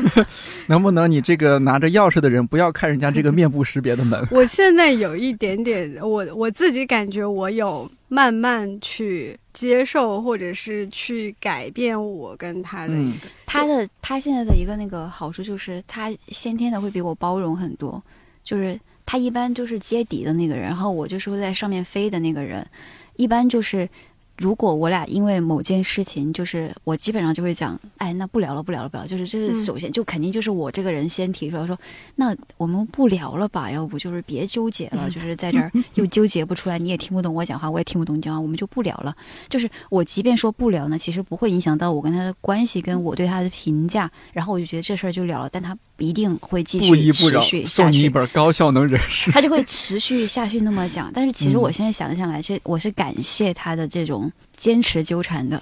[0.68, 4.24] 能不能你这个拿着钥匙的人不要看人家这个面部识别的门？
[4.30, 13.28] 我现在有一点点，我我自己感觉我有慢慢去接受或者是去改变我跟他的一个。
[13.48, 18.00] 他的他现在的一个那个好处就是他先天的会比我包容很多，
[18.44, 22.66] 就是他一般就是接底的那个人，然后我就是会在上面飞的那个人，
[23.16, 23.90] 一般就是。
[24.42, 29.06] 如果我俩因为某件事情，就是我基本上就会讲，哎，那不聊了，不聊了，不聊。
[29.06, 31.78] 就是这是首先就肯定就是我这个人先提出来说，
[32.16, 33.70] 那我们不聊了吧？
[33.70, 39.16] 要不就是别纠结了，就是在这儿又纠结不出来，你也听不懂我讲话，我也听不懂你讲话，我们就不聊了。
[39.48, 44.10] 就是我即便说不聊呢，其实不会影响到我跟他的关系，跟我对他的评价。
[44.34, 51.12] 然后我就觉得这事儿就了了，但他一定会继续持续送你一本高效能人士，他就会持续下去那么讲。
[51.14, 54.31] 但是其实我现在想想来，这我是感谢他的这种。
[54.62, 55.60] 坚持纠缠的，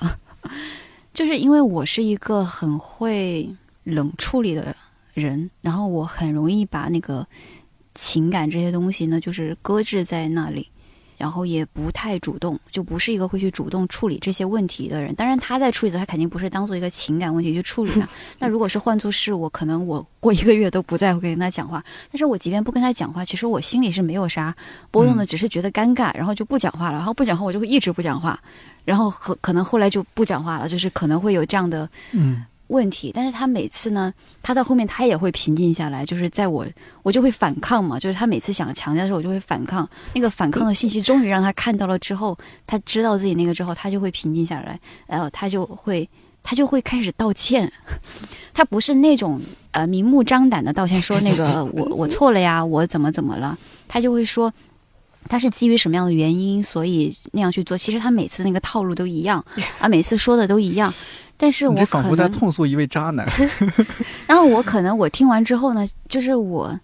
[1.15, 3.49] 就是因为我是一个很会
[3.85, 4.75] 冷处理的
[5.13, 7.25] 人，然后我很容易把那个
[7.95, 10.67] 情感这些东西呢，就是搁置在那里。
[11.19, 15.13] 然后也不太主动，就不是一个会去主动处理这些问题的人。
[15.15, 18.07] 当然，他在处理的，他肯定不是当做一个情感问题去处理的。
[18.39, 21.83] 那如果是换做是我，可能我过一个月都不再会跟他讲话。
[22.09, 24.55] 但是我即便不跟他讲话，其实我心里是没有啥
[24.89, 26.93] 波动的，只是觉得尴尬，然后就不讲话了。
[26.93, 28.39] 然后不讲话，我就会一直不讲话。
[28.85, 32.45] 然后可可能后来就不讲话了，就是可能会有这样的嗯。
[32.69, 36.65] 问题，但是他每次呢，他到后面他也会平静下来，就是在我
[37.03, 39.87] 我就会反抗嘛，就是他每次想强调的时候，我就会反抗。
[40.13, 46.07] 那个反抗的信息终于让他看到了之后，他知道自己那个之后，他就会平静下来，然后他就会
[46.43, 47.71] 他就会开始道歉。
[48.53, 49.39] 他不是那种
[49.71, 54.53] 呃明目张胆的道歉，说那个我我错了呀，我怎么怎么了，他就会说
[55.29, 57.77] 他是基于什么样的原因，所以那样去做。
[57.77, 59.45] 其实他每次那个套路都一样
[59.79, 60.93] 啊，每次说的都一样。
[61.37, 63.25] 但是我仿佛在痛诉一位渣男。
[64.27, 66.77] 然后我可能我听完之后呢，就是我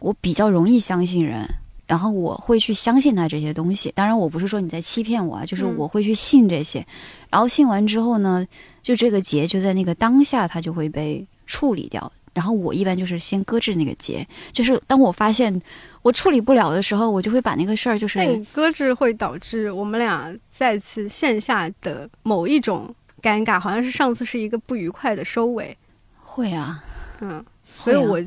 [0.00, 1.48] 我比较容易相信人，
[1.86, 3.90] 然后我会去相信他这些东西。
[3.94, 6.84] 当然，我不是说你在欺骗我啊，就是我会去信这些。
[7.30, 8.46] 然后信完之后呢，
[8.82, 12.12] 就这个结就在那个当下，它就会被处理掉。
[12.34, 15.60] 然后我一般就是先搁置那个结，就是当我发现
[16.02, 18.18] 我处理不了的时候，我就会把那个事儿就是
[18.52, 22.94] 搁置，会导致我们俩再次线下的某一种。
[23.22, 25.78] 尴尬，好像是上次是一个不愉快的收尾，
[26.20, 26.82] 会啊，
[27.20, 28.20] 嗯，所以我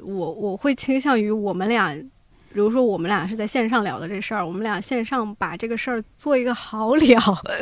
[0.00, 1.94] 我我会倾向于我们俩，
[2.52, 7.00] 比如说我们俩是在线上聊的这事儿，我们俩线上把这个事儿做一个好了。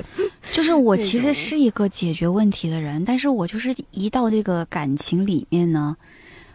[0.54, 5.94] 就是我其实是一个解决问题的人，但是我就是一到这个感情里面呢，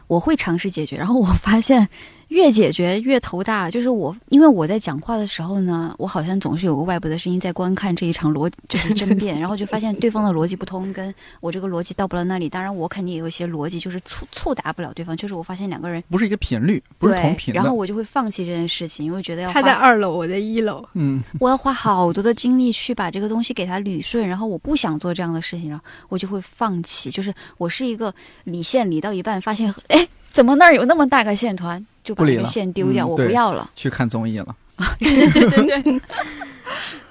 [0.07, 1.88] 我会尝试解决，然后我发现。
[2.29, 12.49] 越解决越头大，就是我，因为我在讲话的时候呢，我好像总是有个外部的声音在观看这一场逻，就是争辩，然后就发现对方的逻辑不通，跟我这个逻辑到不了那里。
[12.49, 17.53] 当然，我肯定也有一些逻辑就是触触达不了对方，就是我发现两个人不是一个频率，不是同频。
[17.53, 27.09] 然后我就会放弃这件事情，因为觉得要他在二楼，我在一楼， 嗯，我要花好多的精力去把这个东西给他捋顺，然后我不想做这样的事情然后，我就会放弃。
[27.09, 28.13] 就是我是一个
[28.43, 30.07] 理线理到一半，发现哎，
[30.38, 31.84] 怎么那儿有那么大个线团？
[32.03, 33.68] 就把那个线丢掉，我不要了。
[33.76, 34.55] 去看综艺了。
[34.99, 36.01] 对对对对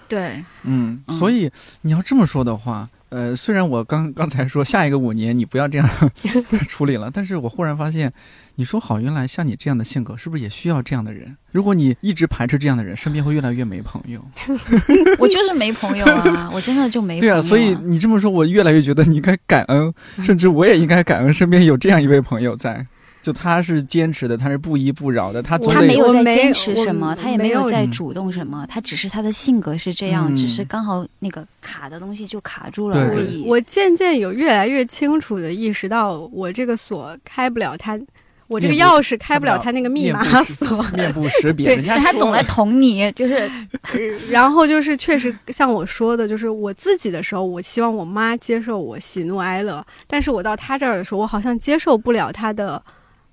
[0.07, 0.45] 对。
[0.63, 1.51] 嗯，所以
[1.81, 5.89] 你要这么说的话，呃，虽然我刚刚才说下一个五年你不要这样
[6.71, 8.13] 处理了，但是我忽然发现，
[8.55, 11.37] 你说好，原来像你这样的性格，是不是也需要这样的人？
[11.51, 14.25] 如果你一直排斥这样的人，身边会越来越没朋友。
[15.19, 17.19] 我就是没朋友啊，我真的就没。
[17.19, 19.93] 对啊，所以你这么说，我越来越觉得你应该感恩，
[20.23, 22.87] 甚至我也应该感恩身边有这样一位朋友在。
[23.27, 33.43] 就他是坚持的，他是不依不饶的，他他没有在坚持什么，他也没有在主动什么，他只是他的性格是这样，只是刚好那个卡的东西就卡住了而已。
[33.45, 37.99] 我渐渐有越来越清楚的意识到，我这个锁开不了他，
[38.47, 40.81] 我这个钥匙开不了他那个密码锁。
[40.95, 43.51] 面部识别， 人家他总来捅你，就是，
[44.31, 52.81] 然后就是确实像我说的，就是我自己的时候，我希望我妈接受我喜怒哀乐，但是我到他这儿的时候，我好像接受不了他的。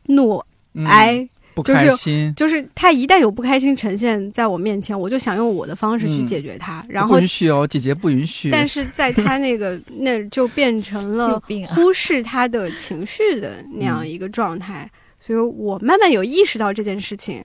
[0.08, 0.44] 怒
[0.86, 6.84] 哀，不开心，就是他一旦有不开心呈现在我面前，我就想用我的方式去解决他。
[6.90, 8.50] 然后不允许哦，姐姐不允许。
[8.50, 11.40] 但是在他 那个那就变成了
[11.70, 14.90] 忽视他的情绪的 那样一个状态，
[15.20, 17.44] 所以我慢慢有意识到这件事情。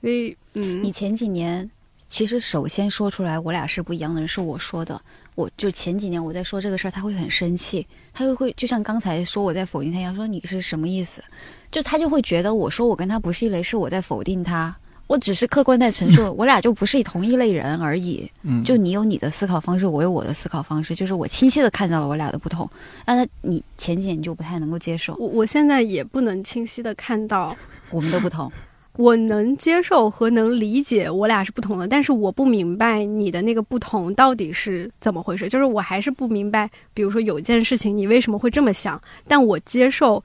[0.00, 1.68] 所以，嗯，你前几年
[2.08, 5.00] 其实首先说出来我俩是不一样的人，是我说的。
[5.34, 11.22] 我就前几年我在说这个事儿，他会很生气，他就会就像刚才说我在否定他一样，说你是什么意思？
[11.70, 14.74] 就他就会觉得我说我跟他不是一类，是我在否定他。
[15.06, 18.30] 我只是客观在陈述，我俩就不是同一类人而已。
[18.42, 22.70] 嗯，就你有你的思考方式，我有我的思考方式，就是我清晰的看到了我俩的不同。
[23.04, 27.56] 那他你前几年就不太能够接受，我我现在也不能清晰的看到
[27.90, 28.50] 我们的不同。
[28.96, 35.48] 我能接受和能理解我俩是不同的，但是我不明白你的那个不同到底是怎么回事。
[35.48, 40.22] 就是我还是不明白，比如说有一件事情你为什么会这么想，但我接受，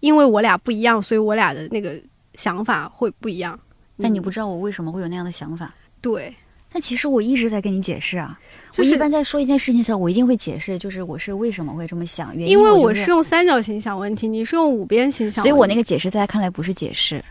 [0.00, 1.94] 因为我俩不一样，所以我俩的那个
[2.34, 3.58] 想法会不一样。
[4.00, 5.74] 但你不知道我为什么会有那样的想法。
[6.02, 6.34] 对，
[6.70, 8.38] 但其实我一直在跟你解释啊。
[8.70, 17.24] 就是我一般在说一件事情的时候，我一定会解释，就是我是为什么会这么想，原因因为我是用三角形想问题，你是用五边形想问题，所以我那个解释在他看来不是解释，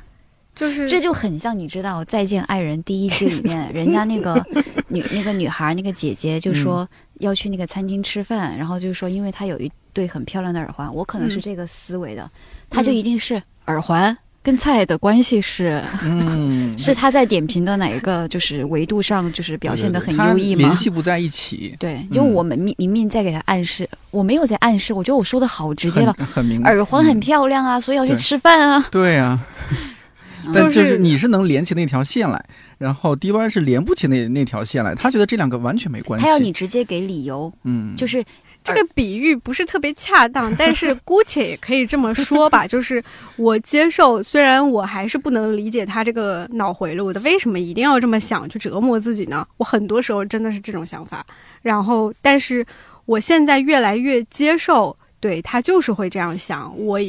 [0.55, 4.43] 就是这就很像你知道《再见爱人》第一季里面， 人家那个
[4.87, 6.87] 女那个女孩那个姐姐就说
[7.19, 12.29] 要去那个餐厅吃饭，然后就说因为她有一对很漂亮的耳环，我可能是嗯这个思维的，
[12.69, 15.81] 他就一定是耳环跟菜的关系是。
[16.03, 20.75] 嗯，是他在点评的哪一个就是维度上就是表现的很优异吗它联？
[20.75, 26.69] 系不在一起，对，因为嗯我们明明明在给他暗示，我没有在暗示，我觉得我说的好直接了，很很明白。
[26.69, 28.85] 耳环很嗯漂亮啊，所以要去吃饭啊。
[28.91, 29.39] 对啊，
[30.53, 32.45] 就是就是你是能连起那条线来，
[32.77, 36.23] 然后 D Y 是连不起那那条线来，他觉得这两个完全没关系。
[36.23, 38.23] 他要你直接给理由，嗯，就是
[38.65, 43.01] 这个比喻不是特别恰当，但是 姑且也可以这么说吧，就是
[43.37, 49.47] 我接受，虽然我还是不能理解他这个脑回路的，为什么一定要这么想去折磨自己呢？
[49.57, 51.25] 我很多时候真的是这种想法，
[51.61, 52.65] 然后，但是
[53.05, 56.99] 我现在越来越接受，对他就是会这样想，我，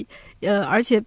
[0.41, 1.03] 呃，而且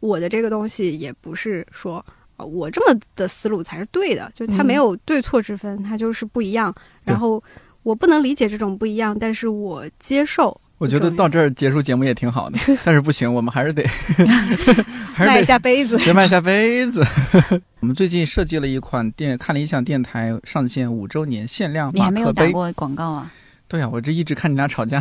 [0.00, 2.04] 我的这个东西也不是说。
[2.38, 6.70] 呃我这么的思路才是对的，就他嗯没有对错之分，他就是不一样。
[7.02, 7.42] 然后
[7.86, 10.60] 我不能理解这种不一样，但是我接受。
[10.76, 13.86] 我觉得到这儿结束节目也挺好的， 但是不行，我们还是得
[15.14, 17.06] 还是卖一得下杯子，得卖一下杯子。
[17.78, 22.32] 我们最近设计了一款电看理想电台上线五周年限量你还没有。
[22.32, 23.30] 打过广告啊？
[23.68, 25.00] 对呀、我这一直看你俩吵架。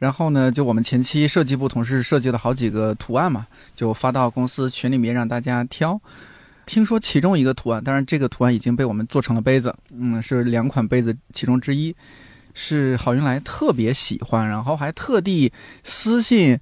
[0.00, 6.00] 然后呢，就我们前期设计部同事设计了好几个图案嘛，就发到公司群里面让大家挑。
[6.66, 11.94] 听说其中一个图案，当然这个图案已经被我们做成了杯子，嗯，是两款杯子其中之一，
[12.54, 15.52] 是郝云来特别喜欢，然后还特地
[15.84, 16.58] 私信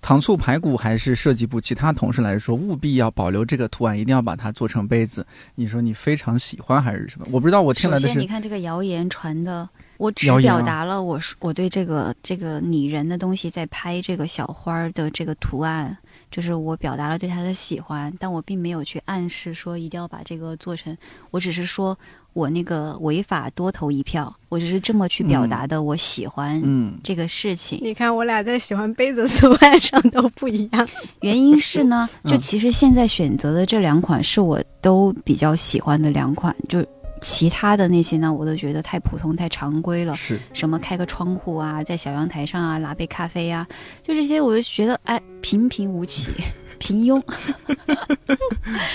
[0.00, 5.26] 糖醋排骨还是设计部其他同事来说，务必要保留这个图案，一定要把它做成杯子。
[5.54, 7.26] 你说你非常喜欢还是什么？
[7.30, 9.66] 我不知道，我听首先，来的是你看这个谣言传的，
[9.96, 15.96] 我只表达了我是我对这个这个拟人的东西在拍这个小花儿的这个图案，
[16.34, 20.96] 就是我表达了对他的喜欢，但我并没有去暗示说一定要把这个做成，
[21.30, 21.96] 我只是说
[22.32, 27.78] 我那个违法多投一票，我只是这么去表达的，我喜欢嗯这个事情。
[27.80, 30.88] 你看我俩在喜欢杯子图案上都不一样。
[31.22, 36.84] 原因是呢，嗯就其实现在选择的这两款是我都比较喜欢的两款，就
[37.24, 40.14] 其他的那些呢，我都觉得太普通、太常规了。
[40.14, 43.66] 是什么开个窗户啊，在小阳台上啊，拿杯咖啡啊，
[44.02, 46.30] 就这些，我就觉得哎，平平无奇，
[46.78, 47.20] 平庸。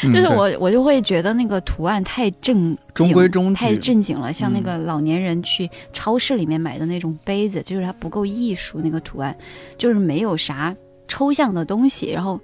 [0.03, 9.35] 就是我我就会觉得那个图案太正中规中矩太正经了，像那嗯个老年人去超市里面买的那种杯子，就是它不够艺术，那个图案
[9.77, 10.75] 就是没有啥
[11.07, 12.39] 抽象的东西，然后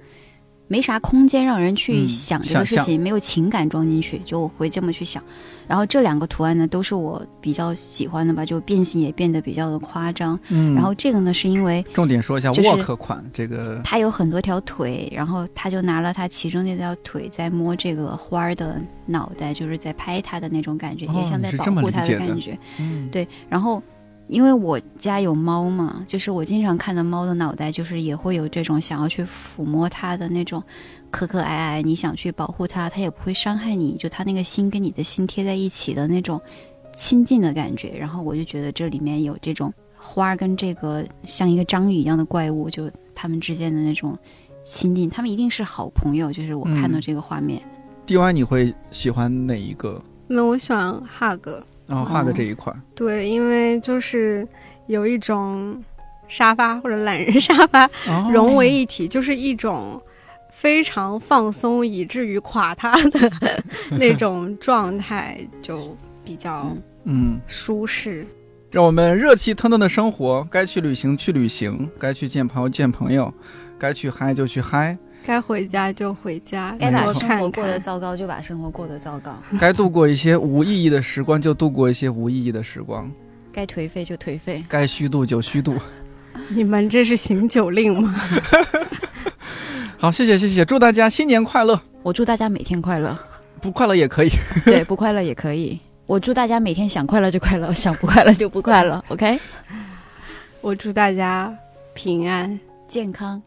[0.67, 5.21] 没啥空间让人去嗯想这个事想情，没有情感装进去，就我会这么去想。
[5.67, 10.39] 然后这两个图案呢，都是我比较喜欢的吧，就变形也变得比较的夸张。
[10.49, 22.57] 嗯，然后这个呢，是因为重点说一下就是沃克款这个，它有很多条腿，然后他就拿了他其中那条腿在摸这个花儿的脑袋，就是在拍它的那种感觉，哦也像在保护它的感觉。
[22.79, 23.81] 嗯，对，然后
[24.27, 30.61] 因为我家有猫嘛，就是我经常看到猫的脑袋，就是也会有这种想要去抚摸它的那种
[31.11, 36.41] 可可爱爱，你想去保护它，它也不会伤害你，就它那个心跟你的心贴在一起的那种
[36.93, 37.95] 亲近的感觉。
[37.97, 44.17] 然后我就觉得这里面有这种花跟这个像一个章鱼一样的怪物，就他们之间的那种
[44.63, 46.33] 亲近，他们一定是好朋友。
[46.33, 47.61] 就是我看到这个画面
[48.07, 50.01] ，D Y 你会喜欢哪一个？
[50.27, 51.47] 那我喜欢 hug，
[51.87, 54.47] 然后画个哦这一款，对，因为就是
[54.87, 55.83] 有一种
[56.27, 58.29] 沙发或者懒人沙发哦。
[58.31, 60.01] 融为一体，就是一种
[60.51, 63.31] 非常放松以至于垮塌的
[63.99, 66.61] 那种状态，就比较
[67.03, 67.35] 嗯。
[67.35, 68.25] 嗯，舒适。
[68.71, 73.31] 让我们热气腾腾的生活，该去旅行去旅行，该去见朋友见朋友，
[73.77, 77.79] 该去嗨就去嗨，该回家就回家，该把生活过得。
[77.79, 83.11] 糟糕就把生活过得糟糕， 该度过一些无意义的时光就度过一些无意义的时光，
[83.51, 84.63] 该颓废就颓废。
[84.69, 85.75] 该虚度就虚度。
[86.49, 88.15] 你们这是行酒令吗？
[89.97, 93.17] 好，谢谢谢谢，祝大家新年快乐，我祝大家每天快乐，
[93.61, 94.29] 不快乐也可以。
[94.65, 95.79] 对，不快乐也可以。
[96.05, 99.03] 我祝大家每天想快乐就快乐，想不快乐就不快乐。
[99.07, 99.39] OK，
[100.61, 101.51] 我祝大家
[101.95, 102.59] 平安。
[102.87, 103.41] 健康。